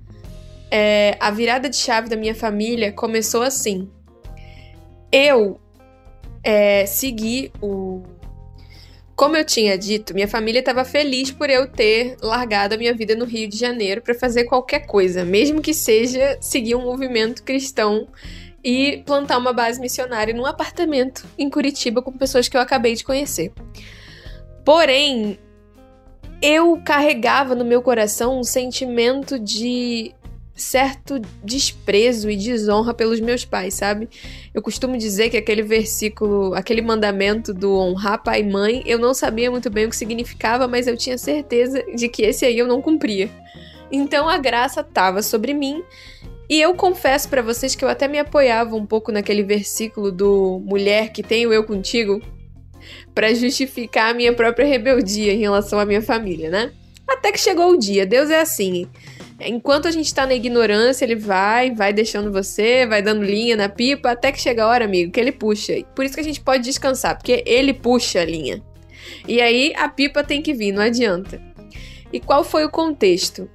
É, 0.71 1.15
a 1.19 1.29
virada 1.29 1.69
de 1.69 1.75
chave 1.75 2.09
da 2.09 2.15
minha 2.15 2.33
família 2.33 2.91
começou 2.91 3.43
assim. 3.43 3.87
Eu 5.11 5.59
é, 6.43 6.87
segui 6.87 7.51
o. 7.61 8.01
Como 9.15 9.37
eu 9.37 9.45
tinha 9.45 9.77
dito, 9.77 10.13
minha 10.13 10.27
família 10.27 10.59
estava 10.59 10.83
feliz 10.83 11.31
por 11.31 11.49
eu 11.49 11.67
ter 11.67 12.17
largado 12.21 12.75
a 12.75 12.77
minha 12.77 12.93
vida 12.93 13.15
no 13.15 13.23
Rio 13.23 13.47
de 13.47 13.55
Janeiro 13.55 14.01
para 14.01 14.13
fazer 14.13 14.43
qualquer 14.43 14.87
coisa, 14.87 15.23
mesmo 15.23 15.61
que 15.61 15.73
seja 15.73 16.37
seguir 16.41 16.75
um 16.75 16.81
movimento 16.81 17.43
cristão 17.43 18.09
e 18.65 19.03
plantar 19.05 19.37
uma 19.37 19.53
base 19.53 19.79
missionária 19.79 20.33
num 20.33 20.47
apartamento 20.47 21.23
em 21.37 21.47
Curitiba 21.47 22.01
com 22.01 22.11
pessoas 22.11 22.47
que 22.47 22.57
eu 22.57 22.61
acabei 22.61 22.95
de 22.95 23.03
conhecer. 23.03 23.53
Porém, 24.65 25.37
eu 26.41 26.81
carregava 26.83 27.53
no 27.53 27.63
meu 27.63 27.83
coração 27.83 28.39
um 28.39 28.43
sentimento 28.43 29.37
de 29.37 30.15
certo 30.55 31.19
desprezo 31.43 32.27
e 32.27 32.35
desonra 32.35 32.91
pelos 32.91 33.19
meus 33.19 33.45
pais, 33.45 33.75
sabe? 33.75 34.09
Eu 34.51 34.63
costumo 34.63 34.97
dizer 34.97 35.29
que 35.29 35.37
aquele 35.37 35.61
versículo, 35.61 36.55
aquele 36.55 36.81
mandamento 36.81 37.53
do 37.53 37.77
honrar 37.77 38.23
pai 38.23 38.39
e 38.39 38.49
mãe, 38.49 38.81
eu 38.83 38.97
não 38.97 39.13
sabia 39.13 39.51
muito 39.51 39.69
bem 39.69 39.85
o 39.85 39.89
que 39.89 39.95
significava, 39.95 40.67
mas 40.67 40.87
eu 40.87 40.97
tinha 40.97 41.19
certeza 41.19 41.83
de 41.95 42.09
que 42.09 42.23
esse 42.23 42.43
aí 42.45 42.57
eu 42.57 42.67
não 42.67 42.81
cumpria. 42.81 43.29
Então 43.91 44.27
a 44.27 44.39
graça 44.39 44.81
estava 44.81 45.21
sobre 45.21 45.53
mim 45.53 45.83
e 46.49 46.61
eu 46.61 46.73
confesso 46.75 47.29
para 47.29 47.41
vocês 47.41 47.75
que 47.75 47.83
eu 47.83 47.89
até 47.89 48.07
me 48.07 48.19
apoiava 48.19 48.75
um 48.75 48.85
pouco 48.85 49.11
naquele 49.11 49.43
versículo 49.43 50.11
do 50.11 50.61
mulher 50.65 51.11
que 51.11 51.23
tenho 51.23 51.51
eu 51.51 51.63
contigo 51.63 52.21
para 53.13 53.33
justificar 53.33 54.11
a 54.11 54.13
minha 54.13 54.33
própria 54.33 54.65
rebeldia 54.65 55.33
em 55.33 55.39
relação 55.39 55.79
à 55.79 55.85
minha 55.85 56.01
família, 56.01 56.49
né? 56.49 56.71
Até 57.07 57.31
que 57.31 57.39
chegou 57.39 57.71
o 57.71 57.77
dia, 57.77 58.05
Deus 58.05 58.29
é 58.29 58.39
assim. 58.39 58.87
Enquanto 59.39 59.87
a 59.87 59.91
gente 59.91 60.13
tá 60.13 60.25
na 60.25 60.33
ignorância, 60.33 61.03
ele 61.03 61.15
vai, 61.15 61.71
vai 61.71 61.91
deixando 61.91 62.31
você, 62.31 62.85
vai 62.85 63.01
dando 63.01 63.23
linha 63.23 63.55
na 63.55 63.67
pipa, 63.67 64.11
até 64.11 64.31
que 64.31 64.39
chega 64.39 64.63
a 64.63 64.67
hora, 64.67 64.85
amigo, 64.85 65.11
que 65.11 65.19
ele 65.19 65.31
puxa. 65.31 65.73
Por 65.95 66.05
isso 66.05 66.13
que 66.13 66.21
a 66.21 66.23
gente 66.23 66.41
pode 66.41 66.63
descansar, 66.63 67.17
porque 67.17 67.43
ele 67.45 67.73
puxa 67.73 68.21
a 68.21 68.25
linha. 68.25 68.63
E 69.27 69.41
aí 69.41 69.73
a 69.75 69.89
pipa 69.89 70.23
tem 70.23 70.41
que 70.41 70.53
vir, 70.53 70.71
não 70.71 70.81
adianta. 70.81 71.41
E 72.13 72.19
qual 72.19 72.43
foi 72.43 72.63
o 72.63 72.69
contexto? 72.69 73.49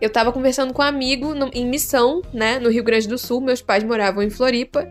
Eu 0.00 0.10
tava 0.10 0.32
conversando 0.32 0.72
com 0.72 0.82
um 0.82 0.84
amigo 0.84 1.34
no, 1.34 1.50
em 1.54 1.66
missão, 1.66 2.22
né, 2.32 2.58
no 2.58 2.70
Rio 2.70 2.84
Grande 2.84 3.08
do 3.08 3.16
Sul, 3.16 3.40
meus 3.40 3.62
pais 3.62 3.82
moravam 3.82 4.22
em 4.22 4.30
Floripa, 4.30 4.88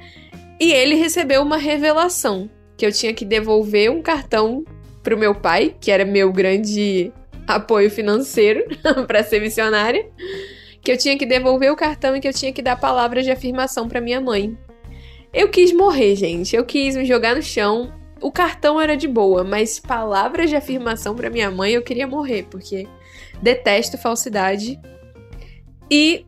e 0.60 0.72
ele 0.72 0.95
recebeu 0.95 1.41
uma 1.41 1.58
revelação 1.58 2.49
que 2.78 2.86
eu 2.86 2.91
tinha 2.91 3.14
que 3.14 3.24
devolver 3.24 3.91
um 3.91 4.01
cartão 4.01 4.64
pro 5.03 5.18
meu 5.18 5.36
pai, 5.36 5.76
que 5.80 5.91
era 5.91 6.03
meu 6.03 6.32
grande 6.32 7.12
apoio 7.47 7.91
financeiro 7.91 8.66
para 9.06 9.24
ser 9.24 9.39
missionária, 9.39 10.10
que 10.82 10.91
eu 10.91 10.97
tinha 10.97 11.18
que 11.18 11.26
devolver 11.26 11.72
o 11.72 11.76
cartão 11.76 12.16
e 12.16 12.20
que 12.20 12.28
eu 12.28 12.34
tinha 12.34 12.51
que 12.51 12.62
dar 12.62 12.80
palavras 12.80 13.24
de 13.24 13.32
afirmação 13.32 13.88
para 13.88 14.01
minha 14.01 14.20
mãe. 14.20 14.58
Eu 15.34 15.49
quis 15.49 15.74
morrer, 15.74 16.16
gente. 16.16 16.56
Eu 16.56 16.66
quis 16.66 16.95
me 16.95 17.06
jogar 17.06 17.36
no 17.36 17.41
chão. 17.41 17.93
O 18.22 18.32
cartão 18.32 18.80
era 18.80 18.95
de 18.95 19.08
boa, 19.08 19.43
mas 19.43 19.80
palavras 19.80 20.49
de 20.49 20.56
afirmação 20.56 21.14
para 21.14 21.30
minha 21.30 21.51
mãe 21.51 21.74
eu 21.74 21.82
queria 21.82 22.08
morrer, 22.08 22.47
porque 22.49 22.88
detesto 23.41 23.97
falsidade 23.97 24.80
e 25.89 26.25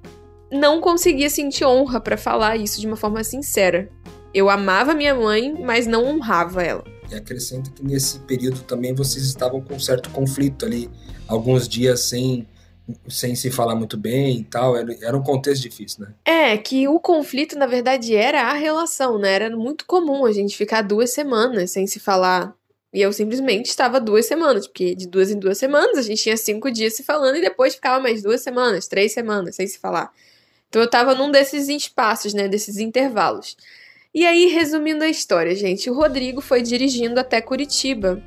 não 0.52 0.80
conseguia 0.80 1.30
sentir 1.30 1.66
honra 1.66 2.00
para 2.00 2.18
falar 2.18 2.58
isso 2.58 2.80
de 2.80 2.88
uma 2.88 2.96
forma 2.96 3.24
sincera. 3.24 3.90
Eu 4.34 4.50
amava 4.50 4.94
minha 4.94 5.16
mãe, 5.16 5.54
mas 5.64 5.88
não 5.88 6.06
honrava 6.06 6.64
ela. 6.64 6.84
E 7.12 7.16
acrescenta 7.16 7.72
que 7.72 7.84
nesse 7.84 8.20
período 8.20 8.62
também 8.62 8.94
vocês 8.94 9.26
estavam 9.26 9.62
com 9.62 9.76
um 9.76 9.80
certo 9.80 10.10
conflito 10.10 10.66
ali, 10.66 10.90
alguns 11.28 11.68
dias 11.68 12.02
sem 12.02 12.48
sem 13.08 13.36
se 13.36 13.52
falar 13.52 13.76
muito 13.76 13.98
bem 13.98 14.40
e 14.40 14.44
tal, 14.46 14.78
era, 14.78 14.96
era 15.02 15.18
um 15.18 15.22
contexto 15.22 15.62
difícil, 15.62 16.06
né? 16.06 16.14
É, 16.24 16.58
que 16.58 16.88
o 16.88 17.00
conflito, 17.00 17.58
na 17.58 17.66
verdade, 17.68 18.16
era 18.16 18.44
a 18.44 18.54
relação, 18.54 19.20
né? 19.20 19.34
Era 19.34 19.56
muito 19.56 19.86
comum 19.86 20.26
a 20.26 20.32
gente 20.32 20.56
ficar 20.56 20.84
duas 20.84 21.10
semanas 21.10 21.72
sem 21.72 21.86
se 21.86 22.00
falar. 22.00 22.56
E 22.94 23.02
eu 23.02 23.12
simplesmente 23.12 23.66
estava 23.66 24.00
duas 24.00 24.26
semanas, 24.26 24.68
porque 24.68 24.96
de 24.96 25.08
duas 25.08 25.30
em 25.30 25.38
duas 25.38 25.58
semanas 25.58 25.98
a 25.98 26.02
gente 26.02 26.24
tinha 26.24 26.38
cinco 26.38 26.72
dias 26.72 26.94
se 26.94 27.04
falando 27.04 27.36
e 27.36 27.42
depois 27.42 27.76
ficava 27.76 28.02
mais 28.02 28.24
duas 28.24 28.42
semanas, 28.42 28.88
três 28.88 29.12
semanas 29.12 29.56
sem 29.56 29.68
se 29.68 29.78
falar. 29.78 30.12
Então 30.70 30.82
eu 30.82 30.90
tava 30.90 31.14
num 31.14 31.32
desses 31.32 31.68
espaços, 31.70 32.34
né? 32.34 32.48
Desses 32.48 32.78
intervalos. 32.78 33.58
E 34.14 34.26
aí, 34.26 34.48
resumindo 34.48 35.04
a 35.04 35.10
história, 35.10 35.54
gente, 35.54 35.90
o 35.90 35.94
Rodrigo 35.94 36.42
foi 36.42 36.62
dirigindo 36.62 37.20
até 37.20 37.40
Curitiba. 37.40 38.24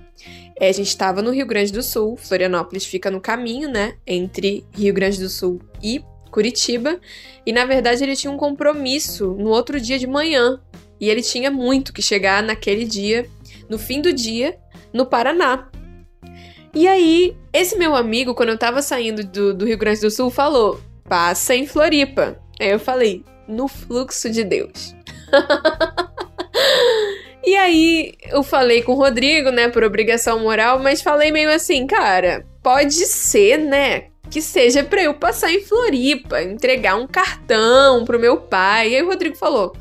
É, 0.55 0.69
a 0.69 0.73
gente 0.73 0.89
estava 0.89 1.23
no 1.23 1.31
Rio 1.31 1.47
Grande 1.47 1.73
do 1.73 1.83
Sul, 1.83 2.17
Florianópolis 2.17 2.85
fica 2.85 3.11
no 3.11 3.21
caminho, 3.21 3.69
né, 3.69 3.97
entre 4.07 4.65
Rio 4.73 4.93
Grande 4.93 5.19
do 5.19 5.29
Sul 5.29 5.61
e 5.83 6.05
Curitiba, 6.31 7.01
e 7.45 7.53
na 7.53 7.65
verdade 7.65 8.05
ele 8.05 8.15
tinha 8.15 8.31
um 8.31 8.37
compromisso 8.37 9.33
no 9.33 9.49
outro 9.49 9.81
dia 9.81 9.99
de 9.99 10.07
manhã, 10.07 10.61
e 11.01 11.09
ele 11.09 11.23
tinha 11.23 11.51
muito 11.51 11.93
que 11.93 12.03
chegar 12.03 12.43
naquele 12.43 12.85
dia, 12.85 13.27
no 13.69 13.79
fim 13.79 14.01
do 14.01 14.13
dia, 14.13 14.57
no 14.93 15.07
Paraná. 15.07 15.69
E 16.75 16.87
aí, 16.87 17.37
esse 17.53 17.77
meu 17.77 17.97
amigo, 17.97 18.35
quando 18.35 18.51
eu 18.51 18.59
tava 18.59 18.83
saindo 18.83 19.25
do, 19.25 19.55
do 19.55 19.65
Rio 19.65 19.79
Grande 19.79 20.01
do 20.01 20.11
Sul, 20.11 20.31
falou: 20.31 20.81
passa 21.09 21.55
em 21.55 21.67
Floripa. 21.67 22.39
Aí 22.61 22.71
eu 22.71 22.79
falei: 22.79 23.25
no 23.49 23.67
fluxo 23.67 24.31
de 24.31 24.45
Deus. 24.45 24.95
e 27.45 27.57
aí 27.57 28.13
eu 28.31 28.43
falei 28.43 28.83
com 28.83 28.93
o 28.93 28.97
Rodrigo, 28.97 29.51
né, 29.51 29.69
por 29.69 29.83
obrigação 29.83 30.39
moral, 30.39 30.79
mas 30.79 31.03
falei 31.03 31.33
meio 31.33 31.51
assim, 31.51 31.87
cara, 31.87 32.47
pode 32.63 33.07
ser, 33.07 33.59
né, 33.59 34.05
que 34.31 34.41
seja 34.41 34.85
pra 34.85 35.03
eu 35.03 35.15
passar 35.15 35.53
em 35.53 35.61
Floripa, 35.61 36.43
entregar 36.43 36.97
um 36.97 37.07
cartão 37.07 38.05
pro 38.05 38.21
meu 38.21 38.37
pai. 38.37 38.91
E 38.91 38.97
aí 38.97 39.03
o 39.03 39.09
Rodrigo 39.09 39.37
falou: 39.37 39.73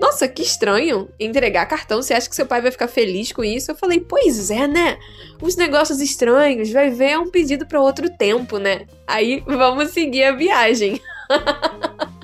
Nossa, 0.00 0.26
que 0.26 0.42
estranho 0.42 1.08
entregar 1.18 1.66
cartão. 1.66 2.02
Você 2.02 2.14
acha 2.14 2.28
que 2.28 2.34
seu 2.34 2.46
pai 2.46 2.60
vai 2.60 2.70
ficar 2.70 2.88
feliz 2.88 3.32
com 3.32 3.44
isso? 3.44 3.70
Eu 3.70 3.76
falei: 3.76 4.00
Pois 4.00 4.50
é, 4.50 4.66
né? 4.66 4.98
Os 5.40 5.56
negócios 5.56 6.00
estranhos, 6.00 6.70
vai 6.70 6.90
ver, 6.90 7.10
é 7.10 7.18
um 7.18 7.30
pedido 7.30 7.66
para 7.66 7.80
outro 7.80 8.10
tempo, 8.10 8.58
né? 8.58 8.86
Aí 9.06 9.42
vamos 9.46 9.90
seguir 9.90 10.24
a 10.24 10.32
viagem. 10.32 11.00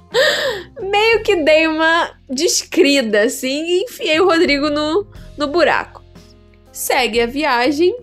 meio 0.80 1.22
que 1.22 1.36
dei 1.36 1.66
uma 1.66 2.12
descrida, 2.28 3.22
assim, 3.22 3.64
e 3.64 3.84
enfiei 3.84 4.20
o 4.20 4.26
Rodrigo 4.26 4.68
no, 4.68 5.06
no 5.36 5.48
buraco. 5.48 6.02
Segue 6.72 7.20
a 7.20 7.26
viagem, 7.26 7.94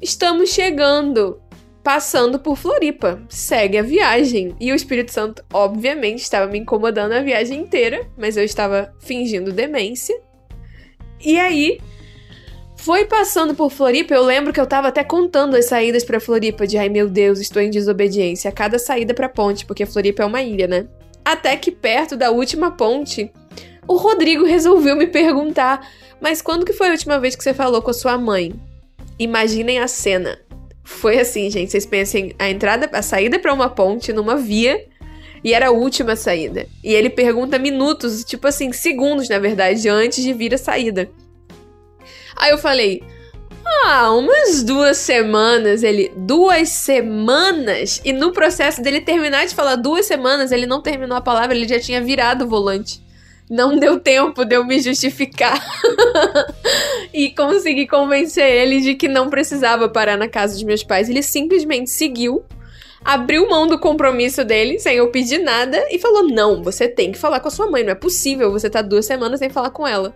estamos 0.00 0.50
chegando, 0.50 1.40
passando 1.86 2.40
por 2.40 2.56
Floripa. 2.56 3.22
Segue 3.28 3.78
a 3.78 3.82
viagem. 3.82 4.56
E 4.58 4.72
o 4.72 4.74
Espírito 4.74 5.12
Santo, 5.12 5.44
obviamente, 5.52 6.18
estava 6.18 6.50
me 6.50 6.58
incomodando 6.58 7.12
a 7.12 7.20
viagem 7.20 7.60
inteira, 7.60 8.04
mas 8.18 8.36
eu 8.36 8.42
estava 8.42 8.92
fingindo 8.98 9.52
demência. 9.52 10.20
E 11.24 11.38
aí, 11.38 11.78
foi 12.74 13.04
passando 13.04 13.54
por 13.54 13.70
Floripa, 13.70 14.12
eu 14.12 14.24
lembro 14.24 14.52
que 14.52 14.60
eu 14.60 14.66
tava 14.66 14.88
até 14.88 15.04
contando 15.04 15.54
as 15.54 15.66
saídas 15.66 16.02
para 16.02 16.18
Floripa, 16.18 16.66
de 16.66 16.76
ai 16.76 16.88
meu 16.88 17.08
Deus, 17.08 17.38
estou 17.38 17.62
em 17.62 17.70
desobediência 17.70 18.48
a 18.48 18.52
cada 18.52 18.80
saída 18.80 19.14
pra 19.14 19.28
ponte, 19.28 19.64
porque 19.64 19.86
Floripa 19.86 20.24
é 20.24 20.26
uma 20.26 20.42
ilha, 20.42 20.66
né? 20.66 20.88
Até 21.24 21.56
que 21.56 21.70
perto 21.70 22.16
da 22.16 22.32
última 22.32 22.72
ponte, 22.72 23.30
o 23.86 23.94
Rodrigo 23.94 24.44
resolveu 24.44 24.96
me 24.96 25.06
perguntar: 25.06 25.88
Mas 26.20 26.42
quando 26.42 26.66
que 26.66 26.72
foi 26.72 26.88
a 26.88 26.92
última 26.92 27.20
vez 27.20 27.36
que 27.36 27.44
você 27.44 27.54
falou 27.54 27.80
com 27.80 27.92
a 27.92 27.94
sua 27.94 28.18
mãe? 28.18 28.52
Imaginem 29.20 29.78
a 29.78 29.86
cena. 29.86 30.45
Foi 30.86 31.18
assim, 31.18 31.50
gente. 31.50 31.72
Vocês 31.72 31.84
pensem 31.84 32.32
a 32.38 32.48
entrada, 32.48 32.88
a 32.92 33.02
saída 33.02 33.40
para 33.40 33.52
uma 33.52 33.68
ponte 33.68 34.12
numa 34.12 34.36
via 34.36 34.86
e 35.42 35.52
era 35.52 35.66
a 35.66 35.72
última 35.72 36.14
saída. 36.14 36.64
E 36.82 36.94
ele 36.94 37.10
pergunta 37.10 37.58
minutos, 37.58 38.24
tipo 38.24 38.46
assim, 38.46 38.72
segundos, 38.72 39.28
na 39.28 39.40
verdade, 39.40 39.88
antes 39.88 40.22
de 40.22 40.32
vir 40.32 40.54
a 40.54 40.58
saída. 40.58 41.10
Aí 42.36 42.52
eu 42.52 42.58
falei: 42.58 43.02
ah, 43.84 44.12
umas 44.12 44.62
duas 44.62 44.96
semanas. 44.96 45.82
Ele, 45.82 46.12
duas 46.16 46.68
semanas? 46.68 48.00
E 48.04 48.12
no 48.12 48.32
processo 48.32 48.80
dele 48.80 49.00
terminar 49.00 49.44
de 49.44 49.56
falar 49.56 49.74
duas 49.74 50.06
semanas, 50.06 50.52
ele 50.52 50.66
não 50.66 50.80
terminou 50.80 51.18
a 51.18 51.20
palavra, 51.20 51.56
ele 51.56 51.66
já 51.66 51.80
tinha 51.80 52.00
virado 52.00 52.44
o 52.44 52.48
volante. 52.48 53.04
Não 53.48 53.78
deu 53.78 54.00
tempo 54.00 54.44
de 54.44 54.56
eu 54.56 54.64
me 54.64 54.80
justificar 54.80 55.64
e 57.14 57.30
conseguir 57.30 57.86
convencer 57.86 58.44
ele 58.44 58.80
de 58.80 58.94
que 58.94 59.06
não 59.06 59.30
precisava 59.30 59.88
parar 59.88 60.16
na 60.16 60.28
casa 60.28 60.54
dos 60.54 60.64
meus 60.64 60.82
pais. 60.82 61.08
Ele 61.08 61.22
simplesmente 61.22 61.88
seguiu, 61.90 62.44
abriu 63.04 63.48
mão 63.48 63.68
do 63.68 63.78
compromisso 63.78 64.44
dele, 64.44 64.80
sem 64.80 64.96
eu 64.96 65.10
pedir 65.12 65.38
nada, 65.38 65.86
e 65.90 65.98
falou: 65.98 66.24
Não, 66.24 66.60
você 66.60 66.88
tem 66.88 67.12
que 67.12 67.18
falar 67.18 67.38
com 67.38 67.46
a 67.46 67.50
sua 67.52 67.70
mãe, 67.70 67.84
não 67.84 67.92
é 67.92 67.94
possível 67.94 68.50
você 68.50 68.68
tá 68.68 68.82
duas 68.82 69.06
semanas 69.06 69.38
sem 69.38 69.48
falar 69.48 69.70
com 69.70 69.86
ela. 69.86 70.12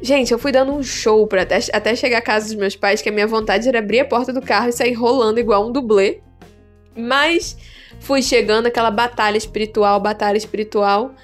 Gente, 0.00 0.30
eu 0.32 0.38
fui 0.38 0.52
dando 0.52 0.72
um 0.72 0.82
show 0.82 1.26
pra 1.26 1.42
até, 1.42 1.58
até 1.72 1.96
chegar 1.96 2.18
à 2.18 2.22
casa 2.22 2.46
dos 2.46 2.54
meus 2.54 2.76
pais, 2.76 3.02
que 3.02 3.08
a 3.08 3.12
minha 3.12 3.26
vontade 3.26 3.68
era 3.68 3.80
abrir 3.80 3.98
a 3.98 4.04
porta 4.04 4.32
do 4.32 4.40
carro 4.40 4.68
e 4.68 4.72
sair 4.72 4.92
rolando 4.92 5.40
igual 5.40 5.66
um 5.66 5.72
dublê. 5.72 6.20
Mas 6.96 7.56
fui 7.98 8.22
chegando 8.22 8.66
aquela 8.66 8.92
batalha 8.92 9.36
espiritual, 9.36 9.98
batalha 9.98 10.36
espiritual. 10.36 11.14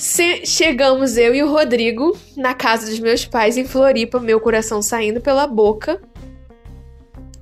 Se 0.00 0.46
chegamos 0.46 1.18
eu 1.18 1.34
e 1.34 1.42
o 1.42 1.52
Rodrigo 1.52 2.16
na 2.34 2.54
casa 2.54 2.86
dos 2.86 2.98
meus 2.98 3.26
pais 3.26 3.58
em 3.58 3.66
Floripa, 3.66 4.18
meu 4.18 4.40
coração 4.40 4.80
saindo 4.80 5.20
pela 5.20 5.46
boca. 5.46 6.00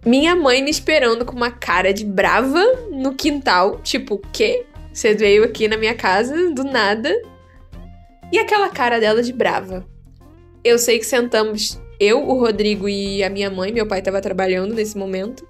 Minha 0.05 0.35
mãe 0.35 0.61
me 0.61 0.69
esperando 0.69 1.25
com 1.25 1.37
uma 1.37 1.53
cara 1.53 1.95
de 1.95 2.05
brava 2.05 2.61
no 2.91 3.15
quintal, 3.15 3.79
tipo, 3.85 4.17
o 4.17 4.23
quê? 4.33 4.67
Você 4.93 5.15
veio 5.15 5.45
aqui 5.45 5.69
na 5.69 5.77
minha 5.77 5.95
casa 5.95 6.51
do 6.51 6.65
nada? 6.65 7.15
E 8.33 8.41
aquela 8.41 8.69
cara 8.69 8.99
dela 8.99 9.23
de 9.23 9.33
brava. 9.33 9.87
Eu 10.65 10.81
sei 10.81 10.99
que 10.99 11.07
sentamos 11.07 11.81
eu, 12.01 12.29
o 12.29 12.41
Rodrigo 12.41 12.89
e 12.89 13.23
a 13.23 13.31
minha 13.31 13.53
mãe, 13.53 13.71
meu 13.71 13.87
pai 13.87 14.01
estava 14.01 14.21
trabalhando 14.21 14.75
nesse 14.75 14.99
momento. 14.99 15.47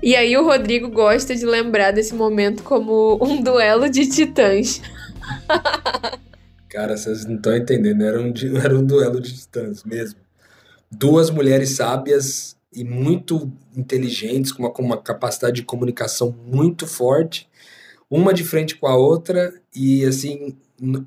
E 0.00 0.14
aí 0.14 0.36
o 0.36 0.44
Rodrigo 0.44 0.88
gosta 0.88 1.34
de 1.34 1.44
lembrar 1.44 1.90
desse 1.90 2.14
momento 2.14 2.62
como 2.62 3.18
um 3.20 3.42
duelo 3.42 3.90
de 3.90 4.08
titãs. 4.08 4.80
Cara, 6.68 6.96
vocês 6.96 7.24
não 7.24 7.36
estão 7.36 7.56
entendendo, 7.56 8.04
era 8.04 8.20
um, 8.20 8.32
era 8.62 8.78
um 8.78 8.84
duelo 8.84 9.20
de 9.20 9.36
titãs 9.36 9.84
mesmo. 9.84 10.20
Duas 10.90 11.30
mulheres 11.30 11.70
sábias 11.70 12.56
e 12.72 12.84
muito 12.84 13.50
inteligentes, 13.76 14.52
com 14.52 14.62
uma, 14.62 14.70
com 14.70 14.82
uma 14.82 14.96
capacidade 14.96 15.56
de 15.56 15.62
comunicação 15.62 16.34
muito 16.46 16.86
forte, 16.86 17.48
uma 18.10 18.32
de 18.32 18.44
frente 18.44 18.76
com 18.76 18.86
a 18.86 18.96
outra, 18.96 19.52
e 19.74 20.04
assim, 20.04 20.56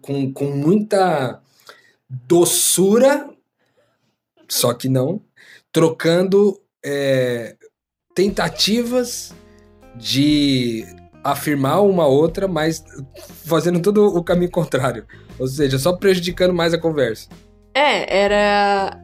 com, 0.01 0.31
com 0.31 0.45
muita 0.45 1.41
doçura, 2.09 3.29
só 4.47 4.73
que 4.73 4.89
não, 4.89 5.21
trocando 5.71 6.59
é, 6.83 7.55
tentativas 8.13 9.33
de 9.95 10.85
afirmar 11.23 11.81
uma 11.81 12.07
outra, 12.07 12.47
mas 12.47 12.83
fazendo 13.45 13.81
todo 13.81 14.05
o 14.05 14.23
caminho 14.23 14.51
contrário. 14.51 15.05
Ou 15.39 15.47
seja, 15.47 15.77
só 15.79 15.93
prejudicando 15.93 16.53
mais 16.53 16.73
a 16.73 16.77
conversa. 16.77 17.27
É, 17.73 18.23
era 18.23 18.99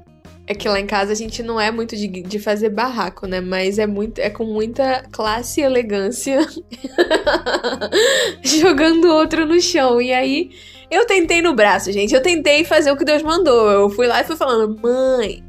É 0.46 0.54
que 0.54 0.68
lá 0.68 0.80
em 0.80 0.86
casa 0.88 1.12
a 1.12 1.16
gente 1.16 1.42
não 1.44 1.60
é 1.60 1.72
muito 1.72 1.96
de, 1.96 2.08
de 2.08 2.40
fazer 2.40 2.70
barraco, 2.70 3.28
né? 3.28 3.42
Mas 3.42 3.80
é 3.80 3.88
muito 3.88 4.20
é 4.20 4.30
com 4.30 4.46
muita 4.46 5.04
classe 5.12 5.62
e 5.62 5.64
elegância 5.64 6.40
jogando 8.44 9.06
outro 9.10 9.46
no 9.46 9.60
chão. 9.60 10.02
E 10.02 10.14
aí 10.14 10.52
eu 10.90 11.06
tentei 11.06 11.42
no 11.42 11.54
braço, 11.54 11.92
gente. 11.92 12.14
Eu 12.14 12.22
tentei 12.22 12.64
fazer 12.64 12.92
o 12.92 12.98
que 12.98 13.06
Deus 13.06 13.22
mandou. 13.24 13.70
Eu 13.70 13.90
fui 13.90 14.08
lá 14.08 14.22
e 14.22 14.26
fui 14.26 14.36
falando: 14.36 14.80
"Mãe, 14.82 15.44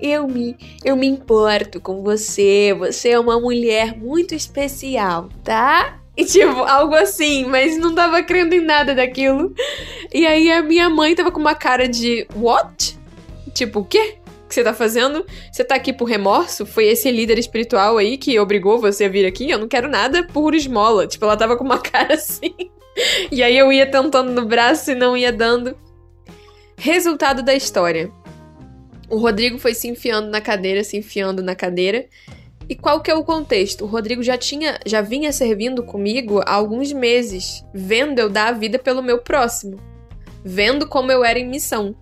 eu 0.00 0.26
me 0.26 0.56
eu 0.84 0.96
me 0.96 1.06
importo 1.06 1.80
com 1.80 2.02
você. 2.02 2.74
Você 2.78 3.10
é 3.10 3.20
uma 3.20 3.38
mulher 3.40 3.96
muito 3.96 4.34
especial, 4.34 5.28
tá? 5.44 5.99
E 6.16 6.24
tipo, 6.24 6.64
algo 6.64 6.94
assim, 6.94 7.44
mas 7.44 7.78
não 7.78 7.94
tava 7.94 8.22
crendo 8.22 8.54
em 8.54 8.60
nada 8.60 8.94
daquilo. 8.94 9.54
E 10.12 10.26
aí 10.26 10.50
a 10.50 10.62
minha 10.62 10.90
mãe 10.90 11.14
tava 11.14 11.30
com 11.30 11.40
uma 11.40 11.54
cara 11.54 11.88
de 11.88 12.26
what? 12.34 12.98
Tipo, 13.54 13.80
o 13.80 13.84
quê? 13.84 14.20
que 14.50 14.54
você 14.54 14.64
tá 14.64 14.74
fazendo? 14.74 15.24
Você 15.50 15.64
tá 15.64 15.76
aqui 15.76 15.92
por 15.92 16.04
remorso? 16.04 16.66
Foi 16.66 16.86
esse 16.86 17.10
líder 17.10 17.38
espiritual 17.38 17.96
aí 17.96 18.18
que 18.18 18.38
obrigou 18.38 18.78
você 18.78 19.04
a 19.04 19.08
vir 19.08 19.24
aqui? 19.24 19.48
Eu 19.48 19.58
não 19.58 19.68
quero 19.68 19.88
nada 19.88 20.26
por 20.26 20.54
esmola. 20.54 21.06
Tipo, 21.06 21.24
ela 21.24 21.36
tava 21.36 21.56
com 21.56 21.64
uma 21.64 21.78
cara 21.80 22.14
assim. 22.14 22.54
E 23.30 23.42
aí 23.42 23.56
eu 23.56 23.72
ia 23.72 23.86
tentando 23.86 24.32
no 24.32 24.44
braço 24.44 24.90
e 24.90 24.94
não 24.94 25.16
ia 25.16 25.32
dando. 25.32 25.78
Resultado 26.76 27.42
da 27.42 27.54
história. 27.54 28.10
O 29.08 29.16
Rodrigo 29.18 29.58
foi 29.58 29.72
se 29.72 29.88
enfiando 29.88 30.28
na 30.28 30.40
cadeira, 30.40 30.82
se 30.82 30.96
enfiando 30.96 31.42
na 31.42 31.54
cadeira. 31.54 32.06
E 32.70 32.76
qual 32.76 33.00
que 33.00 33.10
é 33.10 33.14
o 33.14 33.24
contexto? 33.24 33.82
O 33.82 33.88
Rodrigo 33.88 34.22
já 34.22 34.38
tinha, 34.38 34.78
já 34.86 35.00
vinha 35.00 35.32
servindo 35.32 35.82
comigo 35.82 36.40
há 36.46 36.54
alguns 36.54 36.92
meses, 36.92 37.64
vendo 37.74 38.20
eu 38.20 38.30
dar 38.30 38.46
a 38.46 38.52
vida 38.52 38.78
pelo 38.78 39.02
meu 39.02 39.18
próximo, 39.18 39.76
vendo 40.44 40.86
como 40.86 41.10
eu 41.10 41.24
era 41.24 41.36
em 41.36 41.48
missão. 41.48 41.96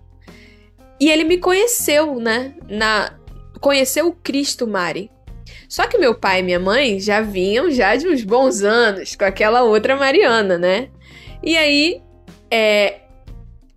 E 0.99 1.09
ele 1.09 1.23
me 1.23 1.39
conheceu, 1.39 2.19
né? 2.19 2.53
Na 2.69 3.17
conheceu 3.59 4.09
o 4.09 4.13
Cristo 4.13 4.67
Mari. 4.67 5.09
Só 5.67 5.87
que 5.87 5.97
meu 5.97 6.13
pai 6.13 6.41
e 6.41 6.43
minha 6.43 6.59
mãe 6.59 6.99
já 6.99 7.19
vinham 7.19 7.71
já 7.71 7.95
de 7.95 8.07
uns 8.07 8.23
bons 8.23 8.61
anos 8.61 9.15
com 9.15 9.25
aquela 9.25 9.63
outra 9.63 9.95
Mariana, 9.95 10.59
né? 10.59 10.89
E 11.41 11.57
aí, 11.57 11.99
é, 12.51 12.99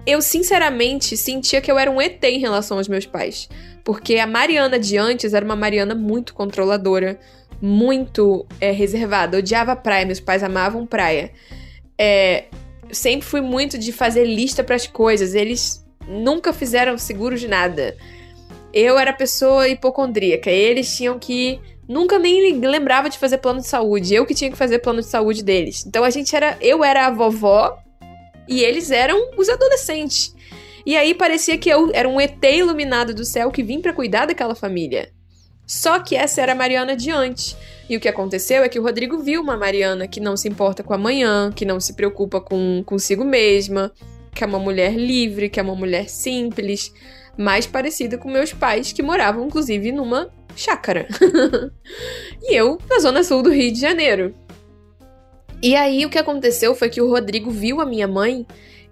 eu 0.06 0.20
sinceramente 0.20 1.16
sentia 1.16 1.62
que 1.62 1.72
eu 1.72 1.78
era 1.78 1.90
um 1.90 2.02
ET 2.02 2.22
em 2.22 2.38
relação 2.38 2.76
aos 2.76 2.86
meus 2.86 3.06
pais. 3.06 3.48
Porque 3.84 4.16
a 4.16 4.26
Mariana 4.26 4.78
de 4.78 4.96
antes 4.96 5.34
era 5.34 5.44
uma 5.44 5.56
Mariana 5.56 5.94
muito 5.94 6.34
controladora, 6.34 7.18
muito 7.60 8.46
é, 8.60 8.70
reservada. 8.70 9.38
odiava 9.38 9.74
praia, 9.76 10.06
meus 10.06 10.20
pais 10.20 10.42
amavam 10.42 10.86
praia. 10.86 11.32
É, 11.98 12.44
sempre 12.90 13.26
fui 13.26 13.40
muito 13.40 13.78
de 13.78 13.92
fazer 13.92 14.24
lista 14.24 14.62
para 14.62 14.76
as 14.76 14.86
coisas. 14.86 15.34
Eles 15.34 15.84
nunca 16.06 16.52
fizeram 16.52 16.96
seguro 16.98 17.36
de 17.36 17.48
nada. 17.48 17.96
Eu 18.72 18.98
era 18.98 19.12
pessoa 19.12 19.68
hipocondríaca. 19.68 20.50
Eles 20.50 20.94
tinham 20.96 21.18
que. 21.18 21.60
Nunca 21.88 22.18
nem 22.18 22.58
lembrava 22.60 23.10
de 23.10 23.18
fazer 23.18 23.38
plano 23.38 23.60
de 23.60 23.66
saúde. 23.66 24.14
Eu 24.14 24.24
que 24.24 24.34
tinha 24.34 24.50
que 24.50 24.56
fazer 24.56 24.78
plano 24.78 25.00
de 25.00 25.06
saúde 25.06 25.42
deles. 25.42 25.84
Então 25.86 26.04
a 26.04 26.10
gente 26.10 26.34
era. 26.34 26.56
Eu 26.60 26.82
era 26.84 27.06
a 27.06 27.10
vovó 27.10 27.78
e 28.48 28.62
eles 28.62 28.90
eram 28.90 29.18
os 29.36 29.48
adolescentes. 29.48 30.34
E 30.84 30.96
aí 30.96 31.14
parecia 31.14 31.58
que 31.58 31.68
eu 31.68 31.90
era 31.92 32.08
um 32.08 32.20
ET 32.20 32.42
iluminado 32.44 33.14
do 33.14 33.24
céu 33.24 33.50
que 33.50 33.62
vim 33.62 33.80
para 33.80 33.92
cuidar 33.92 34.26
daquela 34.26 34.54
família. 34.54 35.10
Só 35.66 36.00
que 36.00 36.16
essa 36.16 36.40
era 36.40 36.52
a 36.52 36.56
Mariana 36.56 36.96
de 36.96 37.10
antes. 37.10 37.56
E 37.88 37.96
o 37.96 38.00
que 38.00 38.08
aconteceu 38.08 38.62
é 38.62 38.68
que 38.68 38.78
o 38.78 38.82
Rodrigo 38.82 39.18
viu 39.18 39.40
uma 39.40 39.56
Mariana 39.56 40.08
que 40.08 40.20
não 40.20 40.36
se 40.36 40.48
importa 40.48 40.82
com 40.82 40.92
amanhã, 40.92 41.52
que 41.54 41.64
não 41.64 41.80
se 41.80 41.94
preocupa 41.94 42.40
com 42.40 42.82
consigo 42.84 43.24
mesma, 43.24 43.92
que 44.34 44.42
é 44.42 44.46
uma 44.46 44.58
mulher 44.58 44.94
livre, 44.94 45.48
que 45.48 45.60
é 45.60 45.62
uma 45.62 45.74
mulher 45.74 46.08
simples, 46.08 46.92
mais 47.36 47.66
parecida 47.66 48.18
com 48.18 48.30
meus 48.30 48.52
pais, 48.52 48.92
que 48.92 49.02
moravam 49.02 49.46
inclusive 49.46 49.92
numa 49.92 50.30
chácara. 50.56 51.06
e 52.42 52.54
eu 52.54 52.78
na 52.90 52.98
zona 52.98 53.22
sul 53.24 53.42
do 53.42 53.50
Rio 53.50 53.72
de 53.72 53.80
Janeiro. 53.80 54.34
E 55.62 55.76
aí 55.76 56.04
o 56.04 56.10
que 56.10 56.18
aconteceu 56.18 56.74
foi 56.74 56.90
que 56.90 57.00
o 57.00 57.08
Rodrigo 57.08 57.50
viu 57.50 57.80
a 57.80 57.86
minha 57.86 58.08
mãe 58.08 58.46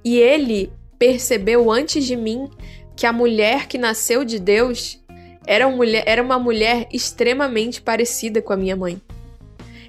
e 0.05 0.17
ele 0.19 0.73
percebeu 1.01 1.71
antes 1.71 2.05
de 2.05 2.15
mim 2.15 2.51
que 2.95 3.07
a 3.07 3.13
mulher 3.13 3.67
que 3.67 3.79
nasceu 3.79 4.23
de 4.23 4.39
Deus 4.39 5.01
era 5.47 5.67
uma 5.67 5.77
mulher, 5.77 6.05
era 6.07 6.23
uma 6.23 6.39
mulher 6.39 6.87
extremamente 6.93 7.81
parecida 7.81 8.43
com 8.43 8.53
a 8.53 8.57
minha 8.57 8.77
mãe. 8.77 9.01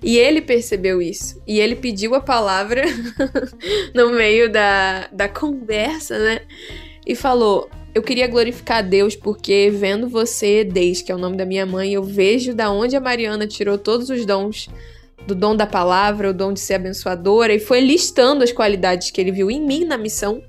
E 0.01 0.18
ele 0.18 0.41
percebeu 0.41 1.01
isso. 1.01 1.43
E 1.45 1.59
ele 1.59 1.76
pediu 1.76 2.16
a 2.16 2.22
palavra 2.22 2.84
no 3.93 4.12
meio 4.12 4.49
da, 4.49 5.09
da 5.12 5.28
conversa, 5.28 6.18
né? 6.18 6.41
E 7.05 7.14
falou: 7.14 7.70
Eu 7.93 8.01
queria 8.01 8.26
glorificar 8.26 8.78
a 8.78 8.82
Deus 8.82 9.14
porque 9.14 9.70
vendo 9.70 10.07
você, 10.07 10.64
desde 10.64 11.03
que 11.03 11.12
é 11.12 11.16
o 11.16 11.20
nome 11.20 11.36
da 11.36 11.45
minha 11.45 11.66
mãe, 11.66 11.93
eu 11.93 12.03
vejo 12.03 12.55
da 12.55 12.72
onde 12.72 12.95
a 12.95 13.01
Mariana 13.01 13.45
tirou 13.45 13.78
todos 13.78 14.09
os 14.09 14.26
dons 14.26 14.70
do 15.28 15.36
dom 15.36 15.55
da 15.55 15.68
palavra, 15.68 16.30
o 16.30 16.34
dom 16.34 16.53
de 16.53 16.62
ser 16.62 16.76
abençoadora, 16.76 17.53
e 17.53 17.59
foi 17.59 17.82
listando 17.82 18.43
as 18.43 18.51
qualidades 18.51 19.12
que 19.12 19.20
ele 19.20 19.32
viu 19.32 19.51
em 19.51 19.62
mim 19.62 19.86
na 19.86 19.97
missão 19.97 20.41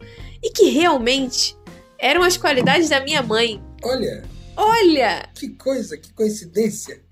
e 0.42 0.50
que 0.50 0.70
realmente 0.70 1.56
eram 1.98 2.22
as 2.22 2.36
qualidades 2.36 2.88
da 2.88 3.00
minha 3.00 3.22
mãe. 3.22 3.62
Olha! 3.82 4.22
Olha! 4.56 5.28
Que 5.34 5.50
coisa, 5.50 5.96
que 5.96 6.12
coincidência! 6.12 7.02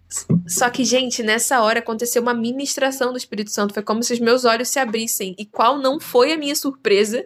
Só 0.47 0.69
que, 0.69 0.85
gente, 0.85 1.23
nessa 1.23 1.63
hora 1.63 1.79
aconteceu 1.79 2.21
uma 2.21 2.35
ministração 2.35 3.13
do 3.13 3.19
Espírito 3.19 3.51
Santo. 3.51 3.73
Foi 3.73 3.83
como 3.83 4.03
se 4.03 4.13
os 4.13 4.19
meus 4.19 4.45
olhos 4.45 4.69
se 4.69 4.79
abrissem. 4.79 5.37
E 5.39 5.47
qual 5.47 5.79
não 5.79 6.01
foi 6.01 6.33
a 6.33 6.37
minha 6.37 6.57
surpresa 6.57 7.25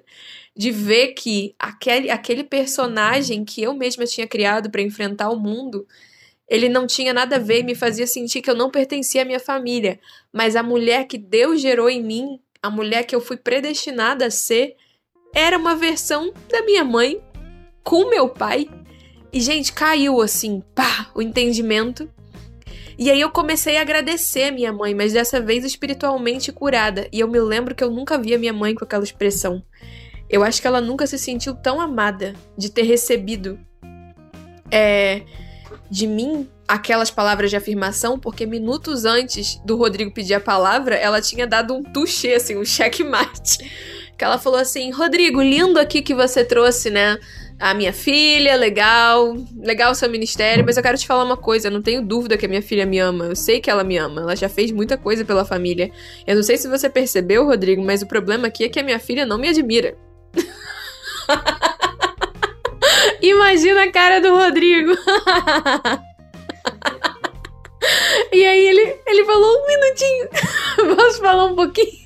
de 0.54 0.70
ver 0.70 1.14
que 1.14 1.54
aquele, 1.58 2.10
aquele 2.10 2.44
personagem 2.44 3.44
que 3.44 3.62
eu 3.62 3.74
mesma 3.74 4.04
tinha 4.04 4.26
criado 4.26 4.70
para 4.70 4.82
enfrentar 4.82 5.30
o 5.30 5.40
mundo, 5.40 5.86
ele 6.46 6.68
não 6.68 6.86
tinha 6.86 7.14
nada 7.14 7.36
a 7.36 7.38
ver 7.40 7.60
e 7.60 7.64
me 7.64 7.74
fazia 7.74 8.06
sentir 8.06 8.42
que 8.42 8.50
eu 8.50 8.54
não 8.54 8.70
pertencia 8.70 9.22
à 9.22 9.24
minha 9.24 9.40
família. 9.40 9.98
Mas 10.30 10.54
a 10.54 10.62
mulher 10.62 11.06
que 11.06 11.16
Deus 11.16 11.60
gerou 11.60 11.88
em 11.88 12.02
mim, 12.02 12.38
a 12.62 12.68
mulher 12.68 13.04
que 13.04 13.14
eu 13.16 13.20
fui 13.20 13.38
predestinada 13.38 14.26
a 14.26 14.30
ser, 14.30 14.76
era 15.34 15.58
uma 15.58 15.74
versão 15.74 16.32
da 16.48 16.62
minha 16.62 16.84
mãe 16.84 17.20
com 17.82 18.08
meu 18.08 18.28
pai. 18.28 18.68
E, 19.32 19.40
gente, 19.40 19.72
caiu 19.72 20.20
assim, 20.20 20.62
pá, 20.74 21.10
o 21.14 21.20
entendimento. 21.20 22.08
E 22.96 23.10
aí 23.10 23.20
eu 23.20 23.30
comecei 23.30 23.76
a 23.76 23.80
agradecer 23.80 24.44
a 24.44 24.52
minha 24.52 24.72
mãe, 24.72 24.94
mas 24.94 25.12
dessa 25.12 25.40
vez 25.40 25.64
espiritualmente 25.64 26.52
curada. 26.52 27.08
E 27.12 27.18
eu 27.18 27.26
me 27.26 27.40
lembro 27.40 27.74
que 27.74 27.82
eu 27.82 27.90
nunca 27.90 28.16
vi 28.16 28.32
a 28.32 28.38
minha 28.38 28.52
mãe 28.52 28.74
com 28.74 28.84
aquela 28.84 29.02
expressão. 29.02 29.62
Eu 30.30 30.44
acho 30.44 30.60
que 30.60 30.66
ela 30.66 30.80
nunca 30.80 31.06
se 31.06 31.18
sentiu 31.18 31.54
tão 31.54 31.80
amada 31.80 32.34
de 32.56 32.70
ter 32.70 32.82
recebido 32.82 33.58
é, 34.70 35.22
de 35.90 36.06
mim 36.06 36.48
aquelas 36.66 37.10
palavras 37.10 37.50
de 37.50 37.56
afirmação, 37.56 38.18
porque 38.18 38.46
minutos 38.46 39.04
antes 39.04 39.60
do 39.64 39.76
Rodrigo 39.76 40.14
pedir 40.14 40.34
a 40.34 40.40
palavra, 40.40 40.94
ela 40.94 41.20
tinha 41.20 41.46
dado 41.46 41.74
um 41.74 41.82
touché, 41.82 42.36
assim, 42.36 42.56
um 42.56 42.64
checkmate 42.64 43.58
que 44.24 44.24
ela 44.24 44.38
falou 44.38 44.58
assim: 44.58 44.90
Rodrigo, 44.90 45.42
lindo 45.42 45.78
aqui 45.78 46.00
que 46.00 46.14
você 46.14 46.42
trouxe, 46.42 46.88
né? 46.88 47.18
A 47.60 47.74
minha 47.74 47.92
filha, 47.92 48.56
legal, 48.56 49.36
legal 49.56 49.92
o 49.92 49.94
seu 49.94 50.10
ministério, 50.10 50.64
mas 50.64 50.76
eu 50.76 50.82
quero 50.82 50.98
te 50.98 51.06
falar 51.06 51.22
uma 51.22 51.36
coisa, 51.36 51.68
eu 51.68 51.70
não 51.70 51.80
tenho 51.80 52.02
dúvida 52.02 52.36
que 52.36 52.46
a 52.46 52.48
minha 52.48 52.62
filha 52.62 52.84
me 52.84 52.98
ama, 52.98 53.26
eu 53.26 53.36
sei 53.36 53.60
que 53.60 53.70
ela 53.70 53.84
me 53.84 53.96
ama, 53.96 54.22
ela 54.22 54.34
já 54.34 54.48
fez 54.48 54.72
muita 54.72 54.96
coisa 54.96 55.24
pela 55.24 55.44
família. 55.44 55.92
Eu 56.26 56.34
não 56.34 56.42
sei 56.42 56.56
se 56.56 56.66
você 56.66 56.90
percebeu, 56.90 57.44
Rodrigo, 57.44 57.80
mas 57.84 58.02
o 58.02 58.06
problema 58.06 58.48
aqui 58.48 58.64
é 58.64 58.68
que 58.68 58.80
a 58.80 58.82
minha 58.82 58.98
filha 58.98 59.24
não 59.24 59.38
me 59.38 59.48
admira. 59.48 59.96
Imagina 63.22 63.84
a 63.84 63.92
cara 63.92 64.20
do 64.20 64.34
Rodrigo. 64.34 64.92
e 68.32 68.44
aí 68.44 68.66
ele, 68.66 68.96
ele 69.06 69.24
falou 69.24 69.58
um 69.58 69.66
minutinho. 69.66 70.28
Posso 70.96 71.20
falar 71.20 71.44
um 71.44 71.54
pouquinho? 71.54 72.03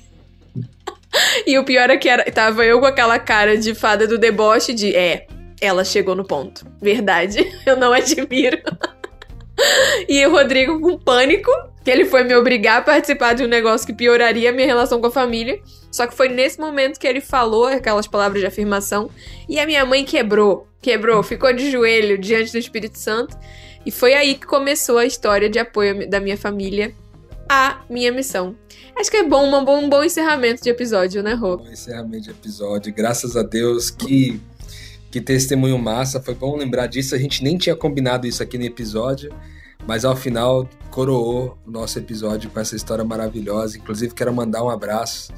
E 1.45 1.57
o 1.57 1.63
pior 1.63 1.89
é 1.89 1.97
que 1.97 2.09
era, 2.09 2.23
tava 2.31 2.65
eu 2.65 2.79
com 2.79 2.85
aquela 2.85 3.19
cara 3.19 3.57
de 3.57 3.73
fada 3.73 4.07
do 4.07 4.17
deboche 4.17 4.73
de 4.73 4.95
é, 4.95 5.27
ela 5.61 5.83
chegou 5.83 6.15
no 6.15 6.23
ponto. 6.23 6.65
Verdade, 6.81 7.39
eu 7.65 7.75
não 7.75 7.93
admiro. 7.93 8.59
e 10.07 10.25
o 10.25 10.31
Rodrigo 10.31 10.79
com 10.79 10.97
pânico, 10.97 11.51
que 11.83 11.91
ele 11.91 12.05
foi 12.05 12.23
me 12.23 12.35
obrigar 12.35 12.79
a 12.79 12.81
participar 12.81 13.33
de 13.33 13.43
um 13.43 13.47
negócio 13.47 13.85
que 13.85 13.93
pioraria 13.93 14.49
a 14.49 14.53
minha 14.53 14.67
relação 14.67 14.99
com 15.01 15.07
a 15.07 15.11
família. 15.11 15.59
Só 15.91 16.05
que 16.05 16.15
foi 16.15 16.29
nesse 16.29 16.59
momento 16.59 16.99
que 16.99 17.07
ele 17.07 17.21
falou 17.21 17.65
aquelas 17.65 18.07
palavras 18.07 18.41
de 18.41 18.47
afirmação 18.47 19.09
e 19.47 19.59
a 19.59 19.65
minha 19.65 19.85
mãe 19.85 20.05
quebrou, 20.05 20.67
quebrou, 20.81 21.23
ficou 21.23 21.51
de 21.51 21.71
joelho 21.71 22.17
diante 22.17 22.51
do 22.51 22.57
Espírito 22.57 22.97
Santo. 22.97 23.37
E 23.85 23.91
foi 23.91 24.13
aí 24.13 24.35
que 24.35 24.45
começou 24.45 24.97
a 24.97 25.05
história 25.05 25.49
de 25.49 25.57
apoio 25.57 26.07
da 26.07 26.19
minha 26.19 26.37
família 26.37 26.93
à 27.49 27.81
minha 27.89 28.11
missão. 28.11 28.55
Acho 28.95 29.09
que 29.09 29.17
é 29.17 29.27
bom, 29.27 29.47
um 29.47 29.65
bom, 29.65 29.79
um 29.79 29.89
bom 29.89 30.03
encerramento 30.03 30.61
de 30.61 30.69
episódio, 30.69 31.23
né, 31.23 31.33
Rô? 31.33 31.57
Bom 31.57 31.67
encerramento 31.67 32.25
de 32.25 32.29
episódio. 32.29 32.93
Graças 32.93 33.35
a 33.35 33.41
Deus 33.41 33.89
que, 33.89 34.39
que 35.09 35.19
testemunho 35.19 35.79
massa. 35.79 36.21
Foi 36.21 36.35
bom 36.35 36.55
lembrar 36.55 36.85
disso. 36.85 37.15
A 37.15 37.17
gente 37.17 37.43
nem 37.43 37.57
tinha 37.57 37.75
combinado 37.75 38.27
isso 38.27 38.43
aqui 38.43 38.57
no 38.57 38.65
episódio, 38.65 39.33
mas 39.87 40.05
ao 40.05 40.15
final 40.15 40.69
coroou 40.91 41.57
o 41.65 41.71
nosso 41.71 41.97
episódio 41.97 42.51
com 42.51 42.59
essa 42.59 42.75
história 42.75 43.03
maravilhosa. 43.03 43.77
Inclusive, 43.77 44.13
quero 44.13 44.33
mandar 44.33 44.63
um 44.63 44.69
abraço 44.69 45.33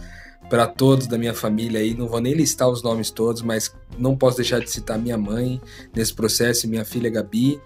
para 0.52 0.68
todos 0.68 1.08
da 1.08 1.18
minha 1.18 1.34
família 1.34 1.80
aí. 1.80 1.94
Não 1.94 2.10
vou 2.10 2.20
nem 2.20 2.34
listar 2.34 2.68
os 2.68 2.84
nomes 2.84 3.10
todos, 3.10 3.42
mas 3.42 3.74
não 3.98 4.18
posso 4.18 4.36
deixar 4.36 4.60
de 4.60 4.70
citar 4.70 5.00
minha 5.00 5.18
mãe 5.18 5.62
nesse 5.96 6.14
processo 6.14 6.68
minha 6.68 6.84
filha 6.84 7.10
Gabi, 7.10 7.58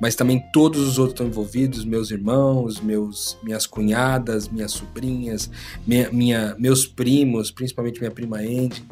mas 0.00 0.16
também 0.16 0.42
todos 0.52 0.80
os 0.80 0.98
outros 0.98 1.14
estão 1.14 1.28
envolvidos, 1.28 1.84
meus 1.84 2.10
irmãos, 2.10 2.80
meus, 2.80 3.38
minhas 3.40 3.68
cunhadas, 3.68 4.48
minhas 4.48 4.72
sobrinhas, 4.72 5.48
minha, 5.86 6.10
minha, 6.10 6.56
meus 6.58 6.84
primos, 6.84 7.52
principalmente 7.52 8.00
minha 8.00 8.10
prima 8.10 8.38
Andy. 8.38 8.84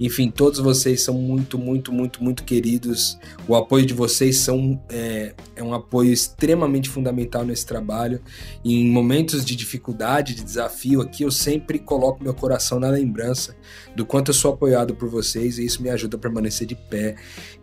Enfim, 0.00 0.30
todos 0.30 0.58
vocês 0.58 1.02
são 1.02 1.14
muito, 1.14 1.58
muito, 1.58 1.92
muito, 1.92 2.22
muito 2.22 2.44
queridos. 2.44 3.18
O 3.46 3.54
apoio 3.54 3.84
de 3.84 3.94
vocês 3.94 4.38
são, 4.38 4.80
é, 4.88 5.34
é 5.56 5.62
um 5.62 5.74
apoio 5.74 6.12
extremamente 6.12 6.88
fundamental 6.88 7.44
nesse 7.44 7.66
trabalho. 7.66 8.20
E 8.64 8.74
em 8.74 8.90
momentos 8.90 9.44
de 9.44 9.56
dificuldade, 9.56 10.34
de 10.34 10.44
desafio 10.44 11.00
aqui, 11.00 11.22
eu 11.22 11.30
sempre 11.30 11.78
coloco 11.78 12.22
meu 12.22 12.34
coração 12.34 12.78
na 12.78 12.88
lembrança 12.88 13.56
do 13.96 14.06
quanto 14.06 14.28
eu 14.28 14.34
sou 14.34 14.52
apoiado 14.52 14.94
por 14.94 15.08
vocês 15.08 15.58
e 15.58 15.64
isso 15.64 15.82
me 15.82 15.90
ajuda 15.90 16.16
a 16.16 16.20
permanecer 16.20 16.66
de 16.66 16.74
pé. 16.74 17.16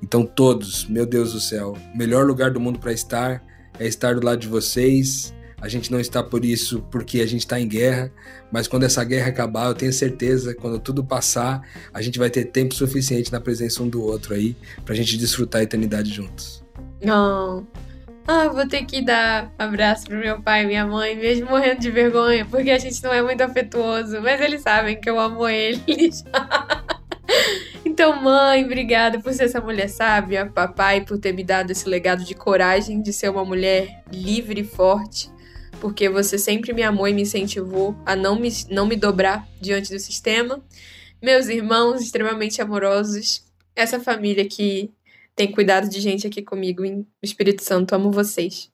Então, 0.04 0.26
todos, 0.26 0.86
meu 0.88 1.06
Deus 1.06 1.34
do 1.34 1.40
céu, 1.40 1.78
melhor 1.96 2.26
lugar 2.26 2.52
do 2.52 2.60
mundo 2.60 2.80
para 2.80 2.92
estar 2.92 3.44
é 3.80 3.88
estar 3.88 4.16
do 4.16 4.26
lado 4.26 4.40
de 4.40 4.48
vocês 4.48 5.34
a 5.66 5.68
gente 5.68 5.92
não 5.92 6.00
está 6.00 6.22
por 6.22 6.46
isso 6.46 6.86
porque 6.92 7.22
a 7.22 7.26
gente 7.26 7.40
está 7.40 7.60
em 7.60 7.68
guerra, 7.68 8.12
mas 8.52 8.68
quando 8.68 8.84
essa 8.84 9.04
guerra 9.04 9.30
acabar, 9.30 9.66
eu 9.66 9.74
tenho 9.74 9.92
certeza, 9.92 10.54
quando 10.54 10.78
tudo 10.78 11.04
passar, 11.04 11.68
a 11.92 12.04
gente 12.04 12.20
vai 12.20 12.30
ter 12.30 12.46
tempo 12.46 12.76
suficiente 12.76 13.32
na 13.32 13.42
presença 13.42 13.82
um 13.82 13.90
do 13.90 14.04
outro 14.04 14.36
aí, 14.36 14.56
pra 14.86 14.94
gente 14.94 15.18
desfrutar 15.18 15.62
a 15.62 15.64
eternidade 15.64 16.14
juntos. 16.14 16.64
Não. 17.04 17.66
Ah, 18.28 18.48
vou 18.48 18.68
ter 18.68 18.86
que 18.86 19.02
dar 19.02 19.52
abraço 19.58 20.06
pro 20.06 20.20
meu 20.20 20.40
pai 20.40 20.66
e 20.66 20.68
minha 20.68 20.86
mãe, 20.86 21.16
mesmo 21.16 21.50
morrendo 21.50 21.82
de 21.82 21.90
vergonha, 21.90 22.46
porque 22.46 22.70
a 22.70 22.78
gente 22.78 23.02
não 23.02 23.12
é 23.12 23.24
muito 23.24 23.42
afetuoso, 23.42 24.22
mas 24.22 24.40
eles 24.42 24.62
sabem 24.62 25.02
que 25.02 25.10
eu 25.10 25.20
amo 25.20 25.48
eles. 25.48 26.24
então, 27.84 28.22
mãe, 28.22 28.64
obrigada 28.64 29.20
por 29.20 29.34
ser 29.34 29.46
essa 29.46 29.60
mulher 29.60 29.90
sábia, 29.90 30.46
papai, 30.46 31.02
por 31.02 31.18
ter 31.18 31.34
me 31.34 31.44
dado 31.44 31.72
esse 31.72 31.90
legado 31.90 32.24
de 32.24 32.36
coragem 32.36 33.02
de 33.02 33.12
ser 33.12 33.30
uma 33.32 33.44
mulher 33.44 34.04
livre 34.12 34.62
e 34.62 34.64
forte 34.64 35.34
porque 35.80 36.10
você 36.10 36.38
sempre 36.38 36.74
me 36.74 36.84
amou 36.84 37.08
e 37.08 37.14
me 37.14 37.22
incentivou 37.22 37.96
a 38.06 38.16
não 38.16 38.40
me, 38.40 38.50
não 38.70 38.86
me 38.86 38.96
dobrar 38.96 39.48
diante 39.62 39.92
do 39.92 40.00
sistema. 40.00 40.64
Meus 41.22 41.48
irmãos 41.48 42.02
extremamente 42.02 42.62
amorosos, 42.62 43.44
essa 43.76 44.00
família 44.00 44.48
que 44.48 44.92
tem 45.36 45.52
cuidado 45.52 45.90
de 45.90 46.00
gente 46.00 46.26
aqui 46.26 46.42
comigo 46.42 46.86
em 46.86 47.06
Espírito 47.22 47.64
Santo, 47.64 47.94
amo 47.94 48.12
vocês. 48.12 48.72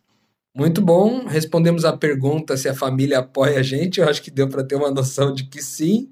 Muito 0.56 0.82
bom, 0.82 1.26
respondemos 1.26 1.86
a 1.86 1.96
pergunta 1.96 2.58
se 2.58 2.68
a 2.68 2.74
família 2.74 3.20
apoia 3.20 3.60
a 3.60 3.64
gente, 3.64 4.00
eu 4.00 4.10
acho 4.10 4.22
que 4.22 4.30
deu 4.30 4.50
para 4.50 4.64
ter 4.64 4.76
uma 4.76 4.92
noção 4.92 5.34
de 5.34 5.46
que 5.46 5.62
sim. 5.62 6.10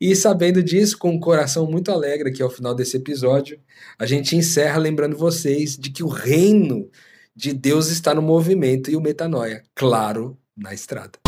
E 0.00 0.16
sabendo 0.16 0.62
disso, 0.62 0.98
com 0.98 1.10
um 1.10 1.20
coração 1.20 1.70
muito 1.70 1.92
alegre 1.92 2.30
aqui 2.30 2.42
ao 2.42 2.50
final 2.50 2.74
desse 2.74 2.96
episódio, 2.96 3.60
a 3.98 4.06
gente 4.06 4.34
encerra 4.34 4.78
lembrando 4.78 5.16
vocês 5.16 5.76
de 5.76 5.90
que 5.90 6.02
o 6.02 6.08
reino 6.08 6.90
de 7.34 7.52
Deus 7.52 7.88
está 7.88 8.14
no 8.14 8.22
movimento 8.22 8.90
e 8.90 8.96
o 8.96 9.00
metanoia, 9.00 9.62
claro, 9.74 10.38
na 10.56 10.74
estrada. 10.74 11.18